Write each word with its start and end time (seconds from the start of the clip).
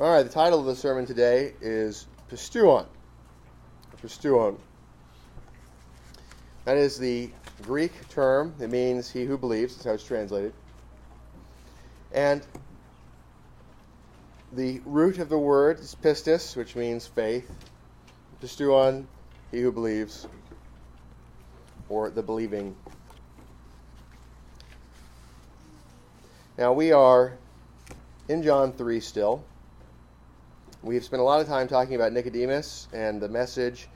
All 0.00 0.10
right, 0.10 0.22
the 0.22 0.30
title 0.30 0.58
of 0.60 0.64
the 0.64 0.74
sermon 0.74 1.04
today 1.04 1.52
is 1.60 2.06
Pisteuon. 2.30 2.86
Pisteuon. 4.02 4.56
That 6.64 6.78
is 6.78 6.98
the 6.98 7.30
Greek 7.60 8.08
term. 8.08 8.54
It 8.58 8.70
means 8.70 9.10
he 9.10 9.26
who 9.26 9.36
believes. 9.36 9.74
That's 9.74 9.84
how 9.84 9.92
it's 9.92 10.02
translated. 10.02 10.54
And 12.12 12.40
the 14.54 14.80
root 14.86 15.18
of 15.18 15.28
the 15.28 15.36
word 15.36 15.80
is 15.80 15.94
pistis, 16.02 16.56
which 16.56 16.74
means 16.74 17.06
faith. 17.06 17.54
Pisteuon, 18.40 19.04
he 19.50 19.60
who 19.60 19.70
believes, 19.70 20.26
or 21.90 22.08
the 22.08 22.22
believing. 22.22 22.74
Now 26.56 26.72
we 26.72 26.90
are 26.90 27.36
in 28.30 28.42
John 28.42 28.72
3 28.72 28.98
still. 29.00 29.44
We've 30.82 31.04
spent 31.04 31.20
a 31.20 31.24
lot 31.24 31.42
of 31.42 31.46
time 31.46 31.68
talking 31.68 31.94
about 31.94 32.14
Nicodemus 32.14 32.88
and 32.94 33.20
the 33.20 33.28
message 33.28 33.86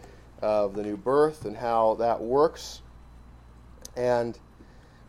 of 0.42 0.74
the 0.74 0.82
new 0.82 0.98
birth 0.98 1.46
and 1.46 1.56
how 1.56 1.94
that 1.94 2.20
works. 2.20 2.82
And 3.96 4.38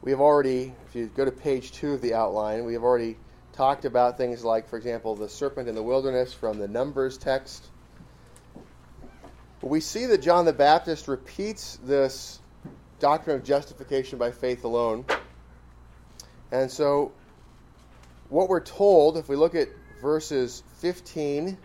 we 0.02 0.12
have 0.12 0.22
already, 0.22 0.74
if 0.88 0.96
you 0.96 1.08
go 1.08 1.26
to 1.26 1.32
page 1.32 1.74
two 1.74 1.92
of 1.92 2.02
the 2.02 2.14
outline, 2.14 2.64
we 2.64 2.72
have 2.76 2.84
already 2.84 3.18
talked 3.52 3.84
about 3.84 4.18
things 4.18 4.42
like, 4.42 4.70
for 4.70 4.78
example, 4.78 5.16
the 5.16 5.28
serpent 5.28 5.68
in 5.68 5.76
the 5.76 5.84
wilderness 5.84 6.34
from 6.34 6.60
the 6.60 6.68
Numbers 6.68 7.18
text. 7.18 7.66
We 9.62 9.82
see 9.82 10.06
that 10.06 10.22
John 10.22 10.46
the 10.46 10.54
Baptist 10.54 11.10
repeats 11.10 11.78
this 11.84 12.40
doctrine 13.00 13.36
of 13.36 13.44
justification 13.44 14.18
by 14.18 14.32
faith 14.32 14.64
alone. 14.64 15.04
And 16.54 16.72
so, 16.72 17.12
what 18.30 18.48
we're 18.48 18.62
told, 18.62 19.18
if 19.18 19.28
we 19.28 19.36
look 19.36 19.56
at 19.56 19.68
verses 20.02 20.64
15 20.78 21.58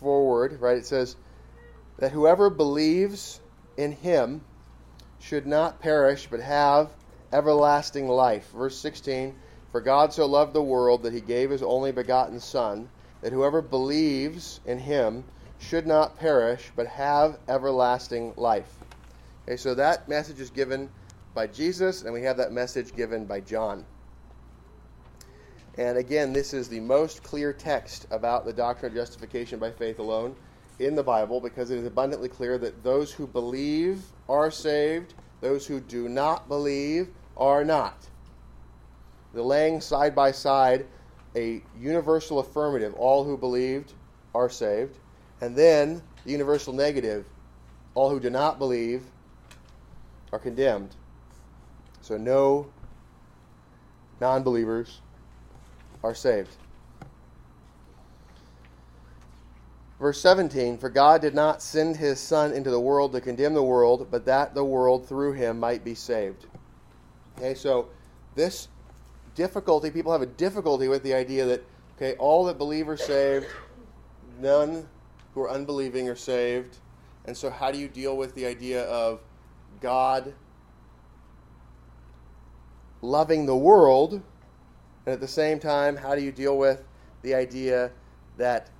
forward, 0.00 0.60
right, 0.60 0.78
it 0.78 0.86
says 0.86 1.16
that 1.98 2.12
whoever 2.12 2.50
believes 2.50 3.40
in 3.76 3.92
him 3.92 4.40
should 5.18 5.46
not 5.46 5.80
perish 5.80 6.26
but 6.30 6.40
have 6.40 6.90
everlasting 7.32 8.08
life. 8.08 8.50
Verse 8.52 8.76
16 8.78 9.34
For 9.70 9.80
God 9.80 10.12
so 10.12 10.26
loved 10.26 10.54
the 10.54 10.62
world 10.62 11.02
that 11.02 11.12
he 11.12 11.20
gave 11.20 11.50
his 11.50 11.62
only 11.62 11.92
begotten 11.92 12.40
Son, 12.40 12.88
that 13.20 13.32
whoever 13.32 13.62
believes 13.62 14.60
in 14.66 14.78
him 14.78 15.24
should 15.58 15.86
not 15.86 16.18
perish 16.18 16.72
but 16.74 16.86
have 16.86 17.38
everlasting 17.48 18.32
life. 18.36 18.74
Okay, 19.46 19.56
so 19.56 19.74
that 19.74 20.08
message 20.08 20.40
is 20.40 20.50
given 20.50 20.88
by 21.34 21.46
Jesus, 21.46 22.02
and 22.02 22.12
we 22.12 22.22
have 22.22 22.38
that 22.38 22.52
message 22.52 22.94
given 22.96 23.26
by 23.26 23.40
John. 23.40 23.84
And 25.78 25.96
again, 25.98 26.32
this 26.32 26.52
is 26.52 26.68
the 26.68 26.80
most 26.80 27.22
clear 27.22 27.52
text 27.52 28.06
about 28.10 28.44
the 28.44 28.52
doctrine 28.52 28.90
of 28.90 28.96
justification 28.96 29.58
by 29.58 29.70
faith 29.70 29.98
alone 29.98 30.34
in 30.78 30.94
the 30.94 31.02
Bible 31.02 31.40
because 31.40 31.70
it 31.70 31.78
is 31.78 31.86
abundantly 31.86 32.28
clear 32.28 32.58
that 32.58 32.82
those 32.82 33.12
who 33.12 33.26
believe 33.26 34.02
are 34.28 34.50
saved, 34.50 35.14
those 35.40 35.66
who 35.66 35.78
do 35.80 36.08
not 36.08 36.48
believe 36.48 37.08
are 37.36 37.64
not. 37.64 38.08
The 39.32 39.42
laying 39.42 39.80
side 39.80 40.14
by 40.14 40.32
side 40.32 40.86
a 41.36 41.62
universal 41.78 42.40
affirmative, 42.40 42.92
all 42.94 43.24
who 43.24 43.36
believed 43.36 43.92
are 44.34 44.50
saved, 44.50 44.98
and 45.40 45.54
then 45.54 46.02
the 46.24 46.32
universal 46.32 46.72
negative, 46.72 47.24
all 47.94 48.10
who 48.10 48.18
do 48.18 48.30
not 48.30 48.58
believe 48.58 49.02
are 50.32 50.38
condemned. 50.40 50.96
So 52.00 52.16
no 52.16 52.66
non 54.20 54.42
believers 54.42 55.00
are 56.02 56.14
saved. 56.14 56.56
Verse 60.00 60.20
17 60.20 60.78
For 60.78 60.88
God 60.88 61.20
did 61.20 61.34
not 61.34 61.62
send 61.62 61.96
his 61.96 62.18
Son 62.18 62.52
into 62.52 62.70
the 62.70 62.80
world 62.80 63.12
to 63.12 63.20
condemn 63.20 63.54
the 63.54 63.62
world, 63.62 64.08
but 64.10 64.24
that 64.24 64.54
the 64.54 64.64
world 64.64 65.06
through 65.06 65.32
him 65.32 65.60
might 65.60 65.84
be 65.84 65.94
saved. 65.94 66.46
Okay, 67.38 67.54
so 67.54 67.88
this 68.34 68.68
difficulty, 69.34 69.90
people 69.90 70.12
have 70.12 70.22
a 70.22 70.26
difficulty 70.26 70.88
with 70.88 71.02
the 71.02 71.14
idea 71.14 71.44
that, 71.44 71.64
okay, 71.96 72.14
all 72.18 72.44
that 72.46 72.58
believe 72.58 72.88
are 72.88 72.96
saved, 72.96 73.46
none 74.40 74.88
who 75.34 75.42
are 75.42 75.50
unbelieving 75.50 76.08
are 76.08 76.16
saved. 76.16 76.78
And 77.26 77.36
so, 77.36 77.50
how 77.50 77.70
do 77.70 77.78
you 77.78 77.88
deal 77.88 78.16
with 78.16 78.34
the 78.34 78.46
idea 78.46 78.84
of 78.84 79.20
God 79.80 80.32
loving 83.02 83.44
the 83.44 83.56
world? 83.56 84.22
And 85.06 85.14
at 85.14 85.20
the 85.20 85.28
same 85.28 85.58
time, 85.58 85.96
how 85.96 86.14
do 86.14 86.22
you 86.22 86.32
deal 86.32 86.58
with 86.58 86.84
the 87.22 87.34
idea 87.34 87.90
that 88.36 88.70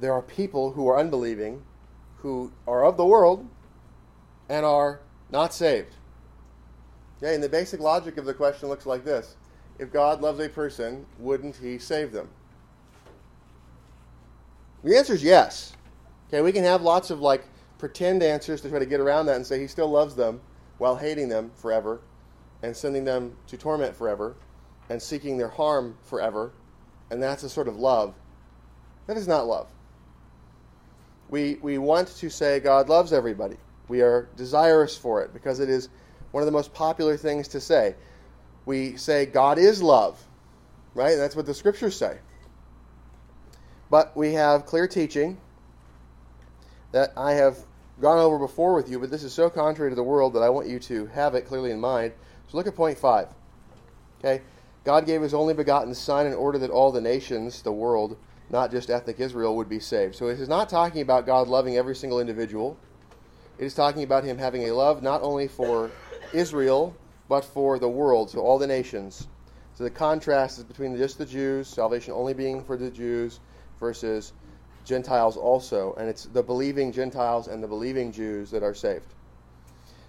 there 0.00 0.12
are 0.12 0.22
people 0.22 0.72
who 0.72 0.88
are 0.88 0.98
unbelieving, 0.98 1.62
who 2.18 2.52
are 2.66 2.84
of 2.84 2.96
the 2.96 3.06
world, 3.06 3.48
and 4.48 4.64
are 4.64 5.00
not 5.30 5.54
saved? 5.54 5.94
Okay, 7.18 7.34
and 7.34 7.42
the 7.42 7.48
basic 7.48 7.80
logic 7.80 8.16
of 8.16 8.24
the 8.24 8.34
question 8.34 8.68
looks 8.68 8.86
like 8.86 9.04
this 9.04 9.36
If 9.78 9.92
God 9.92 10.20
loves 10.20 10.40
a 10.40 10.48
person, 10.48 11.06
wouldn't 11.18 11.56
he 11.56 11.78
save 11.78 12.12
them? 12.12 12.28
The 14.84 14.96
answer 14.96 15.14
is 15.14 15.22
yes. 15.22 15.74
Okay, 16.28 16.42
we 16.42 16.52
can 16.52 16.64
have 16.64 16.82
lots 16.82 17.10
of 17.10 17.20
like 17.20 17.44
pretend 17.78 18.22
answers 18.22 18.60
to 18.62 18.68
try 18.68 18.78
to 18.78 18.86
get 18.86 19.00
around 19.00 19.26
that 19.26 19.36
and 19.36 19.46
say 19.46 19.60
he 19.60 19.66
still 19.66 19.88
loves 19.88 20.14
them 20.14 20.40
while 20.78 20.96
hating 20.96 21.28
them 21.28 21.50
forever 21.54 22.00
and 22.62 22.76
sending 22.76 23.04
them 23.04 23.36
to 23.46 23.56
torment 23.56 23.94
forever 23.94 24.34
and 24.88 25.00
seeking 25.00 25.38
their 25.38 25.48
harm 25.48 25.96
forever. 26.04 26.52
And 27.10 27.22
that's 27.22 27.42
a 27.42 27.48
sort 27.48 27.68
of 27.68 27.76
love. 27.76 28.14
That 29.06 29.16
is 29.16 29.28
not 29.28 29.46
love. 29.46 29.68
We, 31.28 31.58
we 31.62 31.78
want 31.78 32.08
to 32.08 32.30
say 32.30 32.60
God 32.60 32.88
loves 32.88 33.12
everybody. 33.12 33.56
We 33.88 34.00
are 34.02 34.28
desirous 34.36 34.96
for 34.96 35.22
it 35.22 35.32
because 35.32 35.60
it 35.60 35.68
is 35.68 35.88
one 36.30 36.42
of 36.42 36.46
the 36.46 36.52
most 36.52 36.72
popular 36.72 37.16
things 37.16 37.48
to 37.48 37.60
say. 37.60 37.94
We 38.64 38.96
say 38.96 39.26
God 39.26 39.58
is 39.58 39.82
love, 39.82 40.22
right? 40.94 41.16
That's 41.16 41.34
what 41.34 41.46
the 41.46 41.54
scriptures 41.54 41.96
say. 41.96 42.18
But 43.90 44.16
we 44.16 44.34
have 44.34 44.64
clear 44.66 44.86
teaching 44.86 45.38
that 46.92 47.12
I 47.16 47.32
have 47.32 47.58
gone 48.00 48.18
over 48.18 48.38
before 48.38 48.74
with 48.74 48.90
you, 48.90 48.98
but 48.98 49.10
this 49.10 49.22
is 49.22 49.32
so 49.32 49.50
contrary 49.50 49.90
to 49.90 49.94
the 49.94 50.02
world 50.02 50.34
that 50.34 50.42
I 50.42 50.48
want 50.48 50.68
you 50.68 50.78
to 50.80 51.06
have 51.06 51.34
it 51.34 51.46
clearly 51.46 51.70
in 51.70 51.80
mind. 51.80 52.12
So 52.48 52.56
look 52.56 52.66
at 52.66 52.74
point 52.74 52.98
five. 52.98 53.28
Okay? 54.18 54.42
God 54.84 55.06
gave 55.06 55.22
his 55.22 55.34
only 55.34 55.54
begotten 55.54 55.94
Son 55.94 56.26
in 56.26 56.34
order 56.34 56.58
that 56.58 56.70
all 56.70 56.90
the 56.90 57.00
nations, 57.00 57.62
the 57.62 57.72
world, 57.72 58.16
not 58.50 58.70
just 58.70 58.90
ethnic 58.90 59.20
Israel, 59.20 59.56
would 59.56 59.68
be 59.68 59.78
saved. 59.78 60.14
So 60.14 60.28
it 60.28 60.40
is 60.40 60.48
not 60.48 60.68
talking 60.68 61.02
about 61.02 61.26
God 61.26 61.48
loving 61.48 61.76
every 61.76 61.94
single 61.94 62.20
individual. 62.20 62.76
It 63.58 63.64
is 63.64 63.74
talking 63.74 64.02
about 64.02 64.24
him 64.24 64.38
having 64.38 64.68
a 64.68 64.72
love 64.72 65.02
not 65.02 65.22
only 65.22 65.46
for 65.46 65.90
Israel, 66.32 66.96
but 67.28 67.44
for 67.44 67.78
the 67.78 67.88
world, 67.88 68.30
so 68.30 68.40
all 68.40 68.58
the 68.58 68.66
nations. 68.66 69.28
So 69.74 69.84
the 69.84 69.90
contrast 69.90 70.58
is 70.58 70.64
between 70.64 70.96
just 70.96 71.18
the 71.18 71.26
Jews, 71.26 71.68
salvation 71.68 72.12
only 72.12 72.34
being 72.34 72.62
for 72.62 72.76
the 72.76 72.90
Jews, 72.90 73.40
versus 73.82 74.32
Gentiles 74.84 75.36
also. 75.36 75.94
And 75.98 76.08
it's 76.08 76.26
the 76.26 76.42
believing 76.42 76.92
Gentiles 76.92 77.48
and 77.48 77.62
the 77.62 77.68
believing 77.68 78.12
Jews 78.12 78.50
that 78.52 78.62
are 78.62 78.74
saved. 78.74 79.14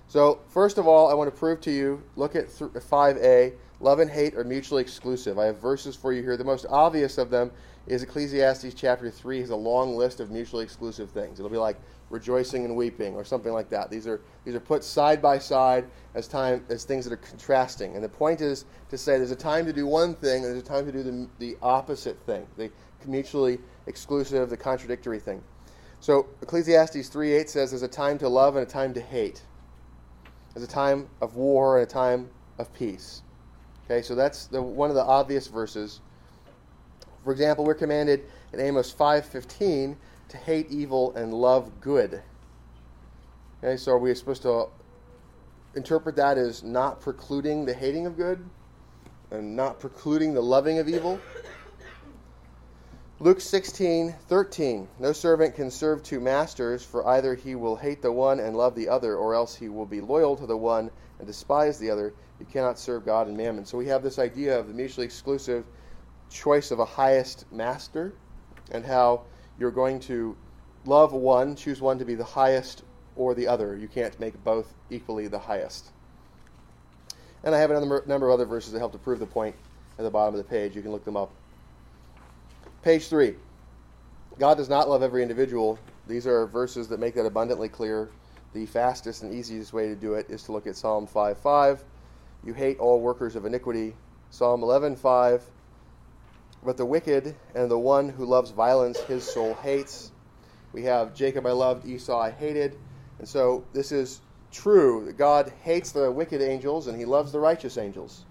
So, 0.08 0.40
first 0.48 0.78
of 0.78 0.88
all, 0.88 1.10
I 1.10 1.16
want 1.16 1.34
to 1.34 1.38
prove 1.38 1.60
to 1.62 1.72
you 1.72 2.04
look 2.16 2.36
at 2.36 2.48
5a 2.48 3.54
love 3.84 4.00
and 4.00 4.10
hate 4.10 4.34
are 4.36 4.46
mutually 4.46 4.82
exclusive. 4.82 5.38
I 5.38 5.46
have 5.46 5.60
verses 5.60 5.96
for 5.96 6.14
you 6.14 6.24
here. 6.24 6.38
The 6.38 6.44
most 6.44 6.66
obvious 6.70 7.18
of 7.18 7.30
them 7.30 7.52
is 7.86 8.02
Ecclesiastes 8.02 8.74
chapter 8.74 9.12
3 9.12 9.42
has 9.42 9.50
a 9.50 9.56
long 9.56 9.98
list 9.98 10.22
of 10.22 10.32
mutually 10.32 10.64
exclusive 10.64 11.12
things. 11.12 11.38
It'll 11.38 11.52
be 11.52 11.58
like 11.58 11.78
rejoicing 12.10 12.64
and 12.64 12.78
weeping 12.78 13.14
or 13.14 13.26
something 13.26 13.52
like 13.52 13.70
that. 13.70 13.90
These 13.90 14.08
are 14.08 14.22
these 14.46 14.56
are 14.56 14.62
put 14.62 14.86
side 14.86 15.22
by 15.22 15.38
side 15.38 15.86
as 16.16 16.30
time 16.30 16.64
as 16.70 16.86
things 16.86 17.04
that 17.04 17.12
are 17.12 17.18
contrasting. 17.18 17.96
And 17.96 18.04
the 18.04 18.10
point 18.10 18.40
is 18.40 18.64
to 18.90 18.98
say 18.98 19.18
there's 19.18 19.32
a 19.32 19.36
time 19.36 19.66
to 19.66 19.74
do 19.74 19.86
one 19.86 20.16
thing 20.16 20.46
and 20.46 20.54
there's 20.54 20.64
a 20.64 20.66
time 20.66 20.86
to 20.86 20.92
do 20.92 21.04
the, 21.04 21.28
the 21.40 21.58
opposite 21.62 22.18
thing. 22.26 22.48
The 22.56 22.72
mutually 23.06 23.60
exclusive, 23.88 24.50
the 24.50 24.56
contradictory 24.56 25.20
thing. 25.20 25.44
So 26.00 26.28
Ecclesiastes 26.42 27.10
3:8 27.10 27.50
says 27.50 27.72
there's 27.72 27.84
a 27.84 27.88
time 27.90 28.18
to 28.20 28.30
love 28.30 28.56
and 28.56 28.66
a 28.66 28.70
time 28.70 28.94
to 28.94 29.02
hate. 29.02 29.44
There's 30.54 30.64
a 30.64 30.72
time 30.72 31.10
of 31.20 31.36
war 31.36 31.80
and 31.80 31.86
a 31.86 31.92
time 31.92 32.30
of 32.58 32.74
peace. 32.74 33.24
Okay, 33.86 34.02
so 34.02 34.16
that's 34.16 34.48
the, 34.48 34.62
one 34.62 34.90
of 34.90 34.96
the 34.96 35.04
obvious 35.04 35.48
verses. 35.48 36.00
For 37.24 37.32
example, 37.32 37.66
we're 37.66 37.74
commanded 37.74 38.24
in 38.54 38.60
Amos 38.60 38.94
5:15 38.94 39.96
to 40.30 40.38
hate 40.38 40.70
evil 40.70 41.14
and 41.16 41.34
love 41.34 41.72
good. 41.82 42.22
Okay, 43.64 43.78
so 43.78 43.94
are 43.94 43.98
we 43.98 44.14
supposed 44.16 44.42
to 44.44 44.68
interpret 45.76 46.16
that 46.16 46.38
as 46.38 46.64
not 46.64 47.02
precluding 47.02 47.66
the 47.66 47.74
hating 47.74 48.06
of 48.06 48.16
good 48.18 48.44
and 49.32 49.56
not 49.56 49.80
precluding 49.80 50.34
the 50.34 50.42
loving 50.42 50.80
of 50.80 50.88
evil? 50.88 51.20
Luke 53.20 53.40
16:13 53.40 54.88
No 55.00 55.14
servant 55.14 55.56
can 55.56 55.72
serve 55.72 56.04
two 56.04 56.20
masters, 56.20 56.84
for 56.84 57.08
either 57.08 57.36
he 57.36 57.56
will 57.56 57.78
hate 57.78 58.02
the 58.02 58.12
one 58.12 58.40
and 58.40 58.56
love 58.56 58.76
the 58.76 58.90
other, 58.90 59.16
or 59.16 59.34
else 59.34 59.56
he 59.56 59.70
will 59.70 59.86
be 59.86 60.02
loyal 60.02 60.36
to 60.36 60.46
the 60.46 60.58
one 60.58 60.92
and 61.24 61.28
despise 61.28 61.80
the 61.80 61.90
other. 61.90 62.14
You 62.40 62.46
cannot 62.46 62.78
serve 62.78 63.06
God 63.06 63.28
and 63.28 63.38
mammon. 63.38 63.66
So 63.66 63.78
we 63.78 63.88
have 63.88 64.04
this 64.04 64.20
idea 64.20 64.60
of 64.60 64.68
the 64.68 64.74
mutually 64.74 65.06
exclusive 65.06 65.64
choice 66.30 66.70
of 66.70 66.80
a 66.80 66.86
highest 66.86 67.50
master 67.50 68.14
and 68.72 68.86
how 68.86 69.22
you're 69.58 69.72
going 69.72 70.02
to 70.02 70.36
love 70.86 71.14
one, 71.14 71.56
choose 71.56 71.80
one 71.80 71.98
to 72.00 72.04
be 72.04 72.16
the 72.16 72.26
highest 72.26 72.84
or 73.16 73.34
the 73.34 73.48
other. 73.48 73.78
You 73.78 73.88
can't 73.88 74.20
make 74.20 74.44
both 74.44 74.74
equally 74.90 75.30
the 75.30 75.40
highest. 75.40 75.92
And 77.46 77.56
I 77.56 77.60
have 77.60 77.72
a 77.72 77.80
number, 77.80 78.04
number 78.06 78.28
of 78.28 78.34
other 78.34 78.46
verses 78.46 78.74
that 78.74 78.80
help 78.80 78.92
to 78.92 78.98
prove 78.98 79.20
the 79.20 79.26
point 79.26 79.56
at 79.98 80.04
the 80.04 80.12
bottom 80.12 80.34
of 80.34 80.38
the 80.40 80.50
page. 80.50 80.76
You 80.76 80.82
can 80.82 80.92
look 80.92 81.06
them 81.06 81.16
up. 81.16 81.32
Page 82.82 83.08
3. 83.08 83.36
God 84.40 84.58
does 84.58 84.68
not 84.68 84.90
love 84.90 85.04
every 85.04 85.22
individual. 85.22 85.80
These 86.06 86.28
are 86.28 86.48
verses 86.48 86.90
that 86.90 87.00
make 87.00 87.16
that 87.16 87.26
abundantly 87.26 87.70
clear. 87.70 88.10
The 88.54 88.66
fastest 88.68 89.24
and 89.24 89.34
easiest 89.34 89.74
way 89.74 89.88
to 89.88 89.96
do 89.96 90.14
it 90.14 90.30
is 90.30 90.44
to 90.44 90.52
look 90.52 90.68
at 90.68 90.76
Psalm 90.76 91.08
5:5. 91.08 91.84
You 92.44 92.54
hate 92.54 92.80
all 92.80 93.00
workers 93.00 93.36
of 93.36 93.46
iniquity. 93.46 93.96
Psalm 94.30 94.62
11:5. 94.62 95.42
But 96.64 96.78
the 96.78 96.86
wicked 96.86 97.36
and 97.56 97.70
the 97.70 97.80
one 97.80 98.10
who 98.10 98.26
loves 98.26 98.52
violence 98.52 99.00
his 99.00 99.24
soul 99.24 99.56
hates. 99.56 100.12
We 100.72 100.84
have 100.84 101.16
Jacob 101.16 101.48
I 101.48 101.52
loved, 101.52 101.88
Esau 101.88 102.18
I 102.18 102.30
hated. 102.30 102.78
And 103.18 103.28
so 103.28 103.64
this 103.74 103.92
is 103.92 104.22
true 104.52 105.06
that 105.06 105.18
God 105.18 105.52
hates 105.64 105.92
the 105.92 106.12
wicked 106.12 106.42
angels 106.42 106.88
and 106.88 106.98
he 106.98 107.06
loves 107.06 107.32
the 107.32 107.40
righteous 107.40 107.78
angels. 107.78 108.24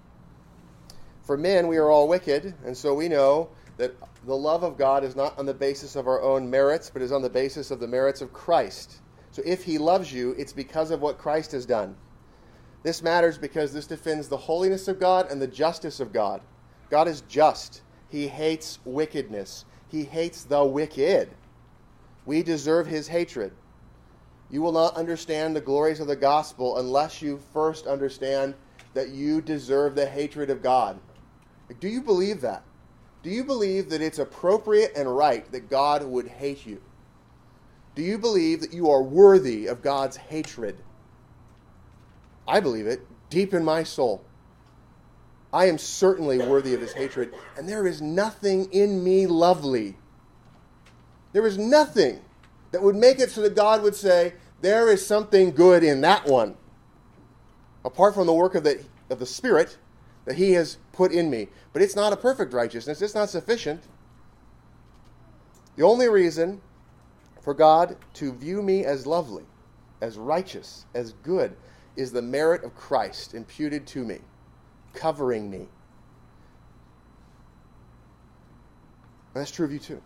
For 1.23 1.37
men, 1.37 1.67
we 1.67 1.79
are 1.79 1.91
all 1.91 2.09
wicked, 2.09 2.55
and 2.65 2.77
so 2.77 2.95
we 2.95 3.09
know 3.09 3.49
that 3.77 3.95
the 4.25 4.37
love 4.37 4.63
of 4.63 4.77
God 4.77 5.03
is 5.03 5.17
not 5.17 5.37
on 5.39 5.47
the 5.47 5.55
basis 5.55 5.97
of 5.97 6.07
our 6.07 6.23
own 6.23 6.49
merits, 6.49 6.91
but 6.91 7.03
is 7.03 7.13
on 7.13 7.23
the 7.23 7.31
basis 7.31 7.71
of 7.71 7.81
the 7.81 7.87
merits 7.89 8.21
of 8.21 8.33
Christ. 8.33 9.01
So 9.33 9.43
if 9.45 9.65
he 9.65 9.79
loves 9.79 10.13
you, 10.13 10.35
it's 10.39 10.53
because 10.53 10.91
of 10.91 11.01
what 11.01 11.19
Christ 11.19 11.53
has 11.53 11.67
done. 11.67 11.97
This 12.83 13.03
matters 13.03 13.39
because 13.39 13.73
this 13.73 13.87
defends 13.87 14.29
the 14.29 14.37
holiness 14.37 14.89
of 14.89 15.01
God 15.01 15.31
and 15.31 15.41
the 15.41 15.47
justice 15.47 16.01
of 16.01 16.13
God. 16.13 16.41
God 16.91 17.09
is 17.09 17.23
just. 17.23 17.83
He 18.11 18.29
hates 18.29 18.79
wickedness. 18.85 19.65
He 19.89 20.05
hates 20.05 20.45
the 20.45 20.65
wicked. 20.65 21.31
We 22.27 22.43
deserve 22.43 22.87
his 22.87 23.09
hatred. 23.09 23.53
You 24.51 24.61
will 24.61 24.73
not 24.73 24.97
understand 24.97 25.57
the 25.57 25.61
glories 25.61 26.01
of 26.01 26.09
the 26.09 26.17
gospel 26.17 26.79
unless 26.79 27.23
you 27.23 27.41
first 27.55 27.87
understand 27.87 28.55
that 28.93 29.09
you 29.09 29.41
deserve 29.41 29.95
the 29.95 30.07
hatred 30.07 30.51
of 30.51 30.63
God. 30.63 30.99
Do 31.81 31.89
you 31.89 32.03
believe 32.03 32.43
that? 32.43 32.63
Do 33.23 33.31
you 33.31 33.45
believe 33.45 33.89
that 33.89 34.03
it's 34.03 34.19
appropriate 34.19 34.93
and 34.95 35.17
right 35.17 35.51
that 35.53 35.71
God 35.71 36.05
would 36.05 36.29
hate 36.29 36.67
you? 36.67 36.83
Do 37.95 38.03
you 38.03 38.19
believe 38.19 38.61
that 38.61 38.73
you 38.73 38.91
are 38.91 39.03
worthy 39.03 39.67
of 39.67 39.83
God's 39.83 40.17
hatred? 40.17 40.79
I 42.49 42.61
believe 42.61 42.87
it 42.87 43.07
deep 43.29 43.55
in 43.55 43.65
my 43.65 43.83
soul. 43.83 44.25
I 45.53 45.67
am 45.67 45.77
certainly 45.77 46.39
worthy 46.39 46.73
of 46.73 46.81
his 46.81 46.95
hatred, 46.95 47.35
and 47.57 47.69
there 47.69 47.87
is 47.87 48.01
nothing 48.01 48.73
in 48.73 49.05
me 49.05 49.27
lovely. 49.27 49.97
There 51.33 51.47
is 51.47 51.59
nothing 51.59 52.21
that 52.71 52.83
would 52.83 52.97
make 52.97 53.19
it 53.21 53.31
so 53.31 53.43
that 53.43 53.55
God 53.55 53.83
would 53.83 53.95
say, 53.95 54.35
There 54.63 54.89
is 54.89 55.07
something 55.07 55.51
good 55.51 55.85
in 55.85 56.01
that 56.01 56.27
one. 56.27 56.57
Apart 57.85 58.15
from 58.15 58.27
the 58.27 58.33
work 58.33 58.55
of 58.55 58.65
the, 58.65 58.83
of 59.11 59.19
the 59.19 59.27
Spirit 59.27 59.77
that 60.25 60.37
he 60.37 60.53
has 60.53 60.79
put 60.93 61.13
in 61.13 61.29
me. 61.29 61.49
But 61.73 61.83
it's 61.83 61.97
not 61.97 62.13
a 62.13 62.17
perfect 62.17 62.55
righteousness, 62.55 63.03
it's 63.03 63.15
not 63.15 63.29
sufficient. 63.29 63.83
The 65.77 65.85
only 65.85 66.09
reason 66.09 66.61
for 67.43 67.55
God 67.55 67.97
to 68.15 68.33
view 68.33 68.63
me 68.63 68.85
as 68.85 69.07
lovely, 69.07 69.45
as 70.01 70.17
righteous, 70.17 70.87
as 70.95 71.13
good, 71.13 71.57
is 71.97 72.13
the 72.13 72.23
merit 72.23 72.65
of 72.65 72.75
Christ 72.75 73.35
imputed 73.35 73.87
to 73.89 74.05
me, 74.05 74.21
covering 74.95 75.51
me. 75.51 75.67
That's 79.35 79.51
true 79.51 79.67
of 79.67 79.73
you 79.73 79.79
too. 79.79 80.01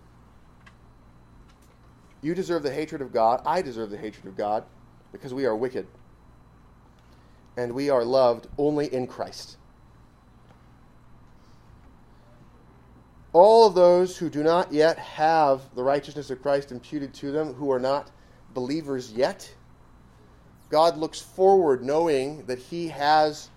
You 2.23 2.35
deserve 2.35 2.63
the 2.63 2.73
hatred 2.73 3.03
of 3.03 3.13
God. 3.13 3.43
I 3.45 3.63
deserve 3.63 3.91
the 3.91 3.99
hatred 3.99 4.27
of 4.27 4.37
God 4.37 4.65
because 5.13 5.35
we 5.35 5.45
are 5.45 5.55
wicked. 5.55 5.87
And 7.57 7.73
we 7.73 7.91
are 7.91 8.05
loved 8.05 8.49
only 8.59 8.93
in 8.93 9.07
Christ. 9.07 9.57
All 13.37 13.67
of 13.67 13.75
those 13.75 14.17
who 14.17 14.31
do 14.31 14.43
not 14.43 14.73
yet 14.73 14.99
have 14.99 15.61
the 15.75 15.83
righteousness 15.83 16.31
of 16.31 16.41
Christ 16.41 16.73
imputed 16.73 17.13
to 17.15 17.31
them, 17.31 17.53
who 17.53 17.71
are 17.71 17.79
not 17.79 18.11
believers 18.55 19.13
yet, 19.13 19.55
God 20.71 20.97
looks 20.97 21.21
forward 21.21 21.85
knowing 21.85 22.47
that 22.47 22.59
He 22.59 22.89
has 22.89 23.51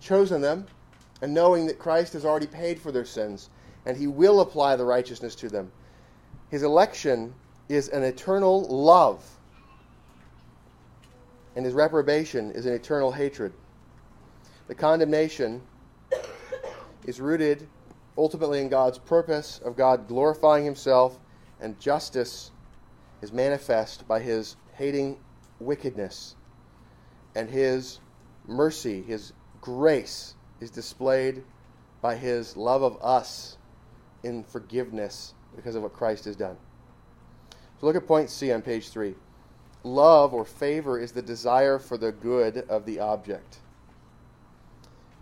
chosen 0.00 0.40
them 0.40 0.66
and 1.20 1.34
knowing 1.34 1.66
that 1.66 1.78
Christ 1.78 2.14
has 2.14 2.24
already 2.24 2.46
paid 2.46 2.80
for 2.80 2.90
their 2.90 3.04
sins 3.04 3.50
and 3.84 3.98
He 3.98 4.06
will 4.06 4.40
apply 4.40 4.76
the 4.76 4.86
righteousness 4.86 5.34
to 5.34 5.50
them. 5.50 5.70
His 6.50 6.62
election 6.62 7.34
is 7.68 7.90
an 7.90 8.04
eternal 8.04 8.62
love, 8.62 9.22
and 11.54 11.66
His 11.66 11.74
reprobation 11.74 12.50
is 12.52 12.64
an 12.64 12.72
eternal 12.72 13.12
hatred. 13.12 13.52
The 14.68 14.74
condemnation 14.74 15.60
is 17.04 17.20
rooted 17.20 17.68
ultimately 18.18 18.60
in 18.60 18.68
God's 18.68 18.98
purpose 18.98 19.60
of 19.64 19.76
God 19.76 20.08
glorifying 20.08 20.64
himself, 20.64 21.18
and 21.60 21.78
justice 21.80 22.50
is 23.22 23.32
manifest 23.32 24.06
by 24.06 24.20
his 24.20 24.56
hating 24.74 25.18
wickedness. 25.60 26.34
And 27.34 27.48
his 27.48 28.00
mercy, 28.46 29.02
his 29.02 29.32
grace, 29.60 30.34
is 30.60 30.70
displayed 30.70 31.44
by 32.02 32.16
his 32.16 32.56
love 32.56 32.82
of 32.82 32.98
us 33.02 33.56
in 34.24 34.42
forgiveness 34.44 35.34
because 35.54 35.76
of 35.76 35.82
what 35.82 35.92
Christ 35.92 36.24
has 36.24 36.36
done. 36.36 36.56
So 37.80 37.86
look 37.86 37.96
at 37.96 38.06
point 38.06 38.30
C 38.30 38.50
on 38.52 38.62
page 38.62 38.88
3. 38.88 39.14
Love 39.84 40.34
or 40.34 40.44
favor 40.44 40.98
is 40.98 41.12
the 41.12 41.22
desire 41.22 41.78
for 41.78 41.96
the 41.96 42.10
good 42.10 42.58
of 42.68 42.84
the 42.84 42.98
object. 42.98 43.58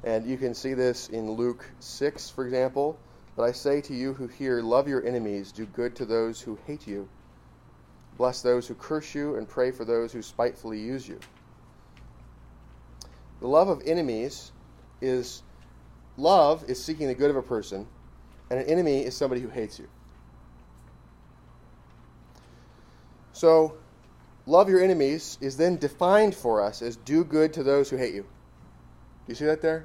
And 0.04 0.26
you 0.26 0.36
can 0.36 0.54
see 0.54 0.74
this 0.74 1.08
in 1.08 1.30
Luke 1.32 1.64
6, 1.80 2.30
for 2.30 2.44
example. 2.44 2.98
But 3.36 3.42
I 3.44 3.52
say 3.52 3.80
to 3.82 3.94
you 3.94 4.14
who 4.14 4.26
hear, 4.26 4.62
love 4.62 4.88
your 4.88 5.04
enemies, 5.04 5.52
do 5.52 5.66
good 5.66 5.94
to 5.96 6.06
those 6.06 6.40
who 6.40 6.58
hate 6.66 6.86
you, 6.86 7.08
bless 8.16 8.40
those 8.40 8.66
who 8.66 8.74
curse 8.74 9.14
you, 9.14 9.36
and 9.36 9.46
pray 9.46 9.70
for 9.70 9.84
those 9.84 10.10
who 10.12 10.22
spitefully 10.22 10.80
use 10.80 11.06
you. 11.06 11.20
The 13.40 13.46
love 13.46 13.68
of 13.68 13.82
enemies 13.84 14.52
is 15.02 15.42
love 16.16 16.64
is 16.68 16.82
seeking 16.82 17.08
the 17.08 17.14
good 17.14 17.28
of 17.28 17.36
a 17.36 17.42
person, 17.42 17.86
and 18.48 18.58
an 18.58 18.66
enemy 18.66 19.04
is 19.04 19.14
somebody 19.14 19.42
who 19.42 19.48
hates 19.48 19.78
you. 19.78 19.88
So, 23.34 23.76
love 24.46 24.70
your 24.70 24.82
enemies 24.82 25.36
is 25.42 25.58
then 25.58 25.76
defined 25.76 26.34
for 26.34 26.62
us 26.62 26.80
as 26.80 26.96
do 26.96 27.22
good 27.22 27.52
to 27.52 27.62
those 27.62 27.90
who 27.90 27.98
hate 27.98 28.14
you. 28.14 28.22
Do 28.22 28.28
you 29.28 29.34
see 29.34 29.44
that 29.44 29.60
there? 29.60 29.84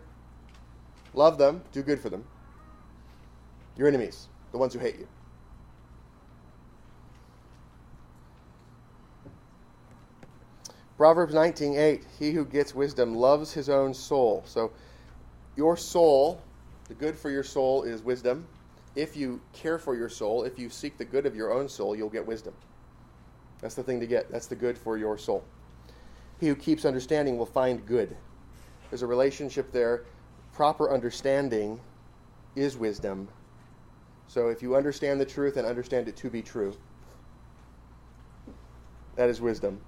Love 1.14 1.38
them, 1.38 1.64
do 1.72 1.82
good 1.82 2.00
for 2.00 2.10
them. 2.10 2.24
Your 3.78 3.88
enemies, 3.88 4.28
the 4.52 4.58
ones 4.58 4.74
who 4.74 4.80
hate 4.80 4.98
you. 5.00 5.08
Proverbs 10.98 11.34
19:8 11.34 12.04
He 12.20 12.32
who 12.32 12.46
gets 12.46 12.76
wisdom 12.76 13.16
loves 13.16 13.54
his 13.54 13.70
own 13.70 13.94
soul. 13.94 14.44
So 14.46 14.72
your 15.56 15.76
soul, 15.76 16.42
the 16.88 16.94
good 16.94 17.18
for 17.18 17.30
your 17.30 17.44
soul 17.44 17.84
is 17.84 18.04
wisdom. 18.04 18.48
If 18.96 19.18
you 19.18 19.42
care 19.52 19.80
for 19.80 19.96
your 19.96 20.10
soul, 20.10 20.44
if 20.44 20.60
you 20.60 20.70
seek 20.70 20.98
the 20.98 21.06
good 21.06 21.26
of 21.26 21.36
your 21.36 21.52
own 21.52 21.70
soul, 21.70 21.96
you'll 21.96 22.10
get 22.10 22.28
wisdom. 22.28 22.54
That's 23.62 23.76
the 23.76 23.84
thing 23.84 24.00
to 24.00 24.06
get. 24.06 24.30
That's 24.32 24.48
the 24.48 24.56
good 24.56 24.78
for 24.78 24.98
your 24.98 25.18
soul. 25.18 25.44
He 26.40 26.48
who 26.48 26.56
keeps 26.56 26.86
understanding 26.86 27.38
will 27.38 27.46
find 27.46 27.86
good. 27.86 28.16
There's 28.90 29.02
a 29.02 29.08
relationship 29.08 29.72
there 29.72 30.04
proper 30.62 30.92
understanding 30.92 31.80
is 32.56 32.78
wisdom. 32.78 33.28
So 34.28 34.50
if 34.50 34.62
you 34.62 34.76
understand 34.76 35.20
the 35.20 35.26
truth 35.26 35.58
and 35.58 35.66
understand 35.66 36.08
it 36.08 36.16
to 36.18 36.30
be 36.30 36.44
true, 36.44 36.78
that 39.16 39.28
is 39.28 39.42
wisdom. 39.42 39.82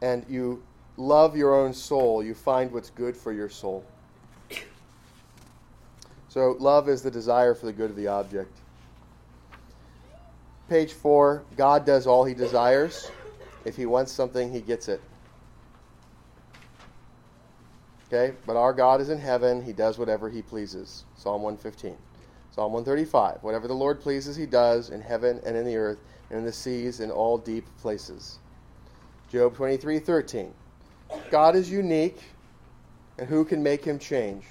And 0.00 0.24
you 0.26 0.62
love 0.96 1.36
your 1.36 1.54
own 1.54 1.74
soul, 1.74 2.24
you 2.24 2.32
find 2.32 2.72
what's 2.72 2.88
good 2.88 3.14
for 3.14 3.30
your 3.30 3.50
soul. 3.50 3.84
So 6.30 6.56
love 6.58 6.88
is 6.88 7.02
the 7.02 7.10
desire 7.10 7.54
for 7.54 7.66
the 7.66 7.74
good 7.74 7.90
of 7.90 7.96
the 7.96 8.06
object. 8.06 8.56
Page 10.70 10.94
4 10.94 11.42
God 11.58 11.84
does 11.84 12.06
all 12.06 12.24
he 12.24 12.32
desires. 12.32 13.10
If 13.66 13.76
he 13.76 13.84
wants 13.84 14.12
something, 14.12 14.50
he 14.50 14.62
gets 14.62 14.88
it. 14.88 15.02
Okay? 18.12 18.36
But 18.46 18.56
our 18.56 18.74
God 18.74 19.00
is 19.00 19.08
in 19.08 19.18
heaven. 19.18 19.62
He 19.62 19.72
does 19.72 19.98
whatever 19.98 20.28
he 20.28 20.42
pleases. 20.42 21.04
Psalm 21.16 21.42
115. 21.42 21.96
Psalm 22.50 22.72
135. 22.72 23.42
Whatever 23.42 23.66
the 23.66 23.74
Lord 23.74 24.00
pleases, 24.00 24.36
he 24.36 24.44
does 24.44 24.90
in 24.90 25.00
heaven 25.00 25.40
and 25.46 25.56
in 25.56 25.64
the 25.64 25.76
earth 25.76 25.98
and 26.28 26.38
in 26.40 26.44
the 26.44 26.52
seas 26.52 27.00
and 27.00 27.10
all 27.10 27.38
deep 27.38 27.64
places. 27.78 28.38
Job 29.30 29.56
23:13. 29.56 30.52
God 31.30 31.56
is 31.56 31.70
unique, 31.70 32.20
and 33.16 33.26
who 33.26 33.44
can 33.46 33.62
make 33.62 33.82
him 33.82 33.98
change? 33.98 34.44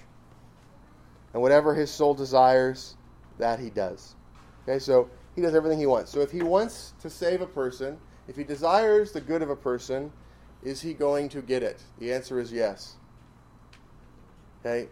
And 1.34 1.41
whatever 1.41 1.75
his 1.75 1.91
soul 1.91 2.15
desires, 2.15 2.96
that 3.38 3.60
he 3.60 3.70
does. 3.70 4.15
Okay, 4.63 4.80
so 4.80 5.10
he 5.36 5.41
does 5.41 5.53
everything 5.53 5.77
he 5.77 5.86
wants. 5.86 6.12
So 6.12 6.22
if 6.22 6.32
he 6.32 6.41
wants 6.41 6.94
to 7.01 7.10
save 7.10 7.41
a 7.41 7.48
person, 7.48 8.00
if 8.27 8.36
he 8.36 8.44
desires 8.44 9.12
the 9.12 9.22
good 9.22 9.44
of 9.44 9.51
a 9.51 9.56
person, 9.56 10.12
is 10.63 10.82
he 10.82 10.94
going 10.94 11.30
to 11.30 11.41
get 11.41 11.62
it? 11.62 11.82
The 12.00 12.12
answer 12.12 12.39
is 12.39 12.51
yes. 12.51 12.98
Okay? 14.63 14.89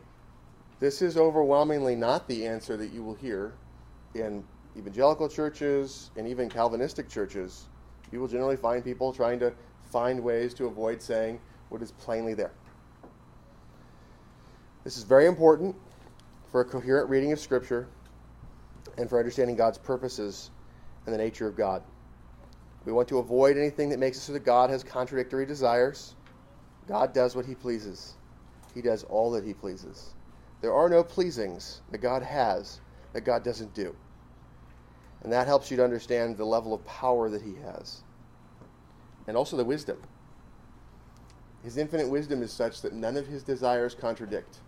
This 0.80 1.02
is 1.02 1.18
overwhelmingly 1.18 1.96
not 1.96 2.28
the 2.28 2.46
answer 2.46 2.78
that 2.78 2.92
you 2.92 3.04
will 3.04 3.16
hear 3.16 3.54
in 4.16 4.44
evangelical 4.78 5.28
churches 5.28 6.12
and 6.16 6.28
even 6.28 6.50
Calvinistic 6.50 7.10
churches. 7.10 7.68
You 8.12 8.20
will 8.20 8.28
generally 8.28 8.56
find 8.56 8.84
people 8.84 9.14
trying 9.14 9.40
to 9.40 9.54
find 9.92 10.24
ways 10.24 10.54
to 10.56 10.66
avoid 10.66 11.02
saying 11.02 11.40
what 11.70 11.82
is 11.82 11.92
plainly 11.92 12.34
there. 12.34 12.52
This 14.84 14.98
is 14.98 15.04
very 15.04 15.26
important 15.26 15.76
for 16.52 16.62
a 16.62 16.66
coherent 16.66 17.10
reading 17.10 17.32
of 17.32 17.40
Scripture 17.40 17.88
and 18.98 19.10
for 19.10 19.20
understanding 19.20 19.56
God's 19.56 19.78
purposes 19.78 20.50
and 21.06 21.14
the 21.14 21.18
nature 21.18 21.48
of 21.48 21.56
God. 21.56 21.84
We 22.86 22.94
want 22.94 23.08
to 23.10 23.20
avoid 23.20 23.58
anything 23.58 23.90
that 23.90 24.00
makes 24.00 24.18
it 24.18 24.22
so 24.22 24.34
that 24.34 24.46
God 24.46 24.70
has 24.70 24.84
contradictory 24.84 25.46
desires. 25.46 26.16
God 26.88 27.14
does 27.14 27.36
what 27.36 27.46
he 27.46 27.54
pleases, 27.54 28.16
he 28.74 28.82
does 28.82 29.04
all 29.04 29.32
that 29.32 29.44
he 29.44 29.54
pleases. 29.54 30.14
There 30.62 30.74
are 30.74 30.90
no 30.90 31.04
pleasings 31.04 31.82
that 31.92 32.00
God 32.00 32.22
has 32.22 32.82
that 33.14 33.22
God 33.22 33.44
doesn't 33.44 33.74
do. 33.74 33.96
And 35.24 35.32
that 35.34 35.48
helps 35.48 35.70
you 35.70 35.78
to 35.78 35.84
understand 35.84 36.38
the 36.38 36.46
level 36.46 36.74
of 36.74 36.86
power 36.86 37.30
that 37.30 37.42
he 37.42 37.56
has. 37.56 38.02
And 39.28 39.36
also 39.36 39.58
the 39.58 39.66
wisdom. 39.66 39.98
His 41.64 41.78
infinite 41.78 42.08
wisdom 42.08 42.42
is 42.42 42.52
such 42.52 42.82
that 42.82 42.94
none 42.94 43.18
of 43.18 43.28
his 43.28 43.44
desires 43.44 43.94
contradict. 43.94 44.60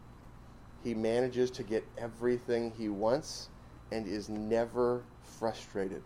He 0.83 0.93
manages 0.93 1.51
to 1.51 1.63
get 1.63 1.85
everything 1.97 2.73
he 2.77 2.89
wants 2.89 3.49
and 3.91 4.07
is 4.07 4.29
never 4.29 5.03
frustrated. 5.23 6.01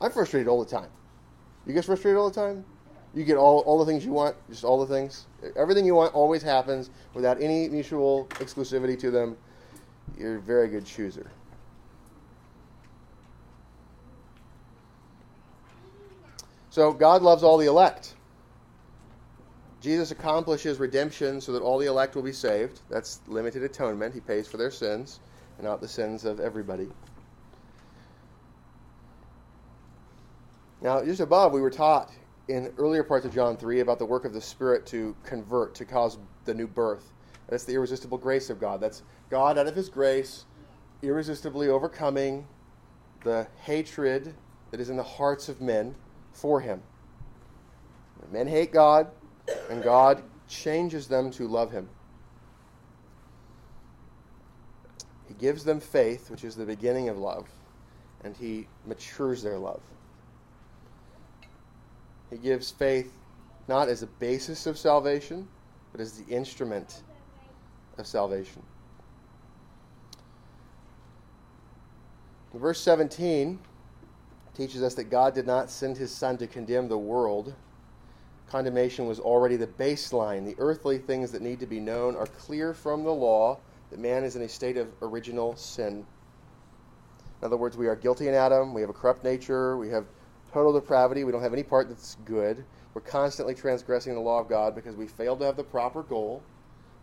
I'm 0.00 0.10
frustrated 0.10 0.48
all 0.48 0.62
the 0.62 0.70
time. 0.70 0.90
You 1.66 1.74
get 1.74 1.84
frustrated 1.84 2.18
all 2.18 2.30
the 2.30 2.34
time? 2.34 2.64
You 3.14 3.24
get 3.24 3.36
all, 3.36 3.60
all 3.60 3.78
the 3.78 3.86
things 3.90 4.04
you 4.04 4.12
want, 4.12 4.36
just 4.50 4.64
all 4.64 4.84
the 4.84 4.92
things. 4.92 5.26
Everything 5.56 5.84
you 5.84 5.94
want 5.94 6.14
always 6.14 6.42
happens 6.42 6.90
without 7.14 7.40
any 7.40 7.68
mutual 7.68 8.26
exclusivity 8.34 8.98
to 9.00 9.10
them. 9.10 9.36
You're 10.16 10.36
a 10.36 10.40
very 10.40 10.68
good 10.68 10.84
chooser. 10.84 11.30
So 16.70 16.92
God 16.92 17.22
loves 17.22 17.42
all 17.42 17.56
the 17.58 17.66
elect. 17.66 18.14
Jesus 19.80 20.10
accomplishes 20.10 20.78
redemption 20.78 21.40
so 21.40 21.52
that 21.52 21.62
all 21.62 21.78
the 21.78 21.86
elect 21.86 22.14
will 22.14 22.22
be 22.22 22.32
saved. 22.32 22.80
That's 22.90 23.20
limited 23.26 23.62
atonement. 23.62 24.12
He 24.12 24.20
pays 24.20 24.46
for 24.46 24.56
their 24.58 24.70
sins 24.70 25.20
and 25.56 25.66
not 25.66 25.80
the 25.80 25.88
sins 25.88 26.24
of 26.24 26.40
everybody. 26.40 26.88
Now, 30.80 31.04
just 31.04 31.20
above, 31.20 31.52
we 31.52 31.60
were 31.60 31.70
taught 31.70 32.12
in 32.48 32.72
earlier 32.78 33.04
parts 33.04 33.26
of 33.26 33.34
John 33.34 33.56
3 33.56 33.80
about 33.80 33.98
the 33.98 34.06
work 34.06 34.24
of 34.24 34.32
the 34.32 34.40
Spirit 34.40 34.86
to 34.86 35.14
convert, 35.22 35.74
to 35.76 35.84
cause 35.84 36.18
the 36.46 36.54
new 36.54 36.66
birth. 36.66 37.12
That's 37.48 37.64
the 37.64 37.74
irresistible 37.74 38.18
grace 38.18 38.50
of 38.50 38.58
God. 38.58 38.80
That's 38.80 39.02
God, 39.30 39.58
out 39.58 39.66
of 39.66 39.76
His 39.76 39.88
grace, 39.88 40.46
irresistibly 41.02 41.68
overcoming 41.68 42.46
the 43.22 43.46
hatred 43.62 44.34
that 44.70 44.80
is 44.80 44.90
in 44.90 44.96
the 44.96 45.02
hearts 45.02 45.48
of 45.48 45.60
men 45.60 45.94
for 46.32 46.60
Him. 46.60 46.82
Men 48.32 48.46
hate 48.46 48.72
God, 48.72 49.08
and 49.70 49.82
God 49.82 50.22
changes 50.48 51.06
them 51.06 51.30
to 51.32 51.46
love 51.46 51.70
Him. 51.70 51.88
He 55.26 55.34
gives 55.34 55.64
them 55.64 55.80
faith, 55.80 56.30
which 56.30 56.44
is 56.44 56.56
the 56.56 56.64
beginning 56.64 57.08
of 57.08 57.18
love, 57.18 57.48
and 58.24 58.36
He 58.36 58.66
matures 58.86 59.42
their 59.42 59.58
love. 59.58 59.80
He 62.30 62.36
gives 62.36 62.70
faith 62.70 63.12
not 63.68 63.88
as 63.88 64.02
a 64.02 64.06
basis 64.06 64.66
of 64.66 64.78
salvation, 64.78 65.48
but 65.92 66.00
as 66.00 66.12
the 66.12 66.32
instrument 66.32 67.02
of 67.96 68.06
salvation. 68.06 68.62
Verse 72.54 72.80
17 72.80 73.58
teaches 74.54 74.82
us 74.82 74.94
that 74.94 75.04
God 75.04 75.34
did 75.34 75.46
not 75.46 75.70
send 75.70 75.96
his 75.96 76.10
Son 76.10 76.36
to 76.38 76.46
condemn 76.46 76.88
the 76.88 76.98
world, 76.98 77.54
condemnation 78.50 79.06
was 79.06 79.20
already 79.20 79.56
the 79.56 79.66
baseline. 79.66 80.44
The 80.44 80.56
earthly 80.58 80.98
things 80.98 81.30
that 81.32 81.42
need 81.42 81.60
to 81.60 81.66
be 81.66 81.80
known 81.80 82.16
are 82.16 82.26
clear 82.26 82.74
from 82.74 83.04
the 83.04 83.12
law 83.12 83.58
that 83.90 83.98
man 83.98 84.24
is 84.24 84.36
in 84.36 84.42
a 84.42 84.48
state 84.48 84.76
of 84.76 84.92
original 85.02 85.54
sin. 85.56 86.06
In 87.40 87.46
other 87.46 87.56
words, 87.56 87.76
we 87.76 87.86
are 87.86 87.94
guilty 87.94 88.28
in 88.28 88.34
Adam, 88.34 88.74
we 88.74 88.80
have 88.80 88.90
a 88.90 88.94
corrupt 88.94 89.22
nature, 89.22 89.76
we 89.76 89.90
have 89.90 90.06
total 90.52 90.72
depravity, 90.72 91.24
we 91.24 91.32
don't 91.32 91.42
have 91.42 91.52
any 91.52 91.62
part 91.62 91.88
that's 91.88 92.16
good. 92.24 92.64
We're 92.94 93.02
constantly 93.02 93.54
transgressing 93.54 94.14
the 94.14 94.20
law 94.20 94.40
of 94.40 94.48
God 94.48 94.74
because 94.74 94.96
we 94.96 95.06
fail 95.06 95.36
to 95.36 95.44
have 95.44 95.56
the 95.56 95.64
proper 95.64 96.02
goal, 96.02 96.42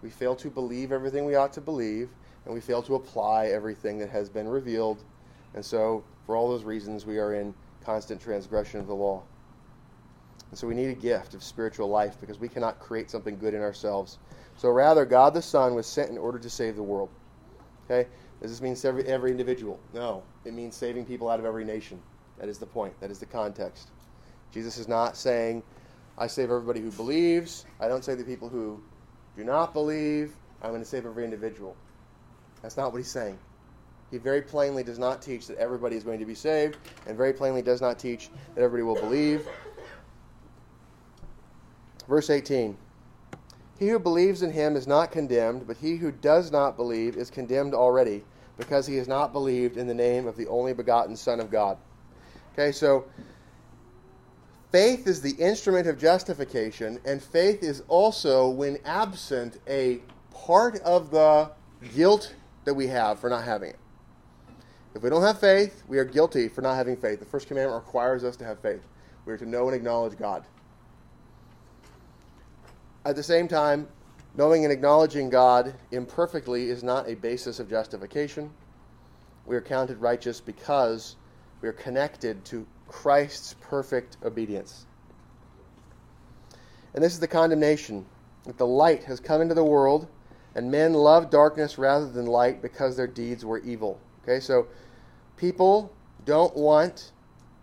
we 0.02 0.10
fail 0.10 0.36
to 0.36 0.50
believe 0.50 0.92
everything 0.92 1.26
we 1.26 1.36
ought 1.36 1.54
to 1.54 1.62
believe, 1.62 2.10
and 2.46 2.54
we 2.54 2.60
fail 2.60 2.82
to 2.84 2.96
apply 2.96 3.48
everything 3.48 3.98
that 4.00 4.10
has 4.10 4.30
been 4.30 4.48
revealed. 4.48 5.04
And 5.54 5.64
so, 5.64 6.04
for 6.26 6.36
all 6.36 6.50
those 6.50 6.64
reasons, 6.64 7.06
we 7.06 7.18
are 7.18 7.34
in 7.34 7.54
constant 7.84 8.22
transgression 8.22 8.80
of 8.80 8.88
the 8.88 8.96
law. 8.96 9.24
And 10.50 10.60
so 10.60 10.68
we 10.68 10.76
need 10.76 10.90
a 10.90 10.96
gift 10.96 11.34
of 11.34 11.44
spiritual 11.44 11.90
life 11.90 12.18
because 12.20 12.40
we 12.40 12.48
cannot 12.48 12.80
create 12.80 13.10
something 13.10 13.38
good 13.38 13.54
in 13.54 13.62
ourselves. 13.62 14.20
So 14.58 14.70
rather, 14.70 15.06
God 15.06 15.34
the 15.34 15.42
Son 15.42 15.76
was 15.76 15.86
sent 15.88 16.10
in 16.10 16.18
order 16.18 16.40
to 16.40 16.50
save 16.50 16.76
the 16.76 16.84
world. 16.84 17.10
Okay? 17.86 18.08
Does 18.42 18.52
this 18.52 18.62
mean 18.62 18.76
every, 18.84 19.06
every 19.06 19.32
individual? 19.32 19.80
No. 19.94 20.24
It 20.46 20.54
means 20.54 20.76
saving 20.76 21.06
people 21.06 21.30
out 21.30 21.40
of 21.40 21.46
every 21.46 21.66
nation. 21.66 22.00
That 22.40 22.50
is 22.50 22.58
the 22.58 22.66
point. 22.66 23.00
That 23.00 23.12
is 23.12 23.20
the 23.20 23.26
context. 23.26 23.90
Jesus 24.52 24.78
is 24.78 24.88
not 24.88 25.18
saying, 25.18 25.64
I 26.18 26.28
save 26.28 26.50
everybody 26.50 26.80
who 26.80 26.92
believes. 26.92 27.66
I 27.80 27.88
don't 27.88 28.04
save 28.04 28.18
the 28.18 28.24
people 28.24 28.50
who 28.50 28.82
do 29.36 29.44
not 29.44 29.74
believe. 29.74 30.34
I'm 30.62 30.70
going 30.70 30.82
to 30.82 30.88
save 30.88 31.06
every 31.06 31.24
individual. 31.24 31.76
That's 32.62 32.78
not 32.78 32.92
what 32.92 32.98
he's 32.98 33.12
saying. 33.12 33.38
He 34.12 34.18
very 34.18 34.42
plainly 34.42 34.84
does 34.84 35.00
not 35.00 35.22
teach 35.22 35.48
that 35.48 35.58
everybody 35.58 35.96
is 35.96 36.04
going 36.04 36.20
to 36.20 36.26
be 36.26 36.36
saved, 36.36 36.78
and 37.06 37.18
very 37.18 37.34
plainly 37.34 37.62
does 37.62 37.82
not 37.82 38.00
teach 38.00 38.30
that 38.54 38.62
everybody 38.62 38.84
will 38.84 38.96
believe. 38.96 39.48
Verse 42.08 42.30
18 42.30 42.78
He 43.80 43.90
who 43.90 44.00
believes 44.00 44.42
in 44.42 44.52
him 44.52 44.76
is 44.76 44.88
not 44.88 45.12
condemned, 45.12 45.68
but 45.68 45.78
he 45.78 45.98
who 45.98 46.12
does 46.12 46.52
not 46.52 46.78
believe 46.78 47.18
is 47.18 47.30
condemned 47.30 47.74
already, 47.74 48.24
because 48.58 48.88
he 48.88 48.96
has 48.96 49.08
not 49.08 49.34
believed 49.34 49.76
in 49.76 49.88
the 49.88 49.94
name 49.94 50.28
of 50.28 50.38
the 50.38 50.48
only 50.48 50.74
begotten 50.74 51.16
Son 51.16 51.40
of 51.40 51.52
God. 51.52 51.78
Okay, 52.58 52.72
so 52.72 53.04
faith 54.72 55.08
is 55.08 55.22
the 55.22 55.32
instrument 55.32 55.88
of 55.88 56.00
justification, 56.00 57.02
and 57.04 57.22
faith 57.22 57.62
is 57.62 57.84
also, 57.90 58.48
when 58.48 58.78
absent, 58.86 59.60
a 59.68 60.00
part 60.32 60.80
of 60.84 61.12
the 61.12 61.52
guilt 61.94 62.34
that 62.64 62.74
we 62.74 62.88
have 62.88 63.20
for 63.20 63.30
not 63.30 63.44
having 63.44 63.72
it. 63.72 63.80
If 64.96 65.04
we 65.04 65.10
don't 65.10 65.22
have 65.22 65.38
faith, 65.38 65.84
we 65.90 65.98
are 65.98 66.06
guilty 66.06 66.48
for 66.48 66.62
not 66.62 66.76
having 66.76 66.96
faith. 66.96 67.20
The 67.20 67.26
first 67.26 67.50
commandment 67.50 67.76
requires 67.76 68.24
us 68.24 68.38
to 68.38 68.46
have 68.46 68.62
faith. 68.62 68.88
We 69.26 69.34
are 69.34 69.38
to 69.38 69.46
know 69.46 69.68
and 69.68 69.76
acknowledge 69.76 70.18
God. 70.18 70.46
At 73.04 73.18
the 73.18 73.24
same 73.24 73.50
time, 73.50 73.86
knowing 74.38 74.64
and 74.64 74.72
acknowledging 74.72 75.30
God 75.30 75.74
imperfectly 75.92 76.70
is 76.70 76.84
not 76.84 77.10
a 77.10 77.16
basis 77.16 77.60
of 77.60 77.70
justification. 77.70 78.50
We 79.46 79.58
are 79.58 79.62
counted 79.62 79.98
righteous 79.98 80.40
because 80.40 81.18
we 81.66 81.70
are 81.70 81.74
connected 81.74 82.46
to 82.46 82.64
Christ's 82.88 83.56
perfect 83.60 84.18
obedience. 84.24 84.86
And 86.94 87.04
this 87.04 87.12
is 87.12 87.20
the 87.20 87.28
condemnation 87.28 88.06
that 88.44 88.60
the 88.60 88.68
light 88.68 89.04
has 89.06 89.20
come 89.20 89.42
into 89.42 89.56
the 89.56 89.64
world, 89.64 90.08
and 90.54 90.70
men 90.70 90.94
love 90.94 91.32
darkness 91.32 91.80
rather 91.80 92.08
than 92.08 92.28
light 92.28 92.62
because 92.62 92.96
their 92.96 93.08
deeds 93.08 93.44
were 93.44 93.58
evil. 93.62 94.00
Okay, 94.22 94.40
so 94.40 94.68
people 95.38 95.92
don't 96.24 96.56
want 96.56 97.14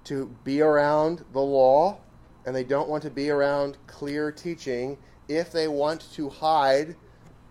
to 0.02 0.34
be 0.42 0.62
around 0.62 1.24
the 1.32 1.40
law, 1.40 1.96
and 2.44 2.56
they 2.56 2.64
don't 2.64 2.88
want 2.88 3.04
to 3.04 3.10
be 3.10 3.30
around 3.30 3.78
clear 3.86 4.32
teaching 4.32 4.98
if 5.28 5.52
they 5.52 5.68
want 5.68 6.12
to 6.14 6.28
hide 6.28 6.96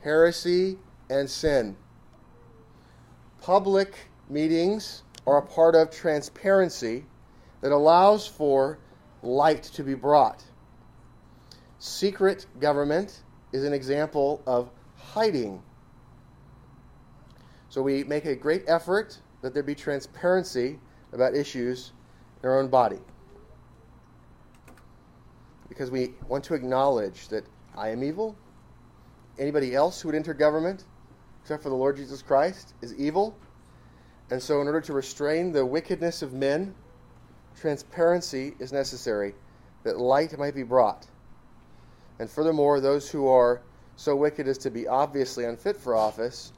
heresy 0.01 0.77
and 1.09 1.29
sin. 1.29 1.77
Public 3.39 3.95
meetings 4.29 5.03
are 5.27 5.37
a 5.37 5.41
part 5.41 5.75
of 5.75 5.91
transparency 5.91 7.05
that 7.61 7.71
allows 7.71 8.27
for 8.27 8.79
light 9.21 9.63
to 9.63 9.83
be 9.83 9.93
brought. 9.93 10.43
Secret 11.79 12.45
government 12.59 13.21
is 13.51 13.63
an 13.63 13.73
example 13.73 14.41
of 14.45 14.69
hiding. 14.95 15.61
So 17.69 17.81
we 17.81 18.03
make 18.03 18.25
a 18.25 18.35
great 18.35 18.63
effort 18.67 19.19
that 19.41 19.53
there 19.53 19.63
be 19.63 19.75
transparency 19.75 20.79
about 21.13 21.35
issues 21.35 21.93
in 22.41 22.49
our 22.49 22.59
own 22.59 22.67
body. 22.67 22.99
Because 25.69 25.89
we 25.89 26.13
want 26.27 26.43
to 26.45 26.53
acknowledge 26.53 27.27
that 27.29 27.45
I 27.75 27.89
am 27.89 28.03
evil. 28.03 28.35
Anybody 29.39 29.73
else 29.73 30.01
who 30.01 30.09
would 30.09 30.15
enter 30.15 30.33
government, 30.33 30.83
except 31.41 31.63
for 31.63 31.69
the 31.69 31.75
Lord 31.75 31.95
Jesus 31.95 32.21
Christ, 32.21 32.73
is 32.81 32.93
evil 32.95 33.37
And 34.31 34.41
so, 34.41 34.61
in 34.61 34.67
order 34.67 34.81
to 34.81 34.93
restrain 34.93 35.51
the 35.51 35.65
wickedness 35.65 36.21
of 36.21 36.31
men, 36.31 36.73
transparency 37.59 38.55
is 38.59 38.71
necessary, 38.71 39.35
that 39.83 39.99
light 39.99 40.37
might 40.37 40.55
be 40.55 40.63
brought. 40.63 41.05
And 42.17 42.29
furthermore, 42.29 42.79
those 42.79 43.09
who 43.09 43.27
are 43.27 43.61
so 43.97 44.15
wicked 44.15 44.47
as 44.47 44.57
to 44.59 44.71
be 44.71 44.87
obviously 44.87 45.43
unfit 45.43 45.75
for 45.75 45.95
office 45.95 46.53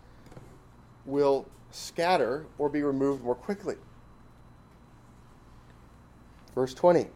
will 1.06 1.48
scatter 1.72 2.46
or 2.60 2.70
be 2.70 2.84
removed 2.84 3.24
more 3.24 3.36
quickly. 3.36 3.76
Verse 6.54 6.76
20. 6.76 7.08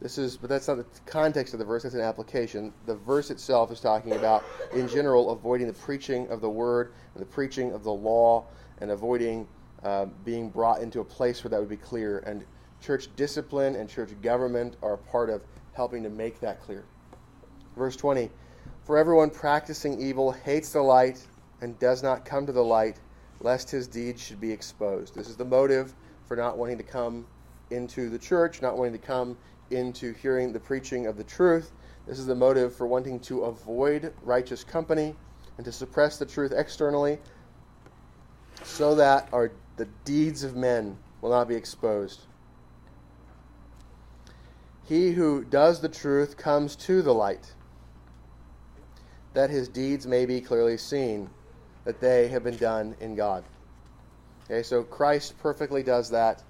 This 0.00 0.16
is, 0.16 0.36
but 0.36 0.48
that's 0.48 0.68
not 0.68 0.76
the 0.78 0.86
context 1.06 1.52
of 1.52 1.58
the 1.58 1.64
verse, 1.64 1.82
that's 1.82 1.94
an 1.94 2.00
application. 2.00 2.72
The 2.86 2.94
verse 2.94 3.30
itself 3.30 3.72
is 3.72 3.80
talking 3.80 4.12
about, 4.12 4.44
in 4.72 4.88
general, 4.88 5.30
avoiding 5.30 5.66
the 5.66 5.72
preaching 5.72 6.28
of 6.28 6.40
the 6.40 6.48
word 6.48 6.92
and 7.14 7.20
the 7.20 7.26
preaching 7.26 7.72
of 7.72 7.82
the 7.82 7.92
law 7.92 8.46
and 8.80 8.90
avoiding 8.90 9.46
uh, 9.82 10.06
being 10.24 10.48
brought 10.48 10.80
into 10.80 11.00
a 11.00 11.04
place 11.04 11.44
where 11.44 11.50
that 11.50 11.60
would 11.60 11.68
be 11.68 11.76
clear. 11.76 12.18
And 12.20 12.44
church 12.80 13.08
discipline 13.16 13.76
and 13.76 13.88
church 13.88 14.10
government 14.22 14.76
are 14.82 14.94
a 14.94 14.98
part 14.98 15.30
of 15.30 15.42
helping 15.72 16.02
to 16.02 16.10
make 16.10 16.40
that 16.40 16.60
clear. 16.62 16.84
Verse 17.76 17.96
20 17.96 18.30
For 18.84 18.98
everyone 18.98 19.30
practicing 19.30 20.00
evil 20.00 20.32
hates 20.32 20.72
the 20.72 20.82
light 20.82 21.24
and 21.60 21.78
does 21.78 22.02
not 22.02 22.24
come 22.24 22.46
to 22.46 22.52
the 22.52 22.64
light, 22.64 22.98
lest 23.40 23.70
his 23.70 23.86
deeds 23.86 24.22
should 24.22 24.40
be 24.40 24.50
exposed. 24.50 25.14
This 25.14 25.28
is 25.28 25.36
the 25.36 25.44
motive 25.44 25.94
for 26.26 26.36
not 26.36 26.58
wanting 26.58 26.78
to 26.78 26.84
come 26.84 27.26
into 27.70 28.08
the 28.08 28.18
church, 28.18 28.62
not 28.62 28.76
wanting 28.76 28.92
to 28.92 29.06
come 29.06 29.36
into 29.70 30.12
hearing 30.14 30.52
the 30.52 30.60
preaching 30.60 31.06
of 31.06 31.16
the 31.16 31.24
truth. 31.24 31.72
This 32.06 32.18
is 32.18 32.26
the 32.26 32.34
motive 32.34 32.74
for 32.74 32.86
wanting 32.86 33.20
to 33.20 33.44
avoid 33.44 34.12
righteous 34.22 34.64
company 34.64 35.14
and 35.56 35.64
to 35.64 35.72
suppress 35.72 36.18
the 36.18 36.26
truth 36.26 36.52
externally 36.56 37.18
so 38.64 38.94
that 38.94 39.28
our, 39.32 39.52
the 39.76 39.86
deeds 40.04 40.44
of 40.44 40.56
men 40.56 40.96
will 41.20 41.30
not 41.30 41.48
be 41.48 41.54
exposed. 41.54 42.20
He 44.84 45.12
who 45.12 45.44
does 45.44 45.80
the 45.80 45.88
truth 45.88 46.36
comes 46.36 46.74
to 46.76 47.02
the 47.02 47.12
light, 47.12 47.52
that 49.34 49.50
his 49.50 49.68
deeds 49.68 50.06
may 50.06 50.24
be 50.24 50.40
clearly 50.40 50.78
seen, 50.78 51.28
that 51.84 52.00
they 52.00 52.28
have 52.28 52.42
been 52.42 52.56
done 52.56 52.96
in 53.00 53.14
God. 53.14 53.44
Okay, 54.44 54.62
so 54.62 54.82
Christ 54.82 55.38
perfectly 55.38 55.82
does 55.82 56.08
that, 56.10 56.42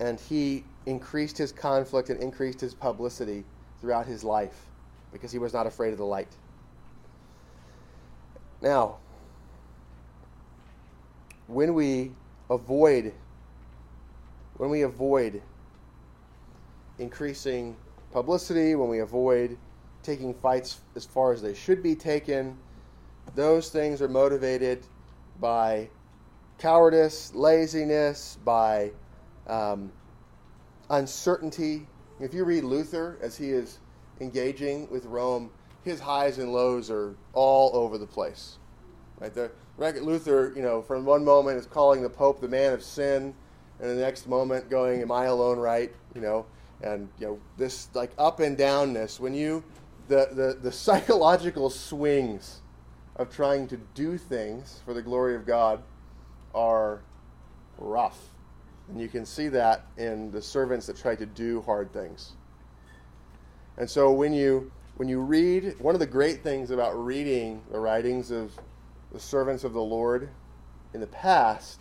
and 0.00 0.18
he 0.18 0.64
increased 0.86 1.38
his 1.38 1.52
conflict 1.52 2.10
and 2.10 2.20
increased 2.20 2.60
his 2.60 2.74
publicity 2.74 3.44
throughout 3.80 4.06
his 4.06 4.24
life 4.24 4.66
because 5.12 5.30
he 5.30 5.38
was 5.38 5.52
not 5.52 5.66
afraid 5.66 5.92
of 5.92 5.98
the 5.98 6.04
light. 6.04 6.34
Now, 8.60 8.96
when 11.50 11.74
we 11.74 12.12
avoid 12.48 13.12
when 14.56 14.70
we 14.70 14.82
avoid 14.82 15.42
increasing 16.98 17.74
publicity, 18.12 18.74
when 18.74 18.90
we 18.90 18.98
avoid 18.98 19.56
taking 20.02 20.34
fights 20.34 20.80
as 20.96 21.06
far 21.06 21.32
as 21.32 21.40
they 21.40 21.54
should 21.54 21.82
be 21.82 21.94
taken, 21.94 22.56
those 23.34 23.70
things 23.70 24.02
are 24.02 24.08
motivated 24.08 24.86
by 25.40 25.88
cowardice, 26.58 27.34
laziness, 27.34 28.36
by 28.44 28.90
um, 29.46 29.90
uncertainty. 30.90 31.86
If 32.20 32.34
you 32.34 32.44
read 32.44 32.64
Luther 32.64 33.18
as 33.22 33.34
he 33.34 33.48
is 33.48 33.78
engaging 34.20 34.90
with 34.90 35.06
Rome, 35.06 35.50
his 35.84 36.00
highs 36.00 36.36
and 36.36 36.52
lows 36.52 36.90
are 36.90 37.14
all 37.32 37.70
over 37.74 37.96
the 37.96 38.06
place. 38.06 38.58
Right 39.18 39.32
there, 39.32 39.52
Luther, 39.80 40.52
you 40.54 40.62
know, 40.62 40.82
from 40.82 41.04
one 41.04 41.24
moment 41.24 41.58
is 41.58 41.66
calling 41.66 42.02
the 42.02 42.10
Pope 42.10 42.40
the 42.40 42.48
man 42.48 42.72
of 42.72 42.82
sin, 42.82 43.34
and 43.80 43.90
the 43.90 44.00
next 44.00 44.28
moment 44.28 44.68
going, 44.68 45.00
"Am 45.00 45.10
I 45.10 45.24
alone 45.24 45.58
right?" 45.58 45.92
You 46.14 46.20
know, 46.20 46.46
and 46.82 47.08
you 47.18 47.26
know 47.26 47.38
this 47.56 47.88
like 47.94 48.10
up 48.18 48.40
and 48.40 48.56
downness. 48.56 49.18
When 49.18 49.34
you 49.34 49.64
the 50.08 50.28
the, 50.32 50.58
the 50.60 50.72
psychological 50.86 51.70
swings 51.70 52.60
of 53.16 53.30
trying 53.30 53.68
to 53.68 53.78
do 53.94 54.18
things 54.18 54.80
for 54.84 54.94
the 54.94 55.02
glory 55.02 55.34
of 55.34 55.46
God 55.46 55.82
are 56.54 57.00
rough. 57.78 58.18
And 58.88 59.00
you 59.00 59.08
can 59.08 59.24
see 59.24 59.48
that 59.48 59.86
in 59.96 60.30
the 60.30 60.42
servants 60.42 60.86
that 60.86 60.96
try 60.96 61.14
to 61.14 61.26
do 61.26 61.62
hard 61.62 61.92
things. 61.92 62.32
And 63.76 63.88
so 63.88 64.12
when 64.12 64.32
you 64.32 64.70
when 64.96 65.08
you 65.08 65.20
read 65.20 65.74
one 65.78 65.94
of 65.94 66.00
the 66.00 66.06
great 66.06 66.42
things 66.42 66.70
about 66.70 67.02
reading 67.02 67.62
the 67.70 67.78
writings 67.78 68.30
of 68.30 68.52
the 69.12 69.20
servants 69.20 69.64
of 69.64 69.72
the 69.72 69.82
Lord 69.82 70.28
in 70.94 71.00
the 71.00 71.06
past 71.06 71.80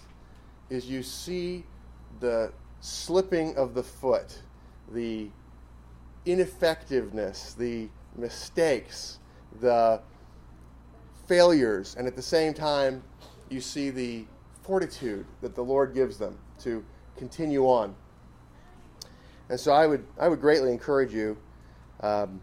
is 0.69 0.85
you 0.85 1.03
see 1.03 1.63
the 2.19 2.51
slipping 2.81 3.55
of 3.55 3.73
the 3.73 3.83
foot, 3.83 4.41
the 4.91 5.29
ineffectiveness, 6.25 7.53
the 7.53 7.89
mistakes, 8.15 9.19
the 9.61 10.01
failures, 11.27 11.95
and 11.97 12.07
at 12.07 12.15
the 12.15 12.21
same 12.21 12.53
time, 12.53 13.03
you 13.49 13.61
see 13.61 13.89
the 13.89 14.25
fortitude 14.63 15.25
that 15.41 15.55
the 15.55 15.63
Lord 15.63 15.93
gives 15.93 16.17
them 16.17 16.37
to 16.59 16.83
continue 17.17 17.65
on. 17.65 17.95
And 19.49 19.59
so 19.59 19.71
I 19.71 19.87
would, 19.87 20.05
I 20.19 20.27
would 20.27 20.41
greatly 20.41 20.71
encourage 20.71 21.13
you, 21.13 21.37
um, 22.01 22.39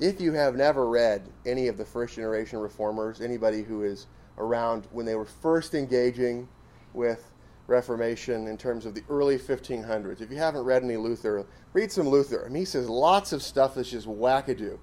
if 0.00 0.20
you 0.20 0.32
have 0.32 0.54
never 0.54 0.88
read 0.88 1.22
any 1.44 1.68
of 1.68 1.76
the 1.76 1.84
first 1.84 2.14
generation 2.14 2.58
reformers, 2.58 3.20
anybody 3.20 3.62
who 3.62 3.82
is 3.82 4.06
around 4.38 4.86
when 4.92 5.04
they 5.04 5.14
were 5.14 5.24
first 5.24 5.74
engaging 5.74 6.48
with 6.94 7.32
Reformation 7.66 8.46
in 8.46 8.56
terms 8.56 8.86
of 8.86 8.94
the 8.94 9.02
early 9.10 9.38
1500s, 9.38 10.20
if 10.20 10.30
you 10.30 10.38
haven't 10.38 10.62
read 10.62 10.82
any 10.82 10.96
Luther, 10.96 11.44
read 11.72 11.92
some 11.92 12.08
Luther. 12.08 12.44
I 12.44 12.48
mean, 12.48 12.62
he 12.62 12.64
says 12.64 12.88
lots 12.88 13.32
of 13.32 13.42
stuff 13.42 13.74
that's 13.74 13.90
just 13.90 14.06
wackadoo, 14.06 14.78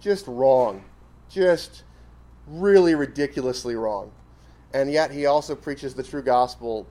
just 0.00 0.26
wrong, 0.26 0.84
just 1.28 1.82
really 2.46 2.94
ridiculously 2.94 3.74
wrong. 3.74 4.12
And 4.72 4.90
yet 4.90 5.10
he 5.10 5.26
also 5.26 5.54
preaches 5.54 5.94
the 5.94 6.02
true 6.02 6.22
gospel 6.22 6.86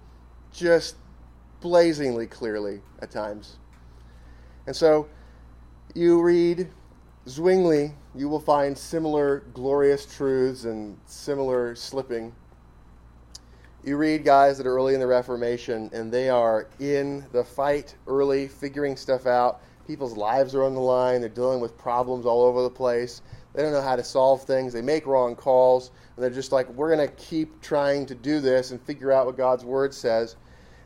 just 0.54 0.96
blazingly 1.60 2.28
clearly 2.28 2.82
at 3.02 3.12
times. 3.12 3.58
And 4.68 4.76
so 4.76 5.08
you 5.94 6.22
read 6.22 6.70
Zwingli, 7.28 7.92
you 8.14 8.30
will 8.30 8.40
find 8.40 8.78
similar 8.78 9.40
glorious 9.54 10.06
truths 10.06 10.66
and 10.66 10.96
similar 11.08 11.76
slipping. 11.76 12.32
You 13.84 13.98
read 13.98 14.24
guys 14.24 14.58
that 14.58 14.68
are 14.68 14.76
early 14.76 14.94
in 14.94 15.00
the 15.00 15.08
Reformation 15.08 15.90
and 15.92 16.12
they 16.12 16.30
are 16.30 16.68
in 16.80 17.26
the 17.32 17.44
fight 17.44 17.96
early, 18.06 18.48
figuring 18.48 18.96
stuff 18.96 19.26
out. 19.26 19.62
People's 19.88 20.16
lives 20.16 20.54
are 20.54 20.64
on 20.64 20.76
the 20.76 20.80
line. 20.80 21.20
They're 21.20 21.30
dealing 21.30 21.60
with 21.60 21.76
problems 21.78 22.28
all 22.28 22.44
over 22.44 22.62
the 22.62 22.70
place. 22.70 23.24
They 23.54 23.64
don't 23.64 23.72
know 23.72 23.82
how 23.82 23.96
to 23.96 24.04
solve 24.04 24.44
things. 24.44 24.74
They 24.74 24.82
make 24.82 25.08
wrong 25.08 25.36
calls. 25.36 25.92
And 26.16 26.24
they're 26.24 26.30
just 26.30 26.52
like, 26.52 26.70
we're 26.70 26.96
going 26.96 27.08
to 27.08 27.14
keep 27.16 27.60
trying 27.62 28.06
to 28.08 28.16
do 28.16 28.40
this 28.40 28.70
and 28.70 28.80
figure 28.82 29.12
out 29.12 29.26
what 29.26 29.38
God's 29.38 29.66
Word 29.66 29.94
says. 29.94 30.36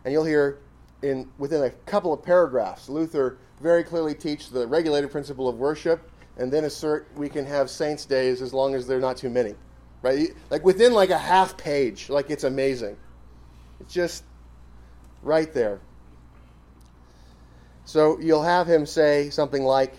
And 0.06 0.14
you'll 0.14 0.26
hear 0.26 0.60
in 1.02 1.30
within 1.38 1.64
a 1.64 1.70
couple 1.70 2.14
of 2.14 2.24
paragraphs, 2.24 2.90
Luther 2.90 3.38
very 3.62 3.84
clearly 3.84 4.14
teach 4.14 4.50
the 4.50 4.68
regulative 4.68 5.12
principle 5.12 5.48
of 5.48 5.56
worship, 5.56 6.09
and 6.40 6.52
then 6.52 6.64
assert 6.64 7.08
we 7.16 7.30
can 7.30 7.46
have 7.46 7.70
saints' 7.70 8.06
days 8.06 8.42
as 8.42 8.54
long 8.54 8.74
as 8.74 8.88
they're 8.88 9.00
not 9.00 9.18
too 9.18 9.30
many, 9.30 9.56
right? 10.02 10.30
Like 10.50 10.66
within 10.66 10.94
like 10.94 11.12
a 11.12 11.18
half 11.18 11.58
page, 11.58 12.10
like 12.10 12.30
it's 12.30 12.44
amazing. 12.44 12.98
It's 13.80 13.94
just 13.94 14.24
right 15.22 15.54
there. 15.54 15.80
So 17.86 18.20
you'll 18.20 18.44
have 18.44 18.68
him 18.68 18.86
say 18.86 19.30
something 19.30 19.64
like, 19.64 19.94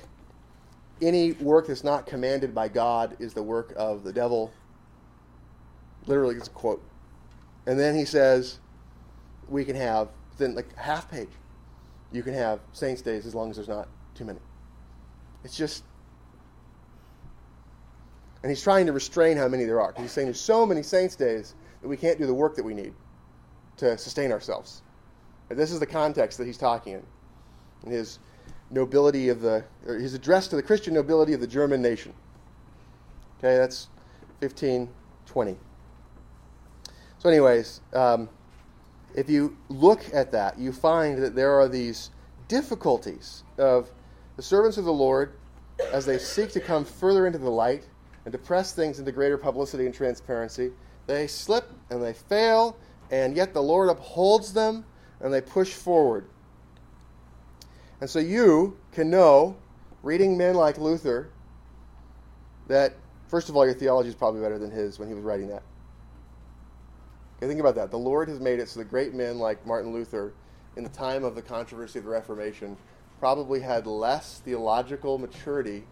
"Any 1.01 1.33
work 1.33 1.69
that's 1.69 1.85
not 1.85 2.07
commanded 2.07 2.55
by 2.55 2.69
God 2.69 3.17
is 3.21 3.35
the 3.35 3.43
work 3.43 3.73
of 3.77 4.03
the 4.03 4.13
devil." 4.13 4.53
Literally, 6.07 6.37
it's 6.37 6.49
a 6.49 6.51
quote. 6.51 6.83
And 7.67 7.79
then 7.79 7.95
he 7.95 8.05
says, 8.05 8.59
we 9.49 9.65
can 9.65 9.77
have 9.77 10.09
within 10.31 10.55
like 10.55 10.75
half 10.77 11.11
page. 11.11 11.29
You 12.13 12.23
can 12.23 12.35
have 12.35 12.61
saints 12.73 13.03
days 13.03 13.27
as 13.27 13.35
long 13.35 13.51
as 13.51 13.57
there's 13.57 13.69
not 13.69 13.89
too 14.15 14.25
many. 14.25 14.41
It's 15.45 15.57
just, 15.57 15.85
and 18.43 18.51
he's 18.51 18.63
trying 18.63 18.87
to 18.87 18.93
restrain 18.93 19.37
how 19.37 19.49
many 19.49 19.65
there 19.65 19.81
are. 19.81 19.95
He's 19.97 20.13
saying 20.13 20.27
there's 20.27 20.41
so 20.41 20.65
many 20.65 20.83
saints 20.83 21.15
days 21.15 21.55
that 21.83 21.89
we 21.89 21.97
can't 21.97 22.19
do 22.19 22.27
the 22.27 22.35
work 22.35 22.57
that 22.57 22.65
we 22.65 22.75
need 22.75 22.95
to 23.79 23.97
sustain 23.99 24.33
ourselves. 24.33 24.83
And 25.51 25.59
this 25.59 25.73
is 25.73 25.81
the 25.81 25.87
context 25.87 26.39
that 26.39 26.47
he's 26.47 26.59
talking 26.59 27.03
in. 27.85 27.91
his 27.91 28.19
nobility 28.71 29.29
of 29.29 29.41
the, 29.41 29.65
his 29.85 30.15
address 30.15 30.49
to 30.49 30.57
the 30.57 30.63
Christian 30.63 30.95
nobility 30.95 31.33
of 31.33 31.41
the 31.41 31.47
German 31.47 31.83
nation. 31.83 32.15
Okay, 33.39 33.57
that's 33.57 33.89
1520. 34.41 35.57
So, 37.19 37.29
anyways, 37.29 37.81
um, 37.93 38.29
if 39.15 39.29
you 39.29 39.57
look 39.69 40.03
at 40.15 40.31
that, 40.33 40.59
you 40.59 40.73
find 40.73 41.23
that 41.23 41.35
there 41.35 41.59
are 41.59 41.69
these 41.69 42.11
difficulties 42.49 43.45
of 43.59 43.91
the 44.37 44.43
servants 44.43 44.79
of 44.79 44.85
the 44.85 44.93
Lord 44.93 45.35
as 45.93 46.07
they 46.07 46.19
seek 46.19 46.51
to 46.53 46.61
come 46.61 46.85
further 46.85 47.27
into 47.27 47.39
the 47.39 47.51
light 47.51 47.89
and 48.25 48.33
to 48.33 48.39
press 48.39 48.73
things 48.73 48.99
into 48.99 49.13
greater 49.13 49.39
publicity 49.39 49.87
and 49.87 49.95
transparency. 49.95 50.73
They 51.07 51.27
slip 51.27 51.71
and 51.91 52.03
they 52.03 52.13
fail, 52.13 52.77
and 53.11 53.35
yet 53.35 53.55
the 53.55 53.63
Lord 53.63 53.89
upholds 53.89 54.53
them 54.53 54.85
and 55.21 55.33
they 55.33 55.41
push 55.41 55.73
forward. 55.73 56.27
And 58.01 58.09
so 58.09 58.19
you 58.19 58.79
can 58.93 59.11
know, 59.11 59.57
reading 60.03 60.39
men 60.39 60.55
like 60.55 60.79
Luther, 60.79 61.31
that, 62.69 62.95
first 63.29 63.49
of 63.49 63.57
all, 63.57 63.65
your 63.65 63.75
theology 63.75 64.09
is 64.09 64.15
probably 64.15 64.41
better 64.41 64.59
than 64.59 64.71
his 64.71 64.99
when 64.99 65.09
he 65.09 65.15
was 65.15 65.25
writing 65.25 65.49
that. 65.49 65.63
Okay, 67.37 67.49
think 67.49 67.61
about 67.61 67.75
that. 67.75 67.91
The 67.91 67.99
Lord 67.99 68.29
has 68.29 68.41
made 68.41 68.61
it 68.61 68.69
so 68.69 68.81
that 68.81 68.89
great 68.89 69.15
men 69.15 69.39
like 69.39 69.67
Martin 69.67 69.93
Luther, 69.93 70.33
in 70.77 70.85
the 70.85 70.91
time 70.91 71.25
of 71.25 71.35
the 71.35 71.43
controversy 71.43 71.99
of 71.99 72.05
the 72.05 72.11
Reformation, 72.11 72.77
probably 73.19 73.61
had 73.61 73.87
less 73.87 74.41
theological 74.45 75.19
maturity 75.19 75.85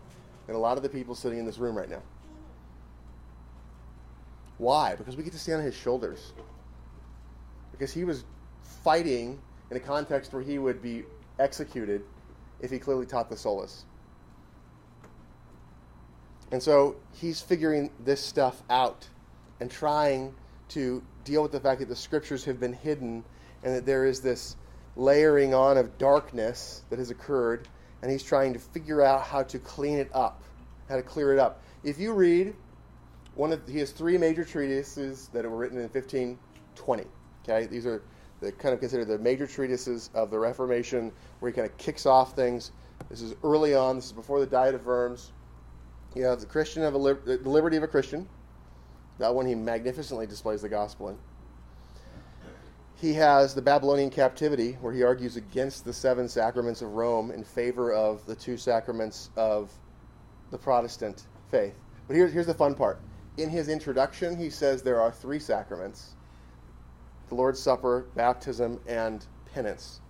than 0.47 0.57
a 0.57 0.59
lot 0.59 0.77
of 0.77 0.83
the 0.83 0.89
people 0.89 1.15
sitting 1.15 1.39
in 1.39 1.45
this 1.45 1.59
room 1.59 1.77
right 1.77 1.91
now. 1.91 2.03
Why? 4.59 4.97
Because 4.97 5.17
we 5.17 5.23
get 5.23 5.33
to 5.33 5.39
stand 5.39 5.61
on 5.61 5.65
his 5.65 5.75
shoulders. 5.75 6.33
Because 7.73 7.93
he 7.93 8.05
was 8.05 8.25
fighting 8.83 9.39
in 9.71 9.77
a 9.77 9.81
context 9.81 10.33
where 10.33 10.43
he 10.43 10.59
would 10.59 10.83
be 10.83 11.05
executed 11.39 12.03
if 12.61 12.71
he 12.71 12.79
clearly 12.79 13.07
taught 13.07 13.31
the 13.31 13.37
solas. 13.37 13.85
And 16.51 16.63
so 16.63 16.97
he's 17.13 17.41
figuring 17.41 17.91
this 18.05 18.21
stuff 18.21 18.63
out 18.71 19.07
and 19.61 19.71
trying 19.71 20.35
to 20.71 21.03
deal 21.25 21.43
with 21.43 21.53
the 21.53 21.61
fact 21.61 21.81
that 21.81 21.89
the 21.89 21.97
scriptures 21.97 22.45
have 22.45 22.59
been 22.59 22.73
hidden 22.73 23.25
and 23.63 23.75
that 23.75 23.87
there 23.87 24.07
is 24.07 24.21
this 24.21 24.57
layering 24.97 25.55
on 25.55 25.77
of 25.77 25.99
darkness 25.99 26.83
that 26.91 26.99
has 26.99 27.11
occurred, 27.11 27.69
and 28.03 28.11
he's 28.11 28.23
trying 28.23 28.53
to 28.53 28.59
figure 28.59 29.03
out 29.03 29.23
how 29.23 29.43
to 29.43 29.59
clean 29.59 29.99
it 29.99 30.11
up, 30.15 30.43
how 30.89 30.97
to 30.97 31.03
clear 31.03 31.33
it 31.33 31.39
up. 31.39 31.63
If 31.85 31.99
you 31.99 32.13
read 32.13 32.55
one 33.39 33.53
of 33.53 33.67
he 33.69 33.79
has 33.79 33.93
three 33.93 34.19
major 34.19 34.45
treatises 34.45 35.31
that 35.33 35.45
were 35.45 35.57
written 35.57 35.79
in 35.79 35.85
1520. 35.85 37.05
Okay, 37.45 37.67
these 37.67 37.87
are 37.87 38.03
the 38.41 38.51
kind 38.51 38.75
of 38.75 38.81
considered 38.81 39.07
the 39.07 39.19
major 39.19 39.47
treatises 39.47 40.11
of 40.13 40.31
the 40.31 40.39
Reformation, 40.39 41.13
where 41.39 41.51
he 41.51 41.55
kind 41.55 41.69
of 41.69 41.77
kicks 41.79 42.05
off 42.05 42.35
things. 42.35 42.73
This 43.09 43.23
is 43.23 43.37
early 43.45 43.77
on. 43.77 43.97
This 43.97 44.07
is 44.07 44.13
before 44.13 44.41
the 44.41 44.47
Diet 44.47 44.75
of 44.75 44.85
Worms. 44.85 45.33
You 46.17 46.25
have 46.25 46.41
the 46.41 46.47
Christian 46.47 46.83
of 46.83 46.97
a 46.97 46.99
the 46.99 47.39
liberty 47.49 47.77
of 47.77 47.85
a 47.85 47.87
Christian. 47.87 48.29
That 49.19 49.33
one 49.33 49.47
he 49.47 49.55
magnificently 49.55 50.27
displays 50.27 50.63
the 50.63 50.69
gospel 50.69 51.11
in. 51.11 51.19
He 52.97 53.15
has 53.15 53.55
the 53.55 53.63
Babylonian 53.63 54.11
captivity, 54.11 54.73
where 54.81 54.93
he 54.93 55.05
argues 55.05 55.37
against 55.37 55.85
the 55.85 55.93
seven 55.93 56.29
sacraments 56.29 56.83
of 56.83 56.95
Rome 56.95 57.31
in 57.31 57.45
favor 57.45 57.93
of 57.93 58.27
the 58.27 58.35
two 58.35 58.57
sacraments 58.57 59.31
of 59.37 59.71
the 60.51 60.59
Protestant 60.59 61.29
faith. 61.53 61.77
But 62.09 62.17
here's, 62.17 62.33
here's 62.33 62.47
the 62.47 62.55
fun 62.55 62.75
part. 62.75 62.99
In 63.39 63.49
his 63.49 63.69
introduction, 63.69 64.37
he 64.37 64.51
says 64.51 64.83
there 64.83 65.01
are 65.01 65.13
three 65.13 65.39
sacraments 65.39 66.15
the 67.29 67.35
Lord's 67.35 67.61
Supper, 67.61 68.07
baptism, 68.17 68.81
and 68.89 69.25
penance. 69.53 70.01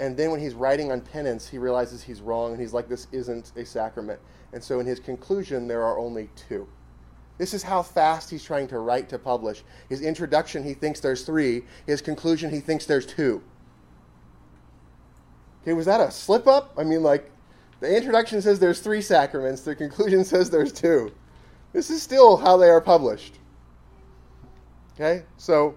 And 0.00 0.16
then 0.16 0.30
when 0.30 0.40
he's 0.40 0.54
writing 0.54 0.90
on 0.90 1.00
penance, 1.00 1.48
he 1.48 1.58
realizes 1.58 2.02
he's 2.02 2.20
wrong 2.20 2.52
and 2.52 2.60
he's 2.60 2.72
like, 2.72 2.88
this 2.88 3.06
isn't 3.12 3.52
a 3.56 3.64
sacrament. 3.64 4.18
And 4.52 4.62
so 4.62 4.80
in 4.80 4.86
his 4.86 4.98
conclusion, 4.98 5.68
there 5.68 5.82
are 5.82 5.98
only 5.98 6.30
two. 6.36 6.66
This 7.36 7.52
is 7.52 7.62
how 7.62 7.82
fast 7.82 8.30
he's 8.30 8.42
trying 8.42 8.66
to 8.68 8.78
write 8.78 9.08
to 9.10 9.18
publish. 9.18 9.62
His 9.88 10.00
introduction, 10.00 10.64
he 10.64 10.74
thinks 10.74 11.00
there's 11.00 11.22
three. 11.22 11.64
His 11.86 12.00
conclusion, 12.00 12.50
he 12.50 12.60
thinks 12.60 12.86
there's 12.86 13.06
two. 13.06 13.42
Okay, 15.62 15.72
was 15.72 15.86
that 15.86 16.00
a 16.00 16.10
slip 16.10 16.46
up? 16.46 16.72
I 16.78 16.84
mean, 16.84 17.02
like, 17.02 17.30
the 17.80 17.94
introduction 17.94 18.40
says 18.42 18.58
there's 18.58 18.80
three 18.80 19.02
sacraments, 19.02 19.62
the 19.62 19.76
conclusion 19.76 20.24
says 20.24 20.50
there's 20.50 20.72
two. 20.72 21.12
This 21.72 21.90
is 21.90 22.02
still 22.02 22.36
how 22.36 22.56
they 22.56 22.68
are 22.68 22.80
published. 22.80 23.38
Okay, 24.94 25.24
so 25.36 25.76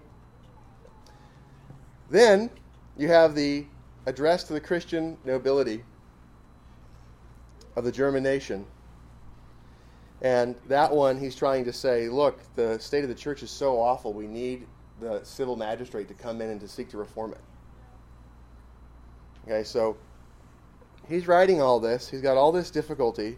then 2.10 2.50
you 2.98 3.08
have 3.08 3.36
the 3.36 3.66
address 4.06 4.44
to 4.46 4.54
the 4.54 4.60
Christian 4.60 5.18
nobility 5.26 5.84
of 7.76 7.84
the 7.84 7.92
German 7.92 8.24
nation. 8.24 8.66
And 10.22 10.56
that 10.68 10.92
one, 10.92 11.20
he's 11.20 11.36
trying 11.36 11.66
to 11.66 11.74
say, 11.74 12.10
look, 12.10 12.40
the 12.56 12.78
state 12.80 13.04
of 13.04 13.10
the 13.10 13.16
church 13.16 13.44
is 13.44 13.50
so 13.50 13.80
awful, 13.80 14.14
we 14.14 14.28
need 14.28 14.68
the 15.00 15.20
civil 15.24 15.56
magistrate 15.56 16.08
to 16.10 16.14
come 16.14 16.42
in 16.42 16.50
and 16.50 16.62
to 16.62 16.68
seek 16.68 16.90
to 16.90 16.98
reform 16.98 17.32
it. 17.32 17.42
Okay, 19.46 19.64
so 19.64 19.98
he's 21.10 21.28
writing 21.28 21.60
all 21.62 21.80
this. 21.80 22.08
He's 22.08 22.22
got 22.22 22.38
all 22.38 22.52
this 22.52 22.70
difficulty, 22.70 23.38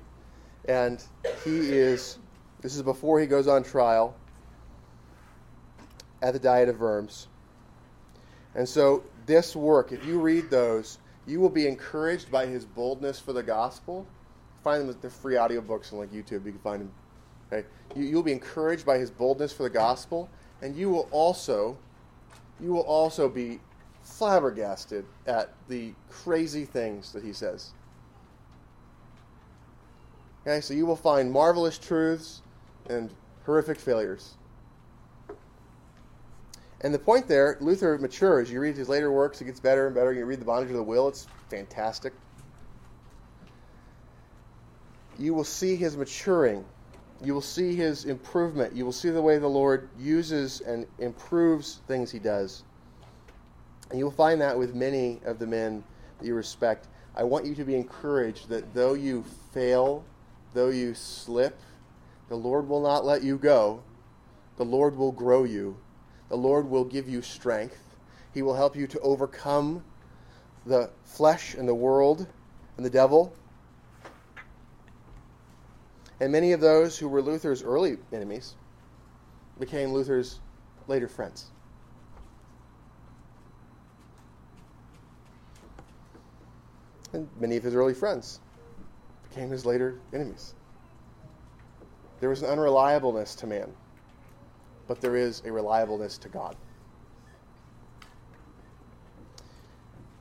and 0.65 1.01
he 1.45 1.71
is, 1.71 2.17
this 2.63 2.77
is 2.77 2.81
before 2.81 3.19
he 3.19 3.27
goes 3.27 3.47
on 3.47 3.61
trial 3.61 4.15
at 6.21 6.31
the 6.31 6.39
Diet 6.39 6.69
of 6.69 6.79
Worms. 6.79 7.27
And 8.55 8.67
so, 8.67 9.03
this 9.25 9.55
work, 9.55 9.91
if 9.91 10.05
you 10.05 10.19
read 10.19 10.49
those, 10.49 10.97
you 11.27 11.41
will 11.41 11.49
be 11.49 11.67
encouraged 11.67 12.31
by 12.31 12.45
his 12.45 12.65
boldness 12.65 13.19
for 13.19 13.33
the 13.33 13.43
gospel. 13.43 14.07
Find 14.63 14.81
them 14.81 14.89
at 14.89 15.01
the 15.01 15.09
free 15.09 15.35
audiobooks 15.35 15.91
on 15.91 15.99
like 15.99 16.11
YouTube. 16.11 16.45
You 16.45 16.53
can 16.53 16.59
find 16.59 16.81
them. 16.81 16.91
Okay, 17.51 17.67
you, 17.95 18.05
you'll 18.05 18.23
be 18.23 18.31
encouraged 18.31 18.85
by 18.85 18.97
his 18.97 19.11
boldness 19.11 19.51
for 19.51 19.63
the 19.63 19.69
gospel, 19.69 20.29
and 20.61 20.75
you 20.75 20.89
will 20.89 21.09
also, 21.11 21.77
you 22.61 22.71
will 22.71 22.81
also 22.81 23.27
be 23.27 23.59
flabbergasted 24.03 25.05
at 25.27 25.53
the 25.67 25.93
crazy 26.09 26.63
things 26.63 27.11
that 27.11 27.23
he 27.23 27.33
says. 27.33 27.71
Okay, 30.47 30.61
so 30.61 30.73
you 30.73 30.85
will 30.85 30.95
find 30.95 31.29
marvelous 31.31 31.77
truths 31.77 32.41
and 32.89 33.09
horrific 33.45 33.79
failures. 33.79 34.35
And 36.81 36.93
the 36.93 36.99
point 36.99 37.27
there, 37.27 37.57
Luther 37.61 37.97
matures. 37.97 38.51
You 38.51 38.59
read 38.59 38.75
his 38.75 38.89
later 38.89 39.11
works, 39.11 39.39
it 39.39 39.45
gets 39.45 39.59
better 39.59 39.87
and 39.87 39.95
better. 39.95 40.11
You 40.11 40.25
read 40.25 40.41
The 40.41 40.45
Bondage 40.45 40.69
of 40.71 40.75
the 40.75 40.83
Will, 40.83 41.07
it's 41.07 41.27
fantastic. 41.49 42.13
You 45.17 45.33
will 45.33 45.45
see 45.45 45.75
his 45.75 45.95
maturing. 45.95 46.65
You 47.23 47.33
will 47.33 47.41
see 47.41 47.75
his 47.75 48.03
improvement. 48.05 48.75
You 48.75 48.83
will 48.83 48.91
see 48.91 49.09
the 49.09 49.21
way 49.21 49.37
the 49.37 49.47
Lord 49.47 49.87
uses 49.97 50.59
and 50.61 50.85
improves 50.99 51.79
things 51.87 52.11
he 52.11 52.19
does. 52.19 52.63
And 53.89 53.99
you 53.99 54.05
will 54.05 54.11
find 54.11 54.41
that 54.41 54.57
with 54.57 54.75
many 54.75 55.21
of 55.23 55.39
the 55.39 55.47
men 55.47 55.83
that 56.19 56.25
you 56.25 56.35
respect. 56.35 56.87
I 57.15 57.23
want 57.23 57.45
you 57.45 57.55
to 57.55 57.63
be 57.63 57.75
encouraged 57.75 58.49
that 58.49 58.73
though 58.73 58.93
you 58.93 59.23
fail, 59.53 60.03
though 60.53 60.69
you 60.69 60.93
slip, 60.95 61.57
the 62.29 62.35
Lord 62.35 62.67
will 62.67 62.81
not 62.81 63.05
let 63.05 63.23
you 63.23 63.37
go. 63.37 63.83
The 64.57 64.65
Lord 64.65 64.95
will 64.95 65.11
grow 65.11 65.43
you 65.43 65.77
the 66.33 66.37
Lord 66.37 66.67
will 66.67 66.83
give 66.83 67.07
you 67.07 67.21
strength. 67.21 67.77
He 68.33 68.41
will 68.41 68.55
help 68.55 68.75
you 68.75 68.87
to 68.87 68.99
overcome 69.01 69.83
the 70.65 70.89
flesh 71.03 71.53
and 71.53 71.67
the 71.67 71.75
world 71.75 72.25
and 72.75 72.83
the 72.83 72.89
devil. 72.89 73.35
And 76.19 76.31
many 76.31 76.53
of 76.53 76.59
those 76.59 76.97
who 76.97 77.07
were 77.07 77.21
Luther's 77.21 77.61
early 77.61 77.97
enemies 78.11 78.55
became 79.59 79.93
Luther's 79.93 80.39
later 80.87 81.07
friends. 81.07 81.51
And 87.11 87.29
many 87.39 87.57
of 87.57 87.63
his 87.63 87.75
early 87.75 87.93
friends 87.93 88.39
became 89.29 89.51
his 89.51 89.67
later 89.67 89.99
enemies. 90.11 90.55
There 92.23 92.29
was 92.29 92.41
an 92.41 92.57
unreliableness 92.57 93.35
to 93.39 93.47
man 93.47 93.69
but 94.87 95.01
there 95.01 95.15
is 95.15 95.41
a 95.45 95.51
reliableness 95.51 96.17
to 96.19 96.29
God. 96.29 96.55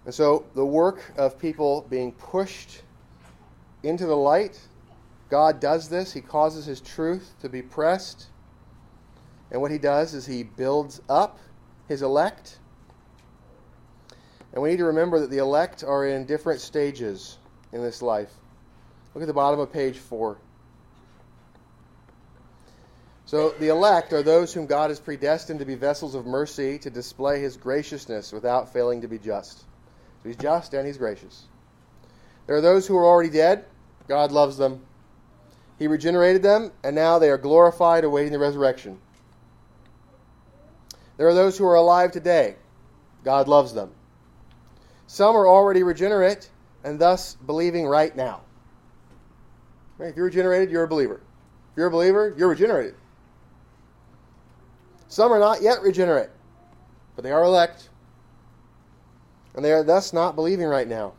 And 0.04 0.14
so 0.14 0.44
the 0.54 0.64
work 0.64 1.12
of 1.16 1.38
people 1.38 1.86
being 1.88 2.12
pushed 2.12 2.82
into 3.82 4.06
the 4.06 4.16
light, 4.16 4.60
God 5.28 5.60
does 5.60 5.88
this. 5.88 6.12
He 6.12 6.20
causes 6.20 6.66
His 6.66 6.80
truth 6.80 7.34
to 7.40 7.48
be 7.48 7.62
pressed. 7.62 8.26
And 9.50 9.60
what 9.60 9.70
He 9.70 9.78
does 9.78 10.14
is 10.14 10.26
He 10.26 10.42
builds 10.42 11.00
up 11.08 11.38
His 11.86 12.02
elect. 12.02 12.58
And 14.52 14.62
we 14.62 14.70
need 14.70 14.78
to 14.78 14.84
remember 14.86 15.20
that 15.20 15.30
the 15.30 15.38
elect 15.38 15.84
are 15.84 16.06
in 16.06 16.26
different 16.26 16.60
stages 16.60 17.38
in 17.72 17.80
this 17.80 18.02
life. 18.02 18.32
Look 19.14 19.22
at 19.22 19.26
the 19.26 19.32
bottom 19.34 19.60
of 19.60 19.72
page 19.72 19.98
4. 19.98 20.36
So 23.32 23.54
the 23.58 23.68
elect 23.68 24.12
are 24.12 24.22
those 24.22 24.52
whom 24.52 24.66
God 24.66 24.90
has 24.90 25.00
predestined 25.00 25.60
to 25.60 25.64
be 25.64 25.74
vessels 25.74 26.14
of 26.14 26.26
mercy 26.26 26.78
to 26.80 26.90
display 26.90 27.40
his 27.40 27.56
graciousness 27.56 28.30
without 28.30 28.74
failing 28.74 29.00
to 29.00 29.08
be 29.08 29.18
just. 29.18 29.60
So 29.60 29.64
he's 30.24 30.36
just 30.36 30.74
and 30.74 30.86
he's 30.86 30.98
gracious. 30.98 31.44
There 32.46 32.56
are 32.56 32.60
those 32.60 32.86
who 32.86 32.94
are 32.94 33.06
already 33.06 33.30
dead. 33.30 33.64
God 34.06 34.32
loves 34.32 34.58
them. 34.58 34.82
He 35.78 35.88
regenerated 35.88 36.42
them, 36.42 36.72
and 36.84 36.94
now 36.94 37.18
they 37.18 37.30
are 37.30 37.38
glorified, 37.38 38.04
awaiting 38.04 38.32
the 38.32 38.38
resurrection. 38.38 38.98
There 41.16 41.26
are 41.26 41.34
those 41.34 41.56
who 41.56 41.64
are 41.64 41.76
alive 41.76 42.12
today. 42.12 42.56
God 43.24 43.48
loves 43.48 43.72
them. 43.72 43.92
Some 45.06 45.34
are 45.36 45.48
already 45.48 45.82
regenerate 45.82 46.50
and 46.84 46.98
thus 46.98 47.34
believing 47.46 47.86
right 47.86 48.14
now. 48.14 48.42
If 49.98 50.16
you're 50.16 50.26
regenerated, 50.26 50.70
you're 50.70 50.84
a 50.84 50.88
believer. 50.88 51.22
If 51.70 51.78
you're 51.78 51.86
a 51.86 51.90
believer, 51.90 52.34
you're 52.36 52.50
regenerated. 52.50 52.96
Some 55.12 55.30
are 55.30 55.38
not 55.38 55.60
yet 55.60 55.82
regenerate, 55.82 56.30
but 57.16 57.22
they 57.22 57.32
are 57.32 57.44
elect. 57.44 57.90
And 59.54 59.62
they 59.62 59.70
are 59.70 59.84
thus 59.84 60.14
not 60.14 60.34
believing 60.34 60.64
right 60.64 60.88
now. 60.88 61.12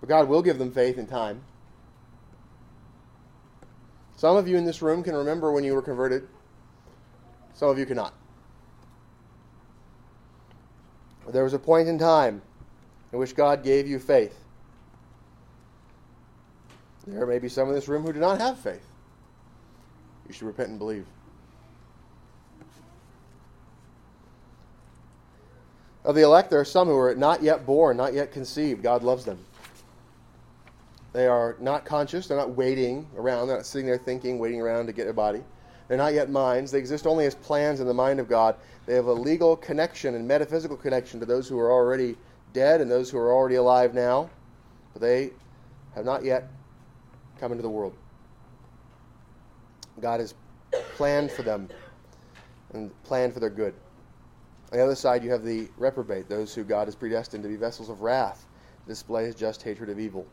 But 0.00 0.08
God 0.08 0.26
will 0.26 0.40
give 0.40 0.58
them 0.58 0.72
faith 0.72 0.96
in 0.96 1.06
time. 1.06 1.42
Some 4.16 4.38
of 4.38 4.48
you 4.48 4.56
in 4.56 4.64
this 4.64 4.80
room 4.80 5.02
can 5.02 5.14
remember 5.14 5.52
when 5.52 5.64
you 5.64 5.74
were 5.74 5.82
converted, 5.82 6.26
some 7.52 7.68
of 7.68 7.78
you 7.78 7.84
cannot. 7.84 8.14
There 11.28 11.44
was 11.44 11.52
a 11.52 11.58
point 11.58 11.88
in 11.88 11.98
time 11.98 12.40
in 13.12 13.18
which 13.18 13.36
God 13.36 13.62
gave 13.62 13.86
you 13.86 13.98
faith. 13.98 14.34
There 17.06 17.26
may 17.26 17.38
be 17.38 17.50
some 17.50 17.68
in 17.68 17.74
this 17.74 17.86
room 17.86 18.02
who 18.02 18.14
do 18.14 18.18
not 18.20 18.40
have 18.40 18.58
faith. 18.58 18.88
You 20.26 20.32
should 20.32 20.46
repent 20.46 20.70
and 20.70 20.78
believe. 20.78 21.04
Of 26.04 26.14
the 26.14 26.22
elect, 26.22 26.50
there 26.50 26.60
are 26.60 26.66
some 26.66 26.88
who 26.88 26.98
are 26.98 27.14
not 27.14 27.42
yet 27.42 27.64
born, 27.64 27.96
not 27.96 28.12
yet 28.12 28.30
conceived. 28.30 28.82
God 28.82 29.02
loves 29.02 29.24
them. 29.24 29.38
They 31.14 31.26
are 31.26 31.56
not 31.60 31.84
conscious. 31.84 32.26
They're 32.26 32.36
not 32.36 32.56
waiting 32.56 33.06
around. 33.16 33.48
They're 33.48 33.56
not 33.56 33.66
sitting 33.66 33.86
there 33.86 33.96
thinking, 33.96 34.38
waiting 34.38 34.60
around 34.60 34.86
to 34.86 34.92
get 34.92 35.06
a 35.06 35.12
body. 35.12 35.42
They're 35.88 35.96
not 35.96 36.12
yet 36.12 36.28
minds. 36.28 36.70
They 36.70 36.78
exist 36.78 37.06
only 37.06 37.24
as 37.24 37.34
plans 37.34 37.80
in 37.80 37.86
the 37.86 37.94
mind 37.94 38.20
of 38.20 38.28
God. 38.28 38.56
They 38.84 38.94
have 38.94 39.06
a 39.06 39.12
legal 39.12 39.56
connection 39.56 40.14
and 40.14 40.26
metaphysical 40.26 40.76
connection 40.76 41.20
to 41.20 41.26
those 41.26 41.48
who 41.48 41.58
are 41.58 41.72
already 41.72 42.16
dead 42.52 42.80
and 42.80 42.90
those 42.90 43.10
who 43.10 43.18
are 43.18 43.32
already 43.32 43.54
alive 43.54 43.94
now. 43.94 44.28
But 44.92 45.02
they 45.02 45.30
have 45.94 46.04
not 46.04 46.24
yet 46.24 46.48
come 47.38 47.52
into 47.52 47.62
the 47.62 47.70
world. 47.70 47.94
God 50.00 50.20
has 50.20 50.34
planned 50.96 51.30
for 51.30 51.42
them 51.42 51.68
and 52.72 52.90
planned 53.04 53.32
for 53.32 53.40
their 53.40 53.50
good. 53.50 53.74
On 54.74 54.78
the 54.78 54.84
other 54.84 54.96
side, 54.96 55.22
you 55.22 55.30
have 55.30 55.44
the 55.44 55.68
reprobate, 55.78 56.28
those 56.28 56.52
who 56.52 56.64
God 56.64 56.88
has 56.88 56.96
predestined 56.96 57.44
to 57.44 57.48
be 57.48 57.54
vessels 57.54 57.88
of 57.88 58.00
wrath, 58.00 58.44
to 58.82 58.88
display 58.88 59.24
his 59.24 59.36
just 59.36 59.62
hatred 59.62 59.88
of 59.88 60.00
evil. 60.00 60.26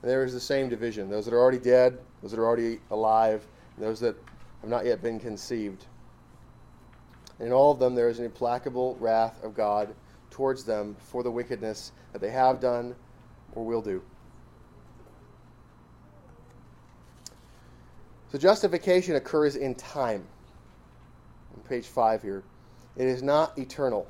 And 0.00 0.08
there 0.08 0.22
is 0.22 0.32
the 0.32 0.38
same 0.38 0.68
division 0.68 1.10
those 1.10 1.24
that 1.24 1.34
are 1.34 1.40
already 1.40 1.58
dead, 1.58 1.98
those 2.22 2.30
that 2.30 2.38
are 2.38 2.46
already 2.46 2.78
alive, 2.92 3.44
those 3.78 3.98
that 3.98 4.14
have 4.60 4.70
not 4.70 4.86
yet 4.86 5.02
been 5.02 5.18
conceived. 5.18 5.86
And 7.40 7.48
in 7.48 7.52
all 7.52 7.72
of 7.72 7.80
them, 7.80 7.96
there 7.96 8.08
is 8.08 8.20
an 8.20 8.26
implacable 8.26 8.96
wrath 9.00 9.42
of 9.42 9.56
God 9.56 9.92
towards 10.30 10.62
them 10.62 10.94
for 11.00 11.24
the 11.24 11.30
wickedness 11.32 11.90
that 12.12 12.20
they 12.20 12.30
have 12.30 12.60
done 12.60 12.94
or 13.56 13.64
will 13.64 13.82
do. 13.82 14.00
So 18.30 18.38
justification 18.38 19.16
occurs 19.16 19.56
in 19.56 19.74
time. 19.74 20.24
On 21.56 21.62
page 21.64 21.88
5 21.88 22.22
here. 22.22 22.44
It 22.96 23.06
is 23.06 23.22
not 23.22 23.58
eternal. 23.58 24.06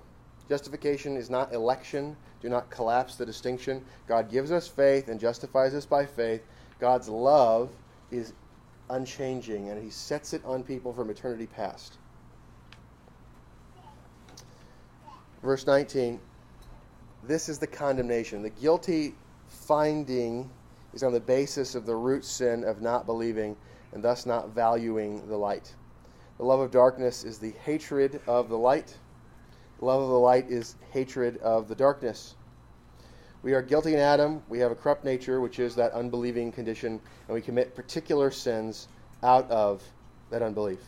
Justification 0.49 1.17
is 1.17 1.31
not 1.31 1.53
election. 1.53 2.17
Do 2.41 2.49
not 2.49 2.71
collapse 2.71 3.17
the 3.17 3.25
distinction. 3.25 3.85
God 4.09 4.31
gives 4.31 4.51
us 4.51 4.67
faith 4.67 5.09
and 5.09 5.21
justifies 5.21 5.75
us 5.75 5.87
by 5.87 6.05
faith. 6.05 6.43
God's 6.81 7.09
love 7.09 7.71
is 8.11 8.33
unchanging, 8.91 9.71
and 9.71 9.83
He 9.83 9.91
sets 9.91 10.33
it 10.33 10.45
on 10.45 10.65
people 10.65 10.93
from 10.93 11.11
eternity 11.11 11.47
past. 11.47 11.99
Verse 15.43 15.67
19 15.67 16.21
This 17.23 17.49
is 17.49 17.59
the 17.59 17.67
condemnation. 17.67 18.43
The 18.43 18.51
guilty 18.51 19.15
finding 19.49 20.51
is 20.93 21.03
on 21.03 21.13
the 21.13 21.21
basis 21.21 21.75
of 21.75 21.87
the 21.87 21.95
root 21.95 22.25
sin 22.25 22.65
of 22.65 22.83
not 22.83 23.07
believing 23.07 23.57
and 23.93 24.03
thus 24.03 24.27
not 24.27 24.51
valuing 24.51 25.27
the 25.29 25.37
light. 25.37 25.75
The 26.39 26.45
love 26.45 26.61
of 26.61 26.71
darkness 26.71 27.25
is 27.25 27.39
the 27.39 27.53
hatred 27.65 28.21
of 28.27 28.49
the 28.49 28.59
light. 28.59 28.97
The 29.79 29.85
love 29.85 30.03
of 30.03 30.09
the 30.09 30.19
light 30.19 30.51
is 30.51 30.77
hatred 30.91 31.39
of 31.39 31.69
the 31.69 31.75
darkness. 31.75 32.35
We 33.43 33.55
are 33.55 33.63
guilty 33.63 33.95
in 33.95 33.99
Adam. 33.99 34.43
We 34.49 34.61
have 34.61 34.71
a 34.71 34.75
corrupt 34.75 35.05
nature, 35.05 35.41
which 35.41 35.59
is 35.59 35.75
that 35.75 35.93
unbelieving 35.93 36.53
condition, 36.53 37.01
and 37.27 37.35
we 37.35 37.41
commit 37.41 37.75
particular 37.75 38.31
sins 38.31 38.89
out 39.23 39.51
of 39.51 39.83
that 40.31 40.43
unbelief. 40.43 40.81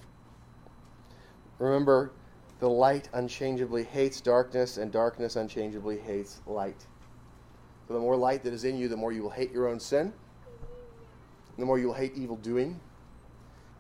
Remember, 1.59 2.13
the 2.61 2.69
light 2.69 3.09
unchangeably 3.13 3.85
hates 3.85 4.21
darkness, 4.21 4.77
and 4.79 4.93
darkness 4.93 5.37
unchangeably 5.37 5.99
hates 5.99 6.41
light. 6.47 6.87
So, 7.87 7.95
the 7.95 8.01
more 8.01 8.17
light 8.17 8.45
that 8.45 8.53
is 8.53 8.65
in 8.65 8.79
you, 8.79 8.89
the 8.89 8.97
more 8.97 9.13
you 9.13 9.23
will 9.23 9.31
hate 9.31 9.53
your 9.53 9.69
own 9.69 9.81
sin, 9.81 10.13
the 11.59 11.67
more 11.67 11.79
you 11.79 11.89
will 11.89 11.95
hate 11.95 12.15
evil 12.15 12.37
doing, 12.37 12.81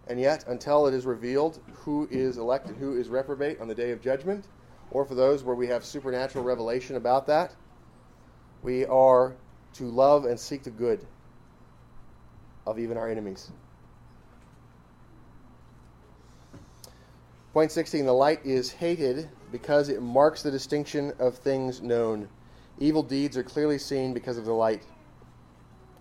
and 0.07 0.21
yet, 0.21 0.45
until 0.49 0.87
it 0.87 0.95
is 0.95 1.07
revealed 1.07 1.61
who 1.73 2.07
is 2.11 2.37
elect 2.37 2.69
and 2.69 2.77
who 2.77 2.99
is 2.99 3.09
reprobate 3.09 3.61
on 3.61 3.69
the 3.69 3.75
day 3.75 3.91
of 3.91 4.03
judgment, 4.03 4.47
or 4.91 5.05
for 5.05 5.15
those 5.15 5.43
where 5.43 5.57
we 5.57 5.67
have 5.67 5.85
supernatural 5.85 6.45
revelation 6.45 6.97
about 6.97 7.27
that, 7.27 7.55
we 8.63 8.85
are 8.87 9.35
to 9.75 9.85
love 9.85 10.25
and 10.25 10.39
seek 10.39 10.63
the 10.63 10.71
good 10.71 11.07
of 12.67 12.79
even 12.79 12.97
our 12.97 13.09
enemies. 13.09 13.51
Point 17.55 17.73
16 17.73 18.05
The 18.05 18.13
light 18.13 18.45
is 18.45 18.73
hated 18.73 19.29
because 19.53 19.89
it 19.89 20.03
marks 20.03 20.43
the 20.43 20.51
distinction 20.51 21.13
of 21.19 21.39
things 21.39 21.81
known. 21.81 22.29
Evil 22.79 23.03
deeds 23.03 23.37
are 23.37 23.45
clearly 23.45 23.79
seen 23.79 24.13
because 24.13 24.37
of 24.37 24.45
the 24.45 24.53
light. 24.53 24.83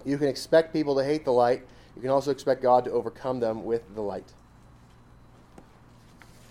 You 0.03 0.17
can 0.17 0.27
expect 0.27 0.73
people 0.73 0.95
to 0.95 1.03
hate 1.03 1.23
the 1.23 1.31
light 1.31 1.65
you 1.95 2.01
can 2.01 2.11
also 2.11 2.31
expect 2.31 2.61
God 2.61 2.85
to 2.85 2.91
overcome 2.91 3.39
them 3.39 3.63
with 3.63 3.95
the 3.95 4.01
light. 4.01 4.31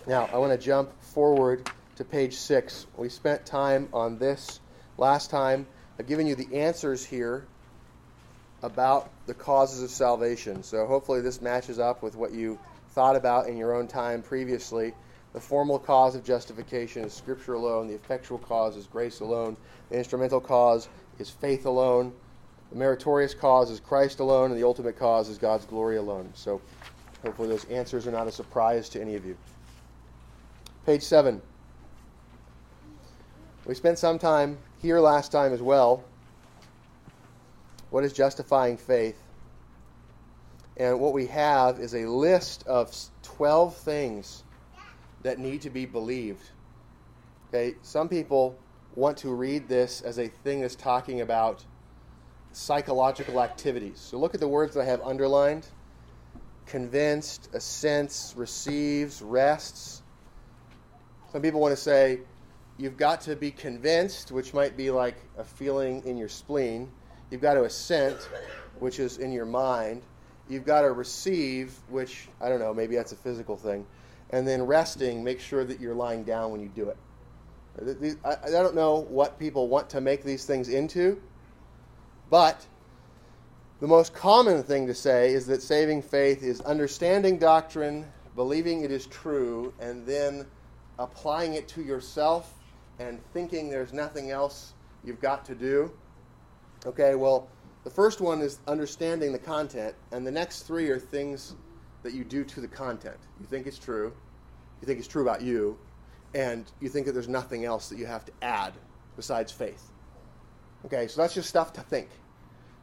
Now, 0.07 0.29
I 0.33 0.37
want 0.37 0.51
to 0.51 0.57
jump 0.57 1.01
forward 1.01 1.69
to 1.95 2.03
page 2.03 2.35
6. 2.35 2.87
We 2.97 3.09
spent 3.09 3.45
time 3.45 3.87
on 3.93 4.17
this 4.17 4.59
last 4.97 5.29
time. 5.29 5.67
Uh, 5.69 5.73
I've 5.99 6.07
given 6.07 6.27
you 6.27 6.35
the 6.35 6.55
answers 6.55 7.05
here 7.05 7.45
about 8.63 9.09
the 9.27 9.33
causes 9.33 9.83
of 9.83 9.91
salvation. 9.91 10.63
So 10.63 10.85
hopefully 10.87 11.21
this 11.21 11.41
matches 11.41 11.79
up 11.79 12.01
with 12.01 12.15
what 12.15 12.31
you 12.31 12.59
thought 12.89 13.15
about 13.15 13.47
in 13.47 13.57
your 13.57 13.75
own 13.75 13.87
time 13.87 14.21
previously. 14.21 14.93
The 15.33 15.39
formal 15.39 15.79
cause 15.79 16.15
of 16.15 16.23
justification 16.23 17.03
is 17.03 17.13
Scripture 17.13 17.53
alone. 17.53 17.87
The 17.87 17.95
effectual 17.95 18.39
cause 18.39 18.75
is 18.75 18.87
grace 18.87 19.19
alone. 19.19 19.57
The 19.89 19.97
instrumental 19.97 20.41
cause 20.41 20.87
is 21.19 21.29
faith 21.29 21.65
alone. 21.65 22.13
The 22.73 22.79
meritorious 22.79 23.35
cause 23.35 23.69
is 23.69 23.79
Christ 23.79 24.19
alone, 24.19 24.49
and 24.49 24.59
the 24.59 24.65
ultimate 24.65 24.97
cause 24.97 25.29
is 25.29 25.37
God's 25.37 25.63
glory 25.63 25.97
alone. 25.97 26.31
So 26.33 26.59
hopefully 27.21 27.47
those 27.47 27.65
answers 27.65 28.07
are 28.07 28.11
not 28.11 28.25
a 28.25 28.31
surprise 28.31 28.89
to 28.89 29.01
any 29.01 29.13
of 29.13 29.23
you. 29.23 29.37
Page 30.83 31.03
7. 31.03 31.39
We 33.67 33.75
spent 33.75 33.99
some 33.99 34.17
time 34.17 34.57
here 34.81 34.99
last 34.99 35.31
time 35.31 35.53
as 35.53 35.61
well. 35.61 36.03
What 37.91 38.03
is 38.03 38.11
justifying 38.11 38.77
faith? 38.77 39.21
And 40.75 40.99
what 40.99 41.13
we 41.13 41.27
have 41.27 41.79
is 41.79 41.93
a 41.93 42.07
list 42.07 42.65
of 42.65 42.91
12 43.21 43.77
things 43.77 44.43
that 45.21 45.37
need 45.37 45.61
to 45.61 45.69
be 45.69 45.85
believed. 45.85 46.49
Okay, 47.49 47.75
some 47.83 48.09
people 48.09 48.57
want 48.95 49.15
to 49.17 49.31
read 49.31 49.67
this 49.67 50.01
as 50.01 50.17
a 50.17 50.27
thing 50.27 50.61
that's 50.61 50.75
talking 50.75 51.21
about 51.21 51.63
psychological 52.53 53.41
activities. 53.41 53.99
So 53.99 54.17
look 54.17 54.33
at 54.33 54.39
the 54.39 54.47
words 54.47 54.75
that 54.75 54.81
I 54.81 54.85
have 54.85 55.01
underlined 55.01 55.67
convinced, 56.65 57.49
assents, 57.53 58.33
receives, 58.37 59.21
rests. 59.21 60.01
Some 61.31 61.41
people 61.41 61.59
want 61.59 61.73
to 61.75 61.81
say 61.81 62.21
you've 62.77 62.97
got 62.97 63.21
to 63.21 63.35
be 63.35 63.51
convinced, 63.51 64.31
which 64.31 64.53
might 64.53 64.77
be 64.77 64.89
like 64.91 65.17
a 65.37 65.43
feeling 65.43 66.03
in 66.05 66.17
your 66.17 66.29
spleen. 66.29 66.91
You've 67.29 67.41
got 67.41 67.55
to 67.55 67.63
assent, 67.63 68.17
which 68.79 68.99
is 68.99 69.17
in 69.17 69.31
your 69.31 69.45
mind. 69.45 70.03
You've 70.49 70.65
got 70.65 70.81
to 70.81 70.91
receive, 70.91 71.73
which, 71.89 72.27
I 72.39 72.49
don't 72.49 72.59
know, 72.59 72.73
maybe 72.73 72.95
that's 72.95 73.11
a 73.11 73.17
physical 73.17 73.57
thing. 73.57 73.85
And 74.29 74.47
then 74.47 74.63
resting, 74.63 75.23
make 75.23 75.39
sure 75.39 75.63
that 75.63 75.79
you're 75.79 75.95
lying 75.95 76.23
down 76.23 76.51
when 76.51 76.61
you 76.61 76.69
do 76.69 76.89
it. 76.89 76.97
I 78.23 78.49
don't 78.49 78.75
know 78.75 78.99
what 78.99 79.39
people 79.39 79.67
want 79.67 79.89
to 79.91 80.01
make 80.01 80.23
these 80.23 80.45
things 80.45 80.69
into. 80.69 81.21
But 82.29 82.65
the 83.79 83.87
most 83.87 84.13
common 84.13 84.63
thing 84.63 84.87
to 84.87 84.93
say 84.93 85.33
is 85.33 85.45
that 85.47 85.61
saving 85.61 86.01
faith 86.01 86.43
is 86.43 86.61
understanding 86.61 87.37
doctrine, 87.37 88.05
believing 88.35 88.83
it 88.83 88.91
is 88.91 89.05
true, 89.07 89.73
and 89.79 90.05
then 90.05 90.45
applying 90.99 91.53
it 91.53 91.67
to 91.69 91.81
yourself 91.81 92.53
and 92.99 93.19
thinking 93.33 93.69
there's 93.69 93.93
nothing 93.93 94.31
else 94.31 94.73
you've 95.03 95.21
got 95.21 95.45
to 95.45 95.55
do. 95.55 95.91
Okay, 96.85 97.15
well, 97.15 97.49
the 97.83 97.89
first 97.89 98.21
one 98.21 98.41
is 98.41 98.59
understanding 98.67 99.31
the 99.31 99.39
content, 99.39 99.95
and 100.11 100.25
the 100.25 100.31
next 100.31 100.63
three 100.63 100.89
are 100.89 100.99
things 100.99 101.55
that 102.03 102.13
you 102.13 102.23
do 102.23 102.43
to 102.43 102.61
the 102.61 102.67
content. 102.67 103.17
You 103.39 103.45
think 103.45 103.67
it's 103.67 103.79
true, 103.79 104.13
you 104.81 104.87
think 104.87 104.99
it's 104.99 105.07
true 105.07 105.21
about 105.21 105.41
you, 105.41 105.77
and 106.33 106.65
you 106.79 106.89
think 106.89 107.05
that 107.05 107.11
there's 107.11 107.27
nothing 107.27 107.65
else 107.65 107.89
that 107.89 107.97
you 107.97 108.05
have 108.05 108.25
to 108.25 108.31
add 108.41 108.73
besides 109.15 109.51
faith. 109.51 109.91
Okay, 110.85 111.07
so 111.07 111.21
that's 111.21 111.33
just 111.33 111.49
stuff 111.49 111.73
to 111.73 111.81
think. 111.81 112.09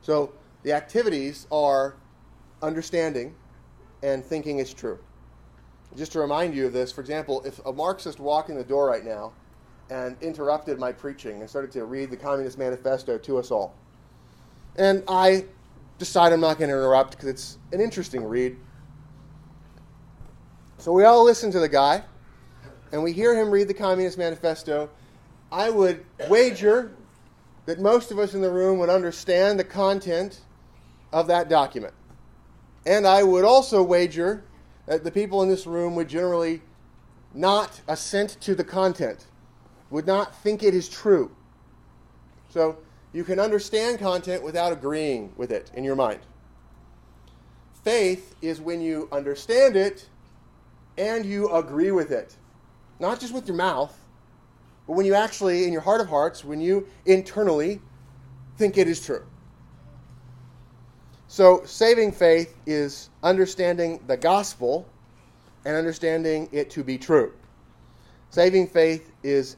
So 0.00 0.32
the 0.62 0.72
activities 0.72 1.46
are 1.52 1.96
understanding 2.62 3.34
and 4.02 4.24
thinking 4.24 4.58
it's 4.58 4.72
true. 4.72 4.98
Just 5.96 6.12
to 6.12 6.20
remind 6.20 6.54
you 6.54 6.66
of 6.66 6.72
this, 6.72 6.92
for 6.92 7.00
example, 7.00 7.42
if 7.44 7.58
a 7.66 7.72
Marxist 7.72 8.20
walked 8.20 8.48
in 8.48 8.56
the 8.56 8.64
door 8.64 8.86
right 8.86 9.04
now 9.04 9.32
and 9.90 10.16
interrupted 10.22 10.78
my 10.78 10.92
preaching 10.92 11.40
and 11.40 11.50
started 11.50 11.70
to 11.72 11.84
read 11.84 12.10
the 12.10 12.16
Communist 12.16 12.58
Manifesto 12.58 13.18
to 13.18 13.38
us 13.38 13.50
all, 13.50 13.74
and 14.76 15.02
I 15.08 15.44
decide 15.98 16.32
I'm 16.32 16.40
not 16.40 16.58
going 16.58 16.70
to 16.70 16.76
interrupt 16.76 17.12
because 17.12 17.28
it's 17.28 17.58
an 17.72 17.80
interesting 17.80 18.24
read. 18.24 18.56
So 20.78 20.92
we 20.92 21.04
all 21.04 21.24
listen 21.24 21.50
to 21.50 21.58
the 21.58 21.68
guy, 21.68 22.02
and 22.92 23.02
we 23.02 23.12
hear 23.12 23.34
him 23.34 23.50
read 23.50 23.68
the 23.68 23.74
Communist 23.74 24.16
Manifesto. 24.16 24.88
I 25.52 25.68
would 25.68 26.04
wager 26.28 26.92
that 27.70 27.78
most 27.78 28.10
of 28.10 28.18
us 28.18 28.34
in 28.34 28.40
the 28.40 28.50
room 28.50 28.80
would 28.80 28.90
understand 28.90 29.56
the 29.56 29.62
content 29.62 30.40
of 31.12 31.28
that 31.28 31.48
document. 31.48 31.94
And 32.84 33.06
I 33.06 33.22
would 33.22 33.44
also 33.44 33.80
wager 33.80 34.42
that 34.86 35.04
the 35.04 35.10
people 35.12 35.40
in 35.44 35.48
this 35.48 35.68
room 35.68 35.94
would 35.94 36.08
generally 36.08 36.62
not 37.32 37.80
assent 37.86 38.40
to 38.40 38.56
the 38.56 38.64
content, 38.64 39.26
would 39.88 40.04
not 40.04 40.34
think 40.42 40.64
it 40.64 40.74
is 40.74 40.88
true. 40.88 41.30
So 42.48 42.76
you 43.12 43.22
can 43.22 43.38
understand 43.38 44.00
content 44.00 44.42
without 44.42 44.72
agreeing 44.72 45.32
with 45.36 45.52
it 45.52 45.70
in 45.72 45.84
your 45.84 45.94
mind. 45.94 46.22
Faith 47.84 48.34
is 48.42 48.60
when 48.60 48.80
you 48.80 49.08
understand 49.12 49.76
it 49.76 50.08
and 50.98 51.24
you 51.24 51.48
agree 51.54 51.92
with 51.92 52.10
it. 52.10 52.34
Not 52.98 53.20
just 53.20 53.32
with 53.32 53.46
your 53.46 53.56
mouth, 53.56 53.96
but 54.90 54.96
when 54.96 55.06
you 55.06 55.14
actually, 55.14 55.66
in 55.66 55.72
your 55.72 55.82
heart 55.82 56.00
of 56.00 56.08
hearts, 56.08 56.44
when 56.44 56.60
you 56.60 56.84
internally 57.06 57.80
think 58.56 58.76
it 58.76 58.88
is 58.88 59.00
true. 59.00 59.24
So, 61.28 61.62
saving 61.64 62.10
faith 62.10 62.56
is 62.66 63.08
understanding 63.22 64.00
the 64.08 64.16
gospel 64.16 64.88
and 65.64 65.76
understanding 65.76 66.48
it 66.50 66.70
to 66.70 66.82
be 66.82 66.98
true. 66.98 67.32
Saving 68.30 68.66
faith 68.66 69.12
is 69.22 69.56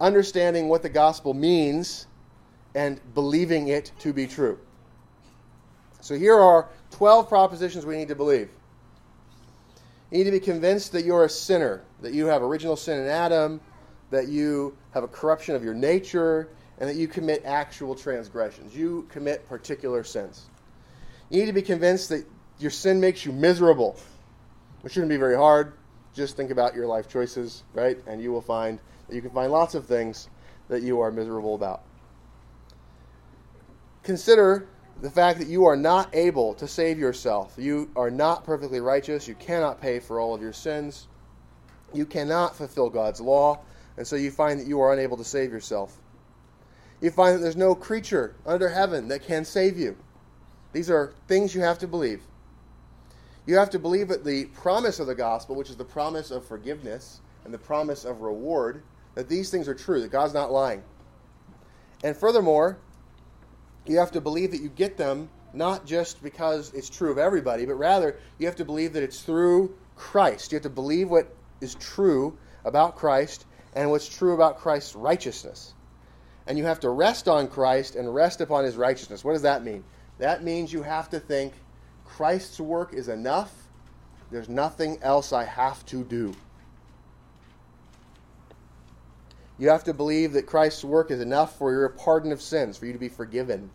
understanding 0.00 0.68
what 0.68 0.84
the 0.84 0.88
gospel 0.88 1.34
means 1.34 2.06
and 2.76 3.00
believing 3.14 3.66
it 3.66 3.90
to 3.98 4.12
be 4.12 4.28
true. 4.28 4.60
So, 6.00 6.14
here 6.14 6.38
are 6.38 6.68
12 6.92 7.28
propositions 7.28 7.84
we 7.84 7.96
need 7.96 8.06
to 8.06 8.14
believe. 8.14 8.48
You 10.12 10.18
need 10.18 10.24
to 10.24 10.30
be 10.30 10.38
convinced 10.38 10.92
that 10.92 11.04
you're 11.04 11.24
a 11.24 11.28
sinner, 11.28 11.82
that 12.00 12.14
you 12.14 12.26
have 12.26 12.44
original 12.44 12.76
sin 12.76 13.00
in 13.00 13.08
Adam, 13.08 13.60
that 14.10 14.28
you 14.28 14.76
have 14.92 15.04
a 15.04 15.08
corruption 15.08 15.54
of 15.54 15.62
your 15.62 15.74
nature, 15.74 16.48
and 16.78 16.88
that 16.88 16.96
you 16.96 17.08
commit 17.08 17.42
actual 17.44 17.94
transgressions. 17.94 18.74
You 18.74 19.06
commit 19.10 19.48
particular 19.48 20.04
sins. 20.04 20.48
You 21.30 21.40
need 21.40 21.46
to 21.46 21.52
be 21.52 21.62
convinced 21.62 22.08
that 22.10 22.24
your 22.58 22.70
sin 22.70 23.00
makes 23.00 23.24
you 23.24 23.32
miserable. 23.32 23.98
It 24.84 24.92
shouldn't 24.92 25.10
be 25.10 25.16
very 25.16 25.36
hard. 25.36 25.74
Just 26.14 26.36
think 26.36 26.50
about 26.50 26.74
your 26.74 26.86
life 26.86 27.08
choices, 27.08 27.64
right? 27.74 27.98
And 28.06 28.22
you 28.22 28.32
will 28.32 28.40
find 28.40 28.78
that 29.08 29.14
you 29.14 29.20
can 29.20 29.30
find 29.30 29.52
lots 29.52 29.74
of 29.74 29.86
things 29.86 30.28
that 30.68 30.82
you 30.82 31.00
are 31.00 31.10
miserable 31.10 31.54
about. 31.54 31.82
Consider 34.02 34.66
the 35.02 35.10
fact 35.10 35.38
that 35.38 35.48
you 35.48 35.66
are 35.66 35.76
not 35.76 36.14
able 36.14 36.54
to 36.54 36.66
save 36.66 36.98
yourself. 36.98 37.54
You 37.56 37.90
are 37.94 38.10
not 38.10 38.44
perfectly 38.44 38.80
righteous. 38.80 39.28
You 39.28 39.34
cannot 39.34 39.80
pay 39.80 40.00
for 40.00 40.18
all 40.18 40.34
of 40.34 40.40
your 40.40 40.52
sins. 40.52 41.08
You 41.92 42.06
cannot 42.06 42.56
fulfill 42.56 42.90
God's 42.90 43.20
law. 43.20 43.60
And 43.98 44.06
so 44.06 44.14
you 44.14 44.30
find 44.30 44.60
that 44.60 44.68
you 44.68 44.80
are 44.80 44.92
unable 44.92 45.16
to 45.16 45.24
save 45.24 45.50
yourself. 45.50 45.98
You 47.00 47.10
find 47.10 47.34
that 47.34 47.40
there's 47.40 47.56
no 47.56 47.74
creature 47.74 48.36
under 48.46 48.68
heaven 48.68 49.08
that 49.08 49.24
can 49.24 49.44
save 49.44 49.76
you. 49.76 49.96
These 50.72 50.88
are 50.88 51.12
things 51.26 51.52
you 51.52 51.62
have 51.62 51.78
to 51.80 51.88
believe. 51.88 52.22
You 53.44 53.56
have 53.56 53.70
to 53.70 53.78
believe 53.78 54.08
that 54.08 54.24
the 54.24 54.44
promise 54.46 55.00
of 55.00 55.08
the 55.08 55.16
gospel, 55.16 55.56
which 55.56 55.68
is 55.68 55.76
the 55.76 55.84
promise 55.84 56.30
of 56.30 56.46
forgiveness 56.46 57.20
and 57.44 57.52
the 57.52 57.58
promise 57.58 58.04
of 58.04 58.20
reward, 58.20 58.82
that 59.16 59.28
these 59.28 59.50
things 59.50 59.66
are 59.66 59.74
true, 59.74 60.00
that 60.02 60.12
God's 60.12 60.34
not 60.34 60.52
lying. 60.52 60.82
And 62.04 62.16
furthermore, 62.16 62.78
you 63.84 63.98
have 63.98 64.12
to 64.12 64.20
believe 64.20 64.52
that 64.52 64.60
you 64.60 64.68
get 64.68 64.96
them 64.96 65.28
not 65.52 65.86
just 65.86 66.22
because 66.22 66.72
it's 66.72 66.88
true 66.88 67.10
of 67.10 67.18
everybody, 67.18 67.66
but 67.66 67.74
rather 67.74 68.16
you 68.38 68.46
have 68.46 68.56
to 68.56 68.64
believe 68.64 68.92
that 68.92 69.02
it's 69.02 69.22
through 69.22 69.74
Christ. 69.96 70.52
You 70.52 70.56
have 70.56 70.62
to 70.62 70.70
believe 70.70 71.10
what 71.10 71.34
is 71.60 71.74
true 71.74 72.38
about 72.64 72.94
Christ 72.94 73.46
and 73.74 73.90
what's 73.90 74.08
true 74.08 74.34
about 74.34 74.58
Christ's 74.58 74.94
righteousness. 74.94 75.74
And 76.46 76.56
you 76.56 76.64
have 76.64 76.80
to 76.80 76.90
rest 76.90 77.28
on 77.28 77.48
Christ 77.48 77.94
and 77.94 78.14
rest 78.14 78.40
upon 78.40 78.64
his 78.64 78.76
righteousness. 78.76 79.24
What 79.24 79.34
does 79.34 79.42
that 79.42 79.64
mean? 79.64 79.84
That 80.18 80.42
means 80.42 80.72
you 80.72 80.82
have 80.82 81.10
to 81.10 81.20
think 81.20 81.52
Christ's 82.04 82.58
work 82.58 82.94
is 82.94 83.08
enough. 83.08 83.52
There's 84.30 84.48
nothing 84.48 84.98
else 85.02 85.32
I 85.32 85.44
have 85.44 85.84
to 85.86 86.04
do. 86.04 86.34
You 89.58 89.68
have 89.70 89.84
to 89.84 89.94
believe 89.94 90.32
that 90.34 90.46
Christ's 90.46 90.84
work 90.84 91.10
is 91.10 91.20
enough 91.20 91.58
for 91.58 91.72
your 91.72 91.88
pardon 91.88 92.32
of 92.32 92.40
sins, 92.40 92.76
for 92.78 92.86
you 92.86 92.92
to 92.92 92.98
be 92.98 93.08
forgiven. 93.08 93.70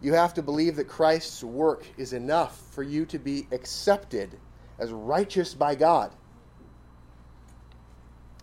You 0.00 0.12
have 0.12 0.34
to 0.34 0.42
believe 0.42 0.76
that 0.76 0.88
Christ's 0.88 1.42
work 1.42 1.84
is 1.96 2.12
enough 2.12 2.60
for 2.70 2.82
you 2.82 3.06
to 3.06 3.18
be 3.18 3.48
accepted 3.50 4.38
as 4.78 4.92
righteous 4.92 5.54
by 5.54 5.74
God. 5.74 6.12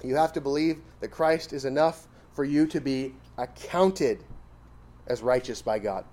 You 0.04 0.16
have 0.16 0.34
to 0.34 0.42
believe 0.42 0.82
that 1.00 1.10
Christ 1.10 1.54
is 1.54 1.66
enough 1.66 2.08
for 2.34 2.44
you 2.44 2.68
to 2.68 2.82
be 2.82 3.14
accounted 3.38 4.24
as 5.08 5.22
righteous 5.22 5.62
by 5.62 5.80
God. 5.80 6.06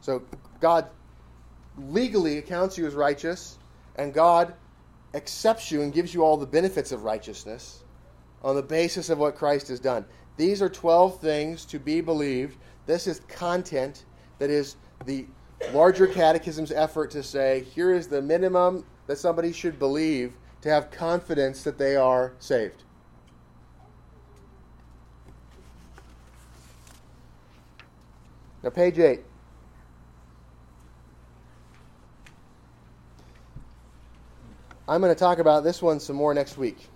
So 0.00 0.22
God 0.60 0.88
legally 1.78 2.38
accounts 2.38 2.76
you 2.76 2.86
as 2.86 2.94
righteous, 2.94 3.58
and 3.96 4.12
God 4.12 4.54
accepts 5.14 5.70
you 5.70 5.82
and 5.82 5.92
gives 5.92 6.14
you 6.14 6.22
all 6.22 6.36
the 6.36 6.46
benefits 6.46 6.92
of 6.92 7.04
righteousness 7.04 7.84
on 8.42 8.56
the 8.56 8.62
basis 8.62 9.10
of 9.10 9.18
what 9.18 9.36
Christ 9.36 9.68
has 9.68 9.78
done. 9.78 10.04
These 10.36 10.62
are 10.62 10.68
12 10.68 11.20
things 11.20 11.64
to 11.66 11.78
be 11.78 12.00
believed. 12.00 12.56
This 12.86 13.06
is 13.06 13.20
content 13.28 14.04
that 14.38 14.50
is 14.50 14.76
the 15.04 15.26
larger 15.72 16.06
catechism's 16.06 16.72
effort 16.72 17.10
to 17.12 17.22
say 17.22 17.64
here 17.74 17.92
is 17.92 18.08
the 18.08 18.20
minimum 18.20 18.84
that 19.06 19.18
somebody 19.18 19.52
should 19.52 19.78
believe 19.78 20.34
to 20.62 20.68
have 20.68 20.90
confidence 20.90 21.62
that 21.64 21.78
they 21.78 21.96
are 21.96 22.32
saved. 22.38 22.84
Now, 28.62 28.70
page 28.70 28.98
8. 28.98 29.20
I'm 34.88 35.00
going 35.00 35.14
to 35.14 35.18
talk 35.18 35.38
about 35.38 35.64
this 35.64 35.80
one 35.80 36.00
some 36.00 36.16
more 36.16 36.34
next 36.34 36.58
week. 36.58 36.88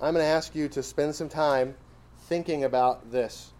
I'm 0.00 0.14
going 0.14 0.24
to 0.24 0.30
ask 0.30 0.54
you 0.54 0.68
to 0.68 0.82
spend 0.82 1.14
some 1.14 1.28
time 1.28 1.74
thinking 2.28 2.64
about 2.64 3.10
this. 3.10 3.52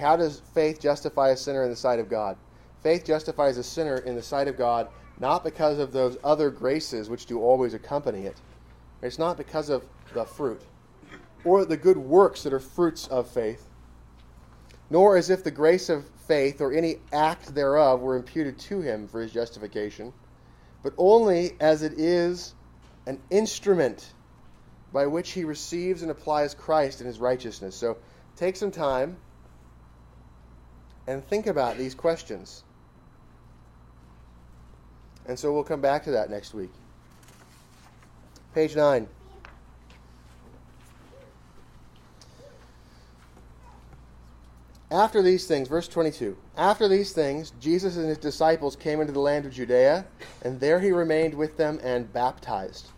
How 0.00 0.16
does 0.16 0.42
faith 0.54 0.80
justify 0.80 1.30
a 1.30 1.36
sinner 1.36 1.64
in 1.64 1.70
the 1.70 1.76
sight 1.76 1.98
of 1.98 2.08
God? 2.08 2.36
Faith 2.82 3.04
justifies 3.04 3.58
a 3.58 3.62
sinner 3.62 3.98
in 3.98 4.14
the 4.14 4.22
sight 4.22 4.48
of 4.48 4.56
God 4.56 4.88
not 5.22 5.44
because 5.44 5.78
of 5.78 5.92
those 5.92 6.18
other 6.24 6.50
graces 6.50 7.08
which 7.08 7.26
do 7.26 7.40
always 7.40 7.74
accompany 7.74 8.26
it. 8.26 8.40
It's 9.02 9.18
not 9.18 9.36
because 9.36 9.68
of 9.68 9.84
the 10.14 10.24
fruit 10.24 10.60
or 11.44 11.64
the 11.64 11.76
good 11.76 11.96
works 11.96 12.42
that 12.42 12.52
are 12.52 12.60
fruits 12.60 13.06
of 13.08 13.28
faith, 13.28 13.68
nor 14.92 15.16
as 15.16 15.30
if 15.30 15.42
the 15.42 15.50
grace 15.50 15.88
of 15.88 16.06
faith 16.28 16.60
or 16.60 16.72
any 16.72 16.96
act 17.12 17.54
thereof 17.54 18.00
were 18.00 18.16
imputed 18.16 18.58
to 18.58 18.80
him 18.80 19.08
for 19.08 19.20
his 19.20 19.32
justification 19.32 20.12
but 20.82 20.92
only 20.98 21.52
as 21.60 21.82
it 21.82 21.94
is 21.98 22.54
an 23.06 23.20
instrument 23.30 24.12
by 24.92 25.06
which 25.06 25.30
he 25.30 25.44
receives 25.44 26.02
and 26.02 26.10
applies 26.10 26.54
Christ 26.54 27.00
in 27.00 27.06
his 27.06 27.18
righteousness. 27.18 27.74
So 27.74 27.96
take 28.36 28.56
some 28.56 28.70
time 28.70 29.16
and 31.06 31.26
think 31.26 31.46
about 31.46 31.78
these 31.78 31.94
questions. 31.94 32.64
And 35.26 35.38
so 35.38 35.52
we'll 35.52 35.64
come 35.64 35.80
back 35.80 36.04
to 36.04 36.10
that 36.12 36.30
next 36.30 36.52
week. 36.52 36.70
Page 38.54 38.76
9. 38.76 39.08
After 44.92 45.22
these 45.22 45.46
things, 45.46 45.68
verse 45.68 45.88
22, 45.88 46.36
after 46.54 46.86
these 46.86 47.14
things, 47.14 47.54
Jesus 47.58 47.96
and 47.96 48.06
his 48.06 48.18
disciples 48.18 48.76
came 48.76 49.00
into 49.00 49.14
the 49.14 49.20
land 49.20 49.46
of 49.46 49.52
Judea, 49.52 50.04
and 50.42 50.60
there 50.60 50.78
he 50.78 50.90
remained 50.90 51.32
with 51.32 51.56
them 51.56 51.80
and 51.82 52.12
baptized. 52.12 52.88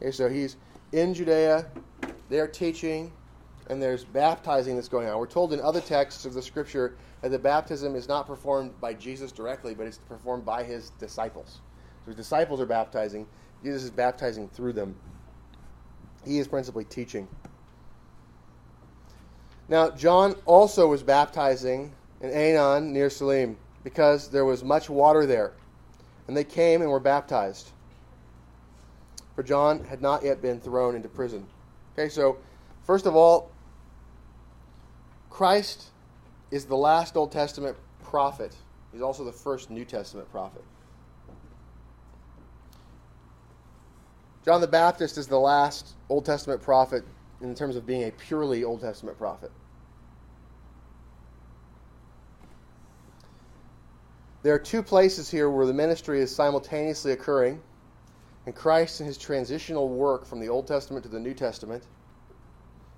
Okay, 0.00 0.12
so 0.12 0.28
he's 0.28 0.56
in 0.92 1.14
Judea, 1.14 1.66
they're 2.28 2.46
teaching, 2.46 3.10
and 3.68 3.82
there's 3.82 4.04
baptizing 4.04 4.76
that's 4.76 4.86
going 4.86 5.08
on. 5.08 5.18
We're 5.18 5.26
told 5.26 5.52
in 5.52 5.60
other 5.60 5.80
texts 5.80 6.24
of 6.24 6.32
the 6.32 6.42
scripture 6.42 6.96
that 7.22 7.30
the 7.30 7.40
baptism 7.40 7.96
is 7.96 8.06
not 8.06 8.28
performed 8.28 8.80
by 8.80 8.94
Jesus 8.94 9.32
directly, 9.32 9.74
but 9.74 9.84
it's 9.88 9.98
performed 9.98 10.44
by 10.44 10.62
his 10.62 10.90
disciples. 10.90 11.60
So 12.04 12.12
his 12.12 12.16
disciples 12.16 12.60
are 12.60 12.66
baptizing, 12.66 13.26
Jesus 13.64 13.82
is 13.82 13.90
baptizing 13.90 14.48
through 14.50 14.74
them. 14.74 14.94
He 16.24 16.38
is 16.38 16.46
principally 16.46 16.84
teaching. 16.84 17.26
Now, 19.68 19.90
John 19.90 20.34
also 20.46 20.86
was 20.86 21.02
baptizing 21.02 21.92
in 22.20 22.30
Aenon 22.30 22.90
near 22.92 23.10
Salim 23.10 23.56
because 23.84 24.28
there 24.28 24.44
was 24.44 24.64
much 24.64 24.88
water 24.88 25.26
there. 25.26 25.52
And 26.26 26.36
they 26.36 26.44
came 26.44 26.82
and 26.82 26.90
were 26.90 27.00
baptized. 27.00 27.70
For 29.34 29.42
John 29.42 29.84
had 29.84 30.02
not 30.02 30.24
yet 30.24 30.42
been 30.42 30.60
thrown 30.60 30.94
into 30.96 31.08
prison. 31.08 31.46
Okay, 31.92 32.08
so 32.08 32.38
first 32.84 33.06
of 33.06 33.14
all, 33.14 33.50
Christ 35.30 35.90
is 36.50 36.64
the 36.64 36.76
last 36.76 37.16
Old 37.16 37.30
Testament 37.30 37.76
prophet. 38.02 38.54
He's 38.92 39.02
also 39.02 39.24
the 39.24 39.32
first 39.32 39.70
New 39.70 39.84
Testament 39.84 40.30
prophet. 40.30 40.64
John 44.44 44.60
the 44.60 44.66
Baptist 44.66 45.18
is 45.18 45.26
the 45.26 45.38
last 45.38 45.94
Old 46.08 46.24
Testament 46.24 46.62
prophet 46.62 47.04
in 47.40 47.54
terms 47.54 47.76
of 47.76 47.86
being 47.86 48.04
a 48.04 48.10
purely 48.10 48.64
Old 48.64 48.80
Testament 48.80 49.18
prophet. 49.18 49.50
There 54.42 54.54
are 54.54 54.58
two 54.58 54.82
places 54.82 55.30
here 55.30 55.50
where 55.50 55.66
the 55.66 55.74
ministry 55.74 56.20
is 56.20 56.34
simultaneously 56.34 57.12
occurring, 57.12 57.60
and 58.46 58.54
Christ 58.54 59.00
in 59.00 59.06
his 59.06 59.18
transitional 59.18 59.88
work 59.88 60.24
from 60.24 60.40
the 60.40 60.48
Old 60.48 60.66
Testament 60.66 61.04
to 61.04 61.08
the 61.10 61.20
New 61.20 61.34
Testament 61.34 61.84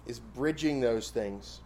is 0.07 0.21
bridging 0.21 0.81
those 0.81 1.11
things. 1.11 1.61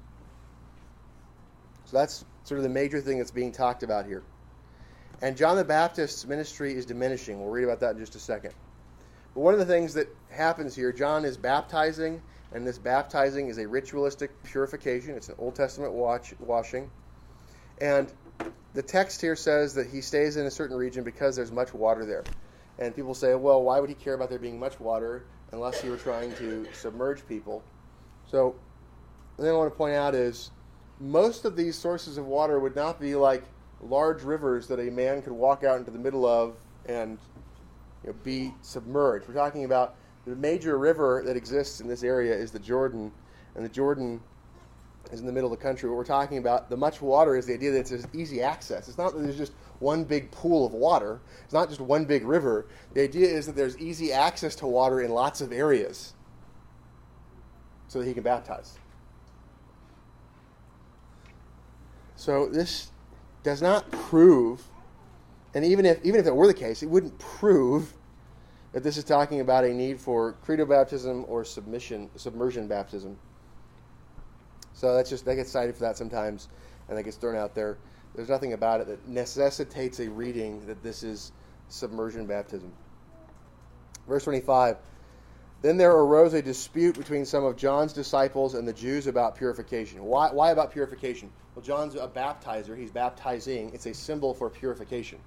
So 1.86 1.96
that's 1.98 2.24
sort 2.44 2.58
of 2.58 2.62
the 2.62 2.70
major 2.70 3.00
thing 3.00 3.18
that's 3.18 3.30
being 3.30 3.52
talked 3.52 3.82
about 3.82 4.06
here. 4.06 4.22
And 5.22 5.36
John 5.36 5.56
the 5.56 5.64
Baptist's 5.64 6.24
ministry 6.26 6.74
is 6.74 6.86
diminishing. 6.86 7.40
We'll 7.40 7.50
read 7.50 7.64
about 7.64 7.80
that 7.80 7.94
in 7.94 7.98
just 7.98 8.14
a 8.14 8.18
second. 8.18 8.54
But 9.34 9.40
one 9.40 9.54
of 9.54 9.60
the 9.60 9.66
things 9.66 9.94
that 9.94 10.08
happens 10.30 10.74
here, 10.74 10.92
John 10.92 11.24
is 11.24 11.36
baptizing, 11.36 12.22
and 12.54 12.64
this 12.64 12.78
baptizing 12.78 13.48
is 13.48 13.58
a 13.58 13.66
ritualistic 13.66 14.30
purification. 14.44 15.16
It's 15.16 15.28
an 15.28 15.34
Old 15.38 15.56
Testament 15.56 15.92
watch, 15.92 16.34
washing. 16.38 16.88
And 17.80 18.10
the 18.74 18.82
text 18.82 19.20
here 19.20 19.34
says 19.34 19.74
that 19.74 19.88
he 19.88 20.00
stays 20.00 20.36
in 20.36 20.46
a 20.46 20.50
certain 20.50 20.76
region 20.76 21.02
because 21.02 21.34
there's 21.34 21.50
much 21.50 21.74
water 21.74 22.06
there. 22.06 22.22
And 22.78 22.94
people 22.94 23.14
say, 23.14 23.34
well, 23.34 23.62
why 23.62 23.80
would 23.80 23.88
he 23.88 23.96
care 23.96 24.14
about 24.14 24.30
there 24.30 24.38
being 24.38 24.58
much 24.58 24.78
water 24.78 25.24
unless 25.50 25.80
he 25.80 25.88
were 25.88 25.96
trying 25.96 26.32
to 26.36 26.66
submerge 26.72 27.26
people? 27.26 27.62
So, 28.30 28.54
the 29.36 29.42
thing 29.42 29.52
I 29.52 29.56
want 29.56 29.72
to 29.72 29.76
point 29.76 29.96
out 29.96 30.14
is 30.14 30.52
most 31.00 31.44
of 31.44 31.56
these 31.56 31.76
sources 31.76 32.18
of 32.18 32.26
water 32.26 32.60
would 32.60 32.76
not 32.76 33.00
be 33.00 33.16
like 33.16 33.42
large 33.80 34.22
rivers 34.22 34.68
that 34.68 34.78
a 34.78 34.90
man 34.90 35.22
could 35.22 35.32
walk 35.32 35.64
out 35.64 35.78
into 35.78 35.90
the 35.90 35.98
middle 35.98 36.24
of 36.24 36.54
and 36.86 37.18
you 38.04 38.10
know, 38.10 38.16
be 38.22 38.54
submerged. 38.62 39.26
We're 39.26 39.34
talking 39.34 39.64
about 39.64 39.96
the 40.26 40.36
major 40.36 40.78
river 40.78 41.22
that 41.26 41.36
exists 41.36 41.80
in 41.80 41.88
this 41.88 42.02
area 42.02 42.34
is 42.34 42.50
the 42.50 42.58
Jordan, 42.58 43.12
and 43.54 43.64
the 43.64 43.68
Jordan 43.68 44.20
is 45.12 45.20
in 45.20 45.26
the 45.26 45.32
middle 45.32 45.52
of 45.52 45.58
the 45.58 45.62
country. 45.62 45.88
What 45.88 45.96
we're 45.96 46.04
talking 46.04 46.38
about, 46.38 46.70
the 46.70 46.76
much 46.76 47.02
water, 47.02 47.36
is 47.36 47.46
the 47.46 47.54
idea 47.54 47.72
that 47.72 47.92
it's 47.92 48.06
easy 48.14 48.42
access. 48.42 48.88
It's 48.88 48.96
not 48.96 49.12
that 49.12 49.20
there's 49.20 49.36
just 49.36 49.52
one 49.80 50.04
big 50.04 50.30
pool 50.30 50.64
of 50.64 50.72
water. 50.72 51.20
It's 51.44 51.52
not 51.52 51.68
just 51.68 51.80
one 51.80 52.06
big 52.06 52.24
river. 52.24 52.66
The 52.94 53.02
idea 53.02 53.28
is 53.28 53.44
that 53.46 53.54
there's 53.54 53.76
easy 53.78 54.12
access 54.12 54.54
to 54.56 54.66
water 54.66 55.02
in 55.02 55.10
lots 55.10 55.40
of 55.40 55.52
areas, 55.52 56.14
so 57.88 57.98
that 57.98 58.06
he 58.06 58.14
can 58.14 58.22
baptize. 58.22 58.78
So 62.16 62.48
this 62.48 62.90
does 63.42 63.60
not 63.60 63.90
prove, 63.90 64.62
and 65.52 65.66
even 65.66 65.84
if 65.84 66.02
even 66.02 66.18
if 66.18 66.26
it 66.26 66.34
were 66.34 66.46
the 66.46 66.54
case, 66.54 66.82
it 66.82 66.88
wouldn't 66.88 67.18
prove 67.18 67.92
that 68.74 68.82
this 68.82 68.96
is 68.96 69.04
talking 69.04 69.40
about 69.40 69.64
a 69.64 69.72
need 69.72 70.00
for 70.00 70.32
credo 70.42 70.66
baptism 70.66 71.24
or 71.28 71.44
submission 71.44 72.10
submersion 72.16 72.66
baptism. 72.66 73.16
So 74.74 74.94
that's 74.94 75.08
just 75.08 75.24
that 75.24 75.36
gets 75.36 75.50
cited 75.50 75.76
for 75.76 75.82
that 75.82 75.96
sometimes, 75.96 76.48
and 76.88 76.98
that 76.98 77.04
gets 77.04 77.16
thrown 77.16 77.36
out 77.36 77.54
there. 77.54 77.78
There's 78.14 78.28
nothing 78.28 78.52
about 78.52 78.80
it 78.80 78.88
that 78.88 79.08
necessitates 79.08 80.00
a 80.00 80.10
reading 80.10 80.66
that 80.66 80.82
this 80.82 81.04
is 81.04 81.32
submersion 81.68 82.26
baptism. 82.26 82.72
Verse 84.08 84.24
25. 84.24 84.76
Then 85.62 85.76
there 85.76 85.92
arose 85.92 86.34
a 86.34 86.42
dispute 86.42 86.98
between 86.98 87.24
some 87.24 87.44
of 87.44 87.56
John's 87.56 87.92
disciples 87.92 88.54
and 88.54 88.68
the 88.68 88.72
Jews 88.72 89.06
about 89.06 89.36
purification. 89.36 90.04
Why, 90.04 90.30
why 90.30 90.50
about 90.50 90.72
purification? 90.72 91.30
Well, 91.54 91.64
John's 91.64 91.94
a 91.94 92.06
baptizer. 92.06 92.76
He's 92.76 92.90
baptizing. 92.90 93.70
It's 93.72 93.86
a 93.86 93.94
symbol 93.94 94.34
for 94.34 94.50
purification. 94.50 95.20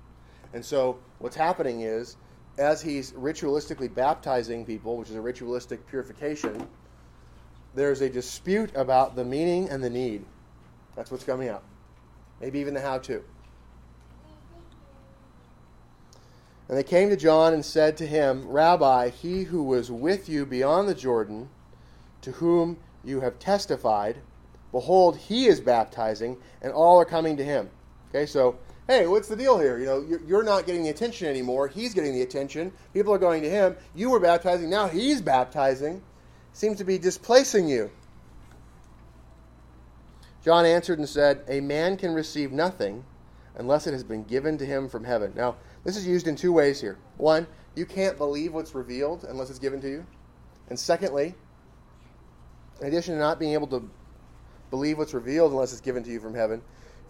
And 0.54 0.64
so 0.64 1.00
what's 1.18 1.36
happening 1.36 1.82
is, 1.82 2.18
as 2.58 2.82
he's 2.82 3.12
ritualistically 3.12 3.94
baptizing 3.94 4.66
people, 4.66 4.98
which 4.98 5.10
is 5.10 5.16
a 5.16 5.22
ritualistic 5.22 5.88
purification, 5.88 6.68
there's 7.76 8.02
a 8.02 8.10
dispute 8.10 8.72
about 8.76 9.16
the 9.16 9.24
meaning 9.24 9.70
and 9.70 9.84
the 9.84 9.90
need. 9.90 10.26
That's 10.96 11.12
what's 11.12 11.24
coming 11.24 11.50
up. 11.50 11.64
Maybe 12.42 12.60
even 12.60 12.74
the 12.74 12.82
how 12.82 12.98
to. 13.00 13.24
And 16.70 16.78
they 16.78 16.84
came 16.84 17.10
to 17.10 17.16
John 17.16 17.54
and 17.54 17.64
said 17.64 17.96
to 17.98 18.08
him, 18.08 18.48
Rabbi, 18.48 19.10
he 19.10 19.44
who 19.44 19.64
was 19.64 19.90
with 19.90 20.28
you 20.28 20.46
beyond 20.46 20.90
the 20.90 20.96
Jordan, 20.96 21.50
to 22.22 22.32
whom 22.34 22.78
you 23.06 23.22
have 23.22 23.40
testified, 23.40 24.18
behold, 24.72 25.18
he 25.18 25.46
is 25.46 25.62
baptizing, 25.62 26.38
and 26.62 26.74
all 26.74 27.00
are 27.00 27.06
coming 27.06 27.38
to 27.38 27.44
him. 27.44 27.70
Okay, 28.10 28.26
so, 28.26 28.58
hey, 28.88 29.06
what's 29.08 29.28
the 29.28 29.36
deal 29.36 29.60
here? 29.60 29.78
You 29.78 29.86
know, 29.86 30.20
you're 30.26 30.44
not 30.44 30.66
getting 30.66 30.84
the 30.84 30.90
attention 30.90 31.28
anymore. 31.28 31.68
He's 31.68 31.94
getting 31.94 32.14
the 32.14 32.22
attention. 32.22 32.72
People 32.94 33.14
are 33.14 33.18
going 33.18 33.44
to 33.44 33.50
him. 33.50 33.76
You 33.94 34.10
were 34.10 34.20
baptizing. 34.20 34.70
Now 34.70 34.88
he's 34.88 35.22
baptizing. 35.22 36.02
Seems 36.54 36.78
to 36.78 36.84
be 36.84 36.98
displacing 36.98 37.68
you. 37.68 37.92
John 40.44 40.66
answered 40.66 41.00
and 41.00 41.08
said, 41.10 41.44
A 41.50 41.60
man 41.60 41.98
can 41.98 42.14
receive 42.14 42.52
nothing 42.52 43.04
unless 43.58 43.88
it 43.88 43.92
has 43.92 44.04
been 44.04 44.24
given 44.24 44.58
to 44.58 44.66
him 44.66 44.88
from 44.88 45.04
heaven. 45.04 45.34
Now, 45.36 45.58
this 45.84 45.98
is 45.98 46.08
used 46.08 46.28
in 46.28 46.36
two 46.36 46.54
ways 46.54 46.80
here. 46.80 46.98
One, 47.18 47.46
you 47.76 47.86
can't 47.86 48.18
believe 48.18 48.54
what's 48.54 48.74
revealed 48.74 49.26
unless 49.28 49.50
it's 49.50 49.60
given 49.60 49.82
to 49.82 49.90
you. 49.90 50.06
And 50.70 50.80
secondly, 50.80 51.36
in 52.80 52.88
addition 52.88 53.16
to 53.16 53.20
not 53.20 53.40
being 53.40 53.54
able 53.54 53.68
to 53.68 53.90
believe 54.70 54.98
what's 54.98 55.14
revealed 55.14 55.52
unless 55.52 55.72
it's 55.72 55.82
given 55.82 56.04
to 56.04 56.12
you 56.12 56.20
from 56.20 56.34
heaven, 56.34 56.62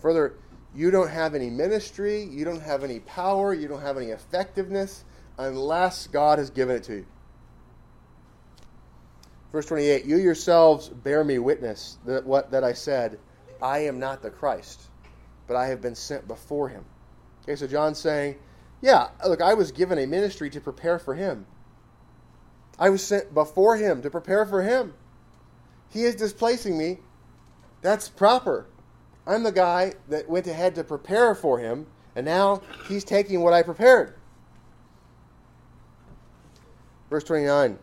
further, 0.02 0.34
you 0.78 0.92
don't 0.92 1.10
have 1.10 1.34
any 1.34 1.50
ministry, 1.50 2.22
you 2.22 2.46
don't 2.46 2.62
have 2.62 2.84
any 2.84 3.00
power, 3.00 3.52
you 3.52 3.68
don't 3.68 3.82
have 3.82 3.98
any 3.98 4.12
effectiveness 4.12 5.04
unless 5.40 6.06
God 6.06 6.38
has 6.38 6.52
given 6.52 6.76
it 6.76 6.84
to 6.84 6.98
you. 6.98 7.06
Verse 9.52 9.66
28 9.66 10.06
You 10.06 10.18
yourselves 10.18 10.90
bear 10.90 11.24
me 11.24 11.40
witness 11.40 11.98
that 12.06 12.24
what 12.28 12.52
that 12.52 12.64
I 12.64 12.74
said, 12.74 13.18
I 13.60 13.80
am 13.80 13.98
not 13.98 14.22
the 14.22 14.30
Christ, 14.30 14.84
but 15.48 15.58
I 15.58 15.66
have 15.66 15.82
been 15.82 15.96
sent 15.96 16.28
before 16.28 16.70
him. 16.70 16.86
Okay, 17.42 17.56
so 17.56 17.66
John's 17.66 17.98
saying, 17.98 18.36
yeah, 18.80 19.08
look, 19.26 19.42
I 19.42 19.56
was 19.56 19.72
given 19.72 19.98
a 19.98 20.06
ministry 20.06 20.52
to 20.52 20.62
prepare 20.62 21.00
for 21.00 21.16
him. 21.16 21.48
I 22.78 22.92
was 22.92 23.04
sent 23.04 23.34
before 23.34 23.78
him 23.78 24.04
to 24.04 24.12
prepare 24.12 24.46
for 24.46 24.62
him. 24.62 24.94
He 25.90 26.04
is 26.04 26.16
displacing 26.16 26.78
me. 26.78 27.00
That's 27.82 28.10
proper. 28.10 28.68
I'm 29.28 29.44
the 29.44 29.52
guy 29.52 29.94
that 30.08 30.30
went 30.30 30.48
ahead 30.48 30.74
to 30.76 30.84
prepare 30.86 31.36
for 31.36 31.60
him, 31.60 31.86
and 32.16 32.26
now 32.26 32.62
he's 32.88 33.04
taking 33.04 33.42
what 33.42 33.52
I 33.52 33.62
prepared. 33.62 34.16
Verse 37.10 37.26
29 37.26 37.78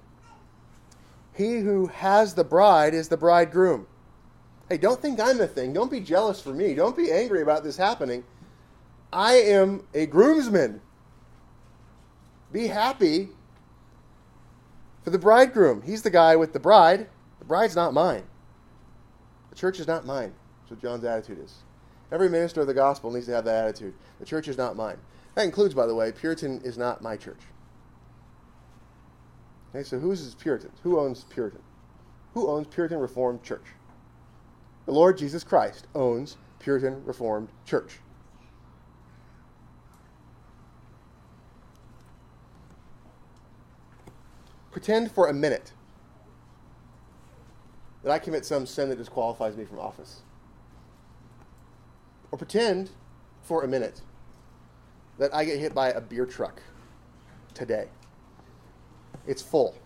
He 1.35 1.59
who 1.59 1.87
has 1.89 2.35
the 2.35 2.45
bride 2.45 2.95
is 2.95 3.09
the 3.09 3.19
bridegroom. 3.19 3.87
Hey, 4.71 4.79
don't 4.79 5.01
think 5.01 5.21
I'm 5.21 5.37
the 5.37 5.47
thing. 5.47 5.75
Don't 5.75 5.91
be 5.91 6.01
jealous 6.01 6.41
for 6.41 6.55
me. 6.55 6.75
Don't 6.75 6.97
be 6.97 7.13
angry 7.13 7.43
about 7.43 7.63
this 7.63 7.77
happening. 7.77 8.25
I 9.13 9.35
am 9.35 9.87
a 9.93 10.07
groomsman. 10.07 10.81
Be 12.51 12.69
happy 12.69 13.29
for 15.03 15.11
the 15.11 15.19
bridegroom. 15.19 15.83
He's 15.83 16.03
the 16.03 16.11
guy 16.11 16.37
with 16.37 16.55
the 16.55 16.61
bride. 16.61 17.09
The 17.39 17.45
bride's 17.45 17.77
not 17.77 17.93
mine. 17.93 18.23
The 19.51 19.57
church 19.57 19.79
is 19.79 19.87
not 19.87 20.07
mine. 20.07 20.33
What 20.75 20.83
John's 20.83 21.05
attitude 21.05 21.39
is. 21.39 21.59
Every 22.11 22.29
minister 22.29 22.61
of 22.63 22.67
the 22.67 22.75
gospel 22.75 23.13
needs 23.13 23.27
to 23.27 23.33
have 23.33 23.45
that 23.45 23.65
attitude. 23.65 23.95
The 24.19 24.27
church 24.27 24.49
is 24.49 24.59
not 24.59 24.75
mine. 24.75 24.97
That 25.37 25.45
includes, 25.45 25.73
by 25.73 25.87
the 25.87 25.95
way, 25.95 26.11
Puritan 26.11 26.61
is 26.65 26.77
not 26.77 27.01
my 27.01 27.17
church. 27.17 27.39
Okay, 29.71 29.85
so 29.85 30.01
who's 30.01 30.35
Puritan? 30.35 30.73
Who 30.83 30.99
owns 30.99 31.23
Puritan? 31.31 31.61
Who 32.33 32.49
owns 32.49 32.67
Puritan 32.67 32.99
Reformed 32.99 33.45
Church? 33.45 33.67
The 34.87 34.91
Lord 34.91 35.17
Jesus 35.17 35.45
Christ 35.45 35.87
owns 35.95 36.39
Puritan 36.59 37.05
Reformed 37.05 37.51
Church. 37.65 38.01
Pretend 44.73 45.13
for 45.13 45.29
a 45.29 45.33
minute 45.33 45.73
that 48.03 48.11
I 48.11 48.19
commit 48.19 48.45
some 48.45 48.67
sin 48.67 48.89
that 48.89 48.99
disqualifies 48.99 49.57
me 49.57 49.65
from 49.65 49.79
office. 49.79 50.24
Or 52.35 52.37
pretend 52.37 52.91
for 53.43 53.63
a 53.63 53.69
minute 53.69 54.01
that 55.19 55.33
I 55.33 55.45
get 55.45 55.61
hit 55.61 55.73
by 55.73 55.91
a 55.91 56.01
beer 56.01 56.27
truck 56.27 56.61
today. 57.55 57.87
It's 59.25 59.41
full. 59.41 59.77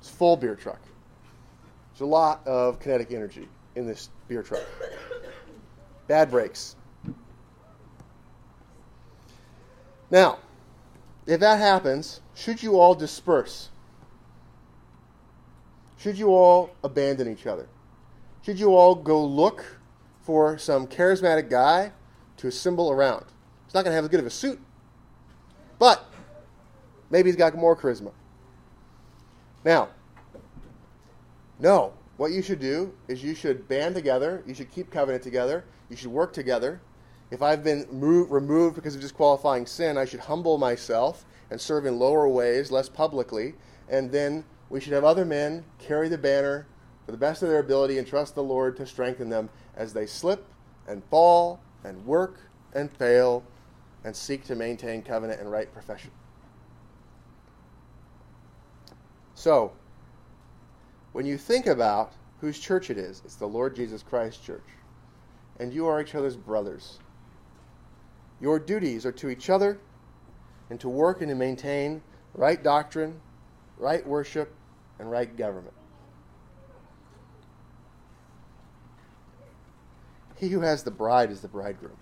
It's 0.00 0.08
full 0.08 0.36
beer 0.36 0.56
truck. 0.56 0.80
There's 1.92 2.00
a 2.00 2.06
lot 2.06 2.44
of 2.48 2.80
kinetic 2.80 3.12
energy 3.12 3.48
in 3.76 3.86
this 3.86 4.10
beer 4.26 4.42
truck. 4.42 4.64
Bad 6.08 6.32
brakes. 6.32 6.74
Now, 10.10 10.38
if 11.28 11.38
that 11.38 11.60
happens, 11.60 12.22
should 12.34 12.60
you 12.60 12.80
all 12.80 12.96
disperse? 12.96 13.68
Should 15.98 16.18
you 16.18 16.30
all 16.30 16.70
abandon 16.82 17.30
each 17.30 17.46
other? 17.46 17.68
Should 18.42 18.58
you 18.58 18.74
all 18.74 18.96
go 18.96 19.24
look 19.24 19.64
for 20.24 20.58
some 20.58 20.86
charismatic 20.86 21.48
guy 21.48 21.92
to 22.38 22.48
assemble 22.48 22.90
around? 22.90 23.26
He's 23.66 23.74
not 23.74 23.84
going 23.84 23.92
to 23.92 23.96
have 23.96 24.04
as 24.04 24.10
good 24.10 24.20
of 24.20 24.26
a 24.26 24.30
suit, 24.30 24.58
but 25.78 26.04
maybe 27.10 27.28
he's 27.28 27.36
got 27.36 27.54
more 27.54 27.76
charisma. 27.76 28.10
Now, 29.64 29.90
no, 31.58 31.92
what 32.16 32.32
you 32.32 32.42
should 32.42 32.60
do 32.60 32.92
is 33.06 33.22
you 33.22 33.34
should 33.34 33.68
band 33.68 33.94
together, 33.94 34.42
you 34.46 34.54
should 34.54 34.70
keep 34.70 34.90
covenant 34.90 35.22
together, 35.22 35.64
you 35.88 35.96
should 35.96 36.10
work 36.10 36.32
together. 36.32 36.80
If 37.30 37.42
I've 37.42 37.62
been 37.64 37.86
removed 37.90 38.76
because 38.76 38.94
of 38.94 39.00
disqualifying 39.00 39.66
sin, 39.66 39.98
I 39.98 40.04
should 40.04 40.20
humble 40.20 40.58
myself 40.58 41.24
and 41.50 41.60
serve 41.60 41.86
in 41.86 41.98
lower 41.98 42.28
ways, 42.28 42.70
less 42.70 42.88
publicly, 42.88 43.54
and 43.88 44.10
then 44.10 44.44
we 44.70 44.80
should 44.80 44.92
have 44.92 45.04
other 45.04 45.24
men 45.24 45.64
carry 45.78 46.08
the 46.08 46.18
banner 46.18 46.66
to 47.06 47.12
the 47.12 47.18
best 47.18 47.42
of 47.42 47.48
their 47.48 47.58
ability 47.58 47.98
and 47.98 48.06
trust 48.06 48.34
the 48.34 48.42
Lord 48.42 48.76
to 48.76 48.86
strengthen 48.86 49.28
them 49.28 49.50
as 49.76 49.92
they 49.92 50.06
slip 50.06 50.46
and 50.86 51.02
fall 51.04 51.60
and 51.84 52.04
work 52.06 52.38
and 52.72 52.90
fail 52.90 53.44
and 54.04 54.14
seek 54.14 54.44
to 54.44 54.54
maintain 54.54 55.02
covenant 55.02 55.40
and 55.40 55.50
right 55.50 55.72
profession. 55.72 56.10
So, 59.34 59.72
when 61.12 61.26
you 61.26 61.36
think 61.36 61.66
about 61.66 62.12
whose 62.40 62.58
church 62.58 62.90
it 62.90 62.98
is, 62.98 63.22
it's 63.24 63.36
the 63.36 63.46
Lord 63.46 63.76
Jesus 63.76 64.02
Christ 64.02 64.44
church. 64.44 64.64
And 65.60 65.72
you 65.72 65.86
are 65.86 66.00
each 66.00 66.14
other's 66.14 66.36
brothers. 66.36 66.98
Your 68.40 68.58
duties 68.58 69.06
are 69.06 69.12
to 69.12 69.28
each 69.28 69.48
other 69.48 69.78
and 70.70 70.80
to 70.80 70.88
work 70.88 71.20
and 71.20 71.28
to 71.30 71.34
maintain 71.34 72.02
right 72.34 72.62
doctrine, 72.62 73.20
right 73.78 74.06
worship, 74.06 74.52
and 74.98 75.10
right 75.10 75.36
government. 75.36 75.74
He 80.36 80.48
who 80.48 80.60
has 80.60 80.82
the 80.82 80.90
bride 80.90 81.30
is 81.30 81.40
the 81.40 81.48
bridegroom. 81.48 81.96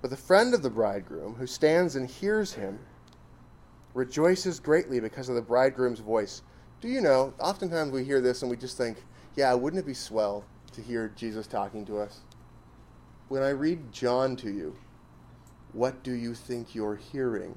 But 0.00 0.10
the 0.10 0.16
friend 0.16 0.54
of 0.54 0.62
the 0.62 0.70
bridegroom, 0.70 1.34
who 1.34 1.46
stands 1.46 1.96
and 1.96 2.08
hears 2.08 2.52
him, 2.52 2.78
rejoices 3.92 4.60
greatly 4.60 5.00
because 5.00 5.28
of 5.28 5.34
the 5.34 5.42
bridegroom's 5.42 6.00
voice. 6.00 6.42
Do 6.80 6.88
you 6.88 7.00
know, 7.00 7.34
oftentimes 7.40 7.90
we 7.90 8.04
hear 8.04 8.20
this 8.20 8.42
and 8.42 8.50
we 8.50 8.56
just 8.56 8.76
think, 8.76 8.98
yeah, 9.34 9.52
wouldn't 9.54 9.82
it 9.82 9.86
be 9.86 9.94
swell 9.94 10.44
to 10.72 10.82
hear 10.82 11.12
Jesus 11.16 11.46
talking 11.46 11.84
to 11.86 11.98
us? 11.98 12.20
When 13.28 13.42
I 13.42 13.48
read 13.48 13.90
John 13.90 14.36
to 14.36 14.50
you, 14.50 14.76
what 15.72 16.02
do 16.04 16.12
you 16.12 16.34
think 16.34 16.74
you're 16.74 16.96
hearing? 16.96 17.56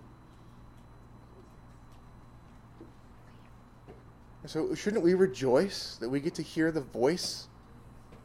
So, 4.50 4.74
shouldn't 4.74 5.04
we 5.04 5.14
rejoice 5.14 5.98
that 5.98 6.10
we 6.10 6.20
get 6.20 6.34
to 6.34 6.42
hear 6.42 6.72
the 6.72 6.82
voice 6.82 7.48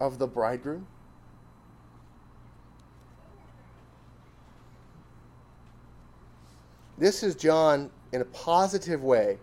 of 0.00 0.18
the 0.18 0.26
bridegroom? 0.26 0.86
This 6.96 7.22
is 7.22 7.34
John 7.34 7.90
in 8.12 8.22
a 8.22 8.24
positive 8.24 9.02
way, 9.02 9.36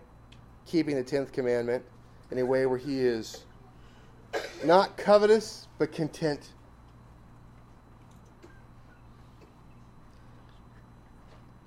keeping 0.66 0.96
the 0.96 1.04
10th 1.04 1.30
commandment 1.32 1.84
in 2.32 2.38
a 2.40 2.44
way 2.44 2.66
where 2.66 2.78
he 2.78 2.98
is 2.98 3.44
not 4.64 4.96
covetous, 4.96 5.68
but 5.78 5.92
content. 5.92 6.48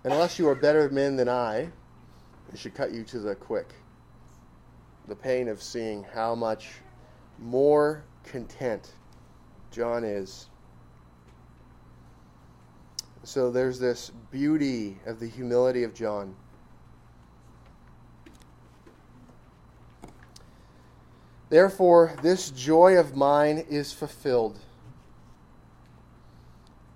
Unless 0.04 0.38
you 0.40 0.50
are 0.50 0.56
better 0.56 0.90
men 0.90 1.16
than 1.16 1.30
I, 1.30 1.70
it 2.52 2.60
should 2.60 2.74
cut 2.74 2.92
you 2.92 3.06
to 3.06 3.20
the 3.20 3.34
quick. 3.34 3.76
The 5.08 5.16
pain 5.16 5.48
of 5.48 5.62
seeing 5.62 6.04
how 6.04 6.36
much 6.36 6.82
more 7.40 8.04
content 8.24 8.92
John 9.72 10.04
is 10.04 10.50
so 13.26 13.50
there's 13.50 13.80
this 13.80 14.12
beauty 14.30 15.00
of 15.08 15.20
the 15.20 15.28
humility 15.28 15.84
of 15.84 15.96
John. 15.96 16.36
Therefore, 21.50 22.16
this 22.22 22.52
joy 22.52 22.98
of 22.98 23.16
mine 23.16 23.66
is 23.68 23.92
fulfilled. 23.92 24.60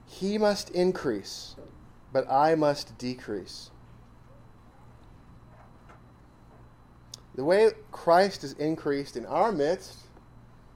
He 0.06 0.38
must 0.38 0.70
increase, 0.70 1.56
but 2.14 2.30
I 2.30 2.54
must 2.54 2.96
decrease. 3.00 3.72
The 7.40 7.46
way 7.46 7.72
Christ 7.94 8.44
is 8.44 8.52
increased 8.56 9.16
in 9.16 9.26
our 9.26 9.54
midst 9.54 9.96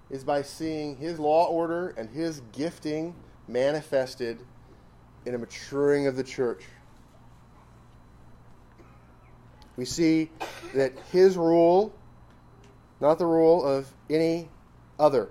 is 0.10 0.24
by 0.24 0.44
seeing 0.44 0.96
his 0.96 1.20
law 1.20 1.48
order 1.48 1.90
and 1.98 2.10
his 2.10 2.42
gifting 2.54 3.16
manifested 3.50 4.40
in 5.26 5.36
a 5.36 5.38
maturing 5.38 6.08
of 6.08 6.16
the 6.16 6.24
church. 6.24 6.64
We 9.76 9.84
see 9.84 10.32
that 10.74 10.94
his 11.12 11.36
rule, 11.36 11.94
not 13.02 13.20
the 13.20 13.26
rule 13.26 13.66
of 13.66 13.94
any 14.10 14.48
other, 14.98 15.28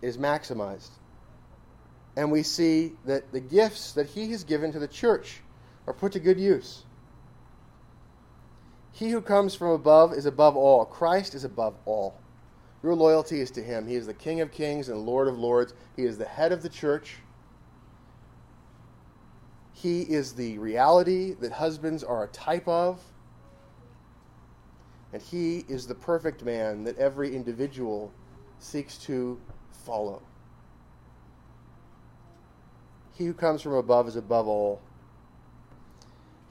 is 0.00 0.16
maximized. 0.16 0.92
And 2.16 2.32
we 2.32 2.42
see 2.42 2.94
that 3.04 3.30
the 3.30 3.40
gifts 3.40 3.92
that 3.92 4.06
he 4.06 4.30
has 4.30 4.42
given 4.42 4.72
to 4.72 4.78
the 4.78 4.88
church 4.88 5.42
are 5.86 5.92
put 5.92 6.12
to 6.12 6.18
good 6.18 6.40
use. 6.40 6.84
He 8.92 9.10
who 9.10 9.22
comes 9.22 9.54
from 9.54 9.68
above 9.68 10.12
is 10.12 10.26
above 10.26 10.56
all. 10.56 10.84
Christ 10.84 11.34
is 11.34 11.44
above 11.44 11.74
all. 11.86 12.18
Your 12.82 12.94
loyalty 12.94 13.40
is 13.40 13.50
to 13.52 13.62
him. 13.62 13.86
He 13.86 13.94
is 13.94 14.06
the 14.06 14.14
King 14.14 14.40
of 14.40 14.52
kings 14.52 14.88
and 14.88 15.00
Lord 15.00 15.28
of 15.28 15.38
lords. 15.38 15.72
He 15.96 16.04
is 16.04 16.18
the 16.18 16.26
head 16.26 16.52
of 16.52 16.62
the 16.62 16.68
church. 16.68 17.16
He 19.72 20.02
is 20.02 20.34
the 20.34 20.58
reality 20.58 21.34
that 21.40 21.52
husbands 21.52 22.04
are 22.04 22.24
a 22.24 22.28
type 22.28 22.68
of. 22.68 23.00
And 25.12 25.22
he 25.22 25.64
is 25.68 25.86
the 25.86 25.94
perfect 25.94 26.44
man 26.44 26.84
that 26.84 26.98
every 26.98 27.34
individual 27.34 28.12
seeks 28.58 28.96
to 28.98 29.40
follow. 29.84 30.22
He 33.14 33.26
who 33.26 33.34
comes 33.34 33.62
from 33.62 33.74
above 33.74 34.08
is 34.08 34.16
above 34.16 34.46
all. 34.48 34.80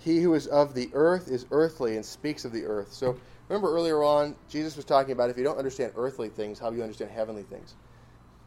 He 0.03 0.19
who 0.19 0.33
is 0.33 0.47
of 0.47 0.73
the 0.73 0.89
earth 0.93 1.29
is 1.29 1.45
earthly 1.51 1.95
and 1.95 2.03
speaks 2.03 2.43
of 2.43 2.51
the 2.51 2.65
earth. 2.65 2.91
So 2.91 3.15
remember 3.47 3.71
earlier 3.71 4.03
on, 4.03 4.35
Jesus 4.49 4.75
was 4.75 4.83
talking 4.83 5.11
about 5.11 5.29
if 5.29 5.37
you 5.37 5.43
don't 5.43 5.59
understand 5.59 5.93
earthly 5.95 6.27
things, 6.27 6.57
how 6.57 6.71
do 6.71 6.75
you 6.75 6.81
understand 6.81 7.11
heavenly 7.11 7.43
things? 7.43 7.75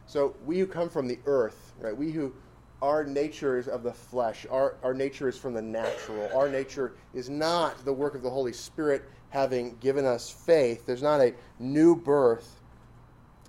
So 0.05 0.35
we 0.45 0.59
who 0.59 0.67
come 0.67 0.89
from 0.89 1.07
the 1.07 1.17
earth, 1.25 1.73
right? 1.79 1.95
We 1.95 2.11
who 2.11 2.33
our 2.81 3.05
nature 3.05 3.57
is 3.57 3.69
of 3.69 3.83
the 3.83 3.93
flesh. 3.93 4.45
Our, 4.51 4.75
our 4.83 4.93
nature 4.93 5.29
is 5.29 5.37
from 5.37 5.53
the 5.53 5.61
natural. 5.61 6.29
Our 6.35 6.49
nature 6.49 6.93
is 7.13 7.29
not 7.29 7.85
the 7.85 7.93
work 7.93 8.15
of 8.15 8.21
the 8.21 8.29
Holy 8.29 8.53
Spirit 8.53 9.05
having 9.29 9.77
given 9.77 10.05
us 10.05 10.29
faith. 10.29 10.85
There's 10.85 11.01
not 11.01 11.21
a 11.21 11.33
new 11.57 11.95
birth. 11.95 12.59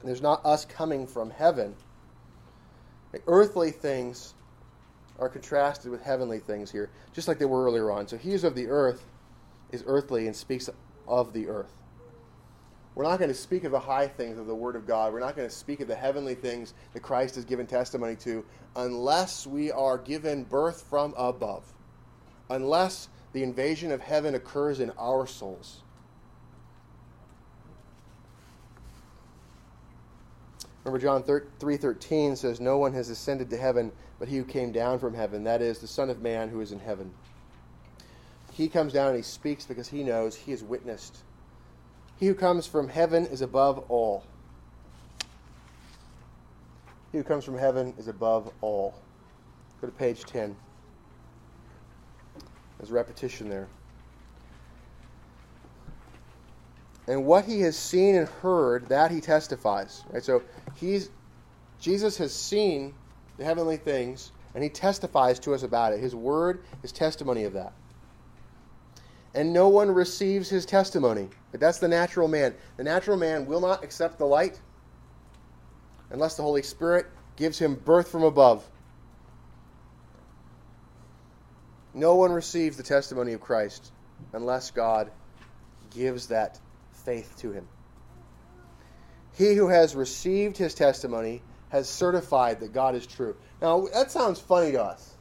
There's 0.04 0.22
not 0.22 0.46
us 0.46 0.64
coming 0.64 1.08
from 1.08 1.30
heaven. 1.30 1.74
Earthly 3.26 3.72
things 3.72 4.34
are 5.18 5.28
contrasted 5.28 5.90
with 5.90 6.02
heavenly 6.02 6.38
things 6.38 6.70
here, 6.70 6.90
just 7.12 7.28
like 7.28 7.38
they 7.38 7.44
were 7.44 7.64
earlier 7.64 7.90
on. 7.90 8.06
So 8.06 8.16
he 8.16 8.32
is 8.32 8.44
of 8.44 8.54
the 8.54 8.68
earth, 8.68 9.06
is 9.72 9.82
earthly, 9.86 10.26
and 10.26 10.36
speaks 10.36 10.68
of 11.06 11.32
the 11.32 11.48
earth. 11.48 11.72
We're 12.94 13.04
not 13.04 13.18
going 13.18 13.28
to 13.28 13.34
speak 13.34 13.64
of 13.64 13.72
the 13.72 13.80
high 13.80 14.08
things 14.08 14.38
of 14.38 14.46
the 14.46 14.54
Word 14.54 14.74
of 14.74 14.86
God. 14.86 15.12
We're 15.12 15.20
not 15.20 15.36
going 15.36 15.48
to 15.48 15.54
speak 15.54 15.80
of 15.80 15.88
the 15.88 15.94
heavenly 15.94 16.34
things 16.34 16.72
that 16.94 17.00
Christ 17.00 17.34
has 17.34 17.44
given 17.44 17.66
testimony 17.66 18.16
to 18.16 18.44
unless 18.74 19.46
we 19.46 19.70
are 19.70 19.98
given 19.98 20.44
birth 20.44 20.82
from 20.88 21.12
above, 21.16 21.64
unless 22.48 23.08
the 23.34 23.42
invasion 23.42 23.92
of 23.92 24.00
heaven 24.00 24.34
occurs 24.34 24.80
in 24.80 24.90
our 24.98 25.26
souls. 25.26 25.82
Remember 30.84 30.98
John 30.98 31.22
3:13 31.22 32.36
says 32.36 32.60
no 32.60 32.78
one 32.78 32.92
has 32.94 33.10
ascended 33.10 33.50
to 33.50 33.56
heaven 33.56 33.92
but 34.18 34.28
he 34.28 34.36
who 34.36 34.44
came 34.44 34.72
down 34.72 34.98
from 34.98 35.14
heaven 35.14 35.44
that 35.44 35.62
is 35.62 35.78
the 35.78 35.86
son 35.86 36.10
of 36.10 36.22
man 36.22 36.48
who 36.48 36.60
is 36.60 36.72
in 36.72 36.80
heaven. 36.80 37.12
He 38.52 38.68
comes 38.68 38.92
down 38.92 39.08
and 39.08 39.16
he 39.16 39.22
speaks 39.22 39.66
because 39.66 39.88
he 39.88 40.02
knows 40.02 40.34
he 40.34 40.50
has 40.52 40.62
witnessed 40.62 41.18
he 42.18 42.26
who 42.26 42.34
comes 42.34 42.66
from 42.66 42.88
heaven 42.88 43.26
is 43.26 43.42
above 43.42 43.84
all. 43.90 44.24
He 47.12 47.18
who 47.18 47.24
comes 47.24 47.44
from 47.44 47.58
heaven 47.58 47.94
is 47.98 48.08
above 48.08 48.50
all. 48.62 48.94
Go 49.80 49.86
to 49.86 49.92
page 49.92 50.24
10. 50.24 50.56
There's 52.78 52.90
repetition 52.90 53.48
there. 53.48 53.68
And 57.06 57.24
what 57.24 57.44
he 57.44 57.60
has 57.60 57.76
seen 57.76 58.16
and 58.16 58.28
heard, 58.28 58.88
that 58.88 59.10
he 59.10 59.20
testifies. 59.20 60.02
Right? 60.10 60.24
So 60.24 60.42
he's 60.74 61.10
Jesus 61.78 62.16
has 62.16 62.34
seen 62.34 62.94
the 63.38 63.44
heavenly 63.44 63.76
things, 63.76 64.32
and 64.54 64.62
he 64.62 64.70
testifies 64.70 65.38
to 65.40 65.54
us 65.54 65.62
about 65.62 65.92
it. 65.92 66.00
His 66.00 66.14
word 66.14 66.64
is 66.82 66.92
testimony 66.92 67.44
of 67.44 67.52
that. 67.54 67.72
And 69.34 69.52
no 69.52 69.68
one 69.68 69.90
receives 69.90 70.48
his 70.48 70.64
testimony. 70.64 71.28
But 71.52 71.60
that's 71.60 71.78
the 71.78 71.88
natural 71.88 72.26
man. 72.26 72.54
The 72.78 72.84
natural 72.84 73.18
man 73.18 73.44
will 73.46 73.60
not 73.60 73.84
accept 73.84 74.18
the 74.18 74.24
light 74.24 74.58
unless 76.10 76.36
the 76.36 76.42
Holy 76.42 76.62
Spirit 76.62 77.06
gives 77.36 77.58
him 77.58 77.74
birth 77.74 78.08
from 78.08 78.22
above. 78.22 78.66
No 81.92 82.14
one 82.14 82.32
receives 82.32 82.76
the 82.76 82.82
testimony 82.82 83.32
of 83.32 83.40
Christ 83.40 83.92
unless 84.32 84.70
God 84.70 85.10
gives 85.90 86.28
that 86.28 86.58
faith 86.92 87.36
to 87.38 87.52
him. 87.52 87.68
He 89.32 89.54
who 89.54 89.68
has 89.68 89.94
received 89.94 90.56
his 90.56 90.74
testimony 90.74 91.42
has 91.76 91.88
certified 91.88 92.58
that 92.60 92.72
God 92.72 92.94
is 92.94 93.06
true. 93.06 93.36
Now, 93.60 93.86
that 93.92 94.10
sounds 94.10 94.40
funny 94.40 94.72
to 94.72 94.82
us. 94.82 95.14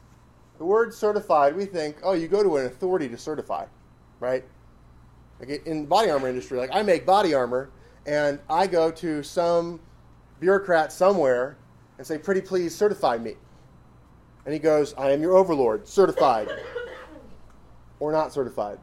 The 0.58 0.64
word 0.64 0.94
certified, 0.94 1.54
we 1.54 1.66
think, 1.66 1.98
oh, 2.02 2.14
you 2.14 2.28
go 2.28 2.42
to 2.42 2.56
an 2.56 2.66
authority 2.66 3.08
to 3.10 3.18
certify, 3.18 3.66
right? 4.20 4.42
Like 5.38 5.66
in 5.66 5.82
the 5.82 5.86
body 5.86 6.10
armor 6.10 6.28
industry, 6.28 6.56
like 6.58 6.70
I 6.72 6.82
make 6.82 7.04
body 7.04 7.34
armor, 7.34 7.70
and 8.06 8.40
I 8.48 8.66
go 8.66 8.90
to 8.90 9.22
some 9.22 9.80
bureaucrat 10.40 10.92
somewhere 10.92 11.58
and 11.98 12.06
say, 12.06 12.16
pretty 12.16 12.40
please 12.40 12.74
certify 12.74 13.18
me. 13.18 13.34
And 14.46 14.54
he 14.54 14.58
goes, 14.58 14.94
I 14.94 15.10
am 15.10 15.20
your 15.20 15.36
overlord, 15.36 15.86
certified 15.86 16.48
or 18.00 18.12
not 18.12 18.32
certified. 18.32 18.78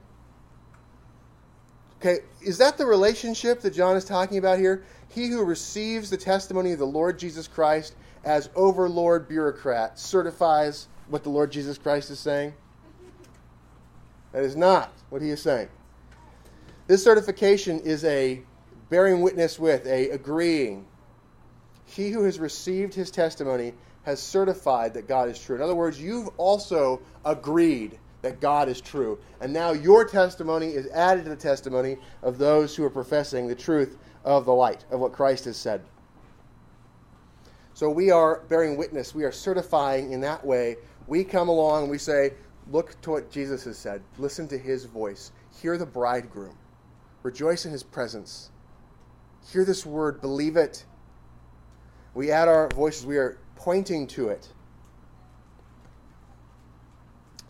Okay, 1.99 2.19
is 2.41 2.59
that 2.59 2.77
the 2.77 2.85
relationship 2.85 3.61
that 3.61 3.73
John 3.73 3.95
is 3.95 4.05
talking 4.05 4.37
about 4.37 4.59
here? 4.59 4.83
He 5.13 5.27
who 5.27 5.43
receives 5.43 6.09
the 6.09 6.17
testimony 6.17 6.71
of 6.71 6.79
the 6.79 6.87
Lord 6.87 7.19
Jesus 7.19 7.47
Christ 7.47 7.95
as 8.23 8.49
overlord 8.55 9.27
bureaucrat 9.27 9.99
certifies 9.99 10.87
what 11.07 11.23
the 11.23 11.29
Lord 11.29 11.51
Jesus 11.51 11.77
Christ 11.77 12.09
is 12.09 12.19
saying? 12.19 12.53
That 14.31 14.43
is 14.43 14.55
not 14.55 14.91
what 15.09 15.21
he 15.21 15.29
is 15.29 15.41
saying. 15.41 15.69
This 16.87 17.03
certification 17.03 17.79
is 17.81 18.03
a 18.05 18.41
bearing 18.89 19.21
witness 19.21 19.59
with, 19.59 19.85
a 19.85 20.09
agreeing. 20.09 20.85
He 21.85 22.09
who 22.09 22.23
has 22.23 22.39
received 22.39 22.93
his 22.95 23.11
testimony 23.11 23.73
has 24.03 24.19
certified 24.21 24.95
that 24.95 25.07
God 25.07 25.29
is 25.29 25.39
true. 25.39 25.55
In 25.55 25.61
other 25.61 25.75
words, 25.75 26.01
you've 26.01 26.29
also 26.37 27.01
agreed 27.23 27.99
that 28.23 28.39
God 28.41 28.67
is 28.67 28.81
true. 28.81 29.19
And 29.41 29.53
now 29.53 29.73
your 29.73 30.05
testimony 30.05 30.69
is 30.69 30.87
added 30.87 31.25
to 31.25 31.29
the 31.29 31.35
testimony 31.35 31.97
of 32.23 32.37
those 32.37 32.75
who 32.75 32.83
are 32.83 32.89
professing 32.89 33.47
the 33.47 33.55
truth 33.55 33.97
of 34.23 34.45
the 34.45 34.53
light, 34.53 34.85
of 34.91 34.99
what 34.99 35.11
Christ 35.11 35.45
has 35.45 35.57
said. 35.57 35.81
So 37.73 37.89
we 37.89 38.11
are 38.11 38.41
bearing 38.49 38.77
witness. 38.77 39.15
We 39.15 39.23
are 39.23 39.31
certifying 39.31 40.11
in 40.11 40.21
that 40.21 40.45
way. 40.45 40.77
We 41.07 41.23
come 41.23 41.49
along 41.49 41.83
and 41.83 41.91
we 41.91 41.97
say, 41.97 42.33
look 42.71 42.99
to 43.01 43.11
what 43.11 43.31
Jesus 43.31 43.63
has 43.65 43.77
said. 43.77 44.01
Listen 44.17 44.47
to 44.49 44.57
his 44.57 44.85
voice. 44.85 45.31
Hear 45.61 45.77
the 45.77 45.85
bridegroom. 45.85 46.55
Rejoice 47.23 47.65
in 47.65 47.71
his 47.71 47.83
presence. 47.83 48.51
Hear 49.51 49.65
this 49.65 49.85
word. 49.85 50.21
Believe 50.21 50.55
it. 50.55 50.85
We 52.13 52.31
add 52.31 52.47
our 52.47 52.69
voices. 52.69 53.05
We 53.05 53.17
are 53.17 53.37
pointing 53.55 54.07
to 54.07 54.29
it. 54.29 54.49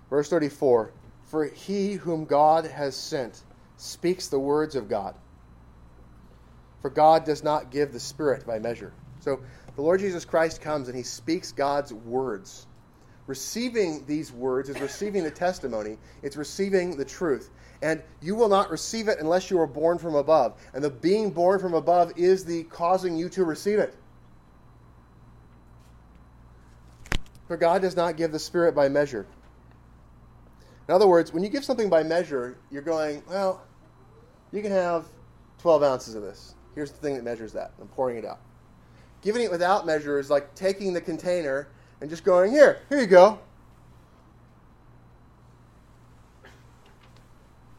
Verse 0.09 0.29
34 0.29 0.91
For 1.25 1.45
he 1.45 1.93
whom 1.93 2.25
God 2.25 2.65
has 2.65 2.95
sent 2.95 3.41
speaks 3.77 4.27
the 4.27 4.39
words 4.39 4.75
of 4.75 4.87
God. 4.87 5.15
For 6.83 6.89
God 6.89 7.23
does 7.23 7.43
not 7.43 7.71
give 7.71 7.93
the 7.93 7.99
Spirit 7.99 8.45
by 8.45 8.59
measure. 8.59 8.91
So 9.21 9.39
the 9.77 9.81
Lord 9.81 10.01
Jesus 10.01 10.25
Christ 10.25 10.61
comes 10.61 10.89
and 10.89 10.97
he 10.97 11.01
speaks 11.01 11.53
God's 11.53 11.93
words. 11.93 12.67
Receiving 13.25 14.05
these 14.05 14.33
words 14.33 14.67
is 14.67 14.81
receiving 14.81 15.23
the 15.23 15.31
testimony, 15.31 15.97
it's 16.23 16.35
receiving 16.35 16.97
the 16.97 17.05
truth. 17.05 17.49
And 17.81 18.03
you 18.21 18.35
will 18.35 18.49
not 18.49 18.69
receive 18.69 19.07
it 19.07 19.19
unless 19.19 19.49
you 19.49 19.57
are 19.61 19.67
born 19.67 19.97
from 19.97 20.15
above. 20.15 20.59
And 20.73 20.83
the 20.83 20.89
being 20.89 21.31
born 21.31 21.57
from 21.59 21.73
above 21.73 22.11
is 22.17 22.43
the 22.43 22.63
causing 22.65 23.15
you 23.15 23.29
to 23.29 23.45
receive 23.45 23.79
it. 23.79 23.95
For 27.47 27.55
God 27.55 27.81
does 27.81 27.95
not 27.95 28.17
give 28.17 28.33
the 28.33 28.39
Spirit 28.39 28.75
by 28.75 28.89
measure. 28.89 29.25
In 30.89 30.93
other 30.93 31.07
words, 31.07 31.31
when 31.31 31.43
you 31.43 31.49
give 31.49 31.63
something 31.63 31.89
by 31.89 32.03
measure, 32.03 32.57
you're 32.69 32.81
going, 32.81 33.23
well, 33.29 33.61
you 34.51 34.61
can 34.61 34.71
have 34.71 35.05
12 35.59 35.81
ounces 35.81 36.15
of 36.15 36.23
this. 36.23 36.55
Here's 36.75 36.91
the 36.91 36.97
thing 36.97 37.15
that 37.15 37.23
measures 37.23 37.53
that. 37.53 37.71
I'm 37.79 37.87
pouring 37.87 38.17
it 38.17 38.25
out. 38.25 38.39
Giving 39.21 39.43
it 39.43 39.51
without 39.51 39.85
measure 39.85 40.19
is 40.19 40.29
like 40.29 40.53
taking 40.55 40.93
the 40.93 41.01
container 41.01 41.67
and 42.01 42.09
just 42.09 42.23
going, 42.23 42.51
here, 42.51 42.79
here 42.89 42.99
you 42.99 43.07
go. 43.07 43.39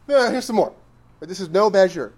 Here's 0.07 0.45
some 0.45 0.57
more. 0.57 0.73
But 1.21 1.29
this 1.29 1.41
is 1.41 1.49
no 1.49 1.71
measure. 1.71 2.15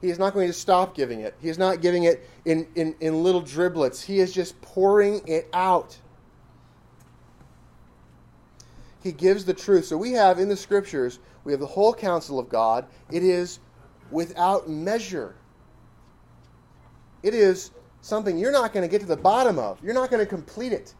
He 0.00 0.10
is 0.10 0.18
not 0.18 0.34
going 0.34 0.48
to 0.48 0.52
stop 0.52 0.94
giving 0.94 1.20
it. 1.20 1.36
He 1.40 1.48
is 1.48 1.58
not 1.58 1.80
giving 1.80 2.04
it 2.04 2.28
in, 2.44 2.66
in, 2.74 2.94
in 3.00 3.22
little 3.22 3.42
driblets. 3.42 4.02
He 4.04 4.18
is 4.18 4.32
just 4.32 4.60
pouring 4.60 5.22
it 5.26 5.48
out 5.52 5.98
he 9.02 9.12
gives 9.12 9.44
the 9.44 9.54
truth. 9.54 9.84
So 9.86 9.96
we 9.96 10.12
have 10.12 10.38
in 10.38 10.48
the 10.48 10.56
scriptures, 10.56 11.18
we 11.44 11.52
have 11.52 11.60
the 11.60 11.66
whole 11.66 11.92
counsel 11.92 12.38
of 12.38 12.48
God. 12.48 12.86
It 13.10 13.22
is 13.22 13.58
without 14.10 14.68
measure. 14.68 15.34
It 17.22 17.34
is 17.34 17.70
something 18.00 18.36
you're 18.36 18.52
not 18.52 18.72
going 18.72 18.82
to 18.82 18.90
get 18.90 19.00
to 19.00 19.06
the 19.06 19.16
bottom 19.16 19.58
of. 19.58 19.82
You're 19.82 19.94
not 19.94 20.10
going 20.10 20.20
to 20.20 20.26
complete 20.26 20.72
it. 20.72 20.94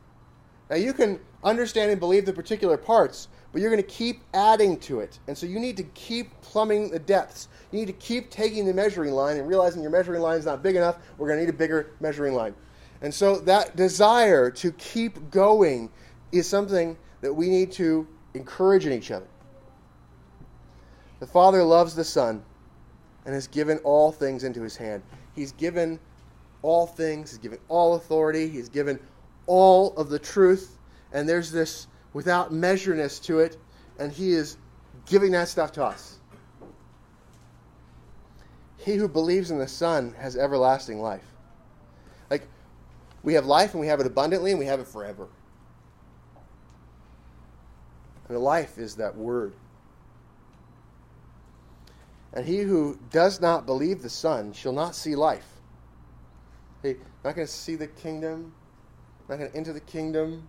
Now 0.70 0.76
you 0.76 0.92
can 0.92 1.20
understand 1.44 1.90
and 1.90 2.00
believe 2.00 2.24
the 2.24 2.32
particular 2.32 2.76
parts, 2.76 3.28
but 3.52 3.60
you're 3.60 3.70
going 3.70 3.82
to 3.82 3.88
keep 3.88 4.22
adding 4.32 4.78
to 4.80 5.00
it. 5.00 5.18
And 5.26 5.36
so 5.36 5.46
you 5.46 5.58
need 5.58 5.76
to 5.76 5.82
keep 5.94 6.40
plumbing 6.40 6.90
the 6.90 6.98
depths. 6.98 7.48
You 7.70 7.80
need 7.80 7.86
to 7.86 7.92
keep 7.94 8.30
taking 8.30 8.64
the 8.64 8.72
measuring 8.72 9.12
line 9.12 9.36
and 9.36 9.48
realizing 9.48 9.82
your 9.82 9.90
measuring 9.90 10.22
line 10.22 10.38
is 10.38 10.46
not 10.46 10.62
big 10.62 10.76
enough. 10.76 10.98
We're 11.18 11.26
going 11.26 11.40
to 11.40 11.44
need 11.44 11.54
a 11.54 11.58
bigger 11.58 11.90
measuring 12.00 12.34
line. 12.34 12.54
And 13.02 13.12
so 13.12 13.38
that 13.40 13.74
desire 13.74 14.50
to 14.52 14.72
keep 14.72 15.30
going 15.30 15.90
is 16.30 16.48
something 16.48 16.96
that 17.20 17.34
we 17.34 17.48
need 17.50 17.72
to 17.72 18.06
encourage 18.34 18.86
in 18.86 18.92
each 18.92 19.10
other. 19.10 19.26
The 21.20 21.26
Father 21.26 21.62
loves 21.62 21.94
the 21.94 22.04
Son 22.04 22.42
and 23.26 23.34
has 23.34 23.46
given 23.46 23.78
all 23.78 24.10
things 24.10 24.44
into 24.44 24.62
his 24.62 24.76
hand. 24.76 25.02
He's 25.34 25.52
given 25.52 26.00
all 26.62 26.86
things, 26.86 27.30
he's 27.30 27.38
given 27.38 27.58
all 27.68 27.94
authority, 27.94 28.48
he's 28.48 28.68
given 28.68 28.98
all 29.46 29.94
of 29.96 30.08
the 30.08 30.18
truth, 30.18 30.78
and 31.12 31.28
there's 31.28 31.50
this 31.50 31.88
without 32.12 32.52
measureness 32.52 33.18
to 33.20 33.40
it, 33.40 33.56
and 33.98 34.12
he 34.12 34.32
is 34.32 34.56
giving 35.06 35.32
that 35.32 35.48
stuff 35.48 35.72
to 35.72 35.84
us. 35.84 36.18
He 38.78 38.94
who 38.94 39.08
believes 39.08 39.50
in 39.50 39.58
the 39.58 39.68
Son 39.68 40.14
has 40.18 40.36
everlasting 40.36 41.00
life. 41.00 41.24
Like, 42.30 42.48
we 43.22 43.34
have 43.34 43.46
life 43.46 43.72
and 43.72 43.80
we 43.80 43.86
have 43.86 44.00
it 44.00 44.06
abundantly 44.06 44.50
and 44.50 44.58
we 44.58 44.66
have 44.66 44.80
it 44.80 44.88
forever. 44.88 45.28
And 48.28 48.38
life 48.38 48.78
is 48.78 48.96
that 48.96 49.16
word. 49.16 49.54
And 52.32 52.46
he 52.46 52.60
who 52.60 52.98
does 53.10 53.40
not 53.40 53.66
believe 53.66 54.02
the 54.02 54.08
Son 54.08 54.52
shall 54.52 54.72
not 54.72 54.96
see 54.96 55.14
life. 55.14 55.51
Hey, 56.82 56.96
not 57.24 57.36
going 57.36 57.46
to 57.46 57.52
see 57.52 57.76
the 57.76 57.86
kingdom, 57.86 58.52
not 59.28 59.38
going 59.38 59.50
to 59.50 59.56
enter 59.56 59.72
the 59.72 59.80
kingdom, 59.80 60.48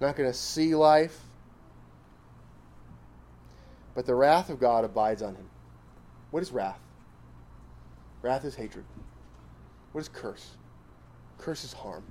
not 0.00 0.16
going 0.16 0.30
to 0.30 0.36
see 0.36 0.74
life. 0.74 1.18
But 3.94 4.06
the 4.06 4.14
wrath 4.14 4.48
of 4.48 4.60
God 4.60 4.84
abides 4.84 5.22
on 5.22 5.34
him. 5.34 5.48
What 6.30 6.42
is 6.42 6.52
wrath? 6.52 6.78
Wrath 8.22 8.44
is 8.44 8.54
hatred. 8.54 8.84
What 9.90 10.00
is 10.00 10.08
curse? 10.08 10.56
Curse 11.38 11.64
is 11.64 11.72
harm. 11.72 12.04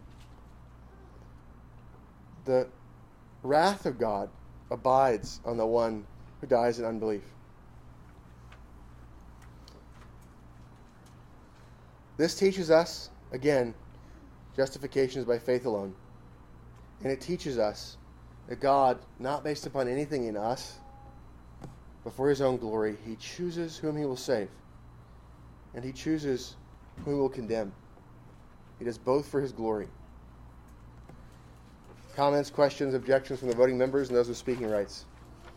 The 2.45 2.67
wrath 3.43 3.85
of 3.85 3.97
God 3.97 4.29
abides 4.69 5.39
on 5.45 5.57
the 5.57 5.65
one 5.65 6.05
who 6.41 6.47
dies 6.47 6.79
in 6.79 6.85
unbelief. 6.85 7.23
This 12.17 12.35
teaches 12.35 12.69
us, 12.69 13.10
again, 13.31 13.73
justification 14.55 15.19
is 15.19 15.25
by 15.25 15.39
faith 15.39 15.65
alone. 15.65 15.93
And 17.03 17.11
it 17.11 17.21
teaches 17.21 17.57
us 17.57 17.97
that 18.47 18.59
God, 18.59 18.99
not 19.19 19.43
based 19.43 19.65
upon 19.65 19.87
anything 19.87 20.25
in 20.25 20.37
us, 20.37 20.77
but 22.03 22.13
for 22.13 22.29
his 22.29 22.41
own 22.41 22.57
glory, 22.57 22.97
he 23.05 23.15
chooses 23.15 23.77
whom 23.77 23.97
he 23.97 24.05
will 24.05 24.17
save. 24.17 24.49
And 25.73 25.83
he 25.83 25.91
chooses 25.91 26.55
whom 27.03 27.15
he 27.15 27.19
will 27.19 27.29
condemn. 27.29 27.71
He 28.79 28.85
does 28.85 28.97
both 28.97 29.27
for 29.27 29.39
his 29.39 29.51
glory. 29.51 29.87
Comments, 32.15 32.49
questions, 32.49 32.93
objections 32.93 33.39
from 33.39 33.47
the 33.47 33.55
voting 33.55 33.77
members 33.77 34.09
and 34.09 34.17
those 34.17 34.27
with 34.27 34.37
speaking 34.37 34.69
rights? 34.69 35.05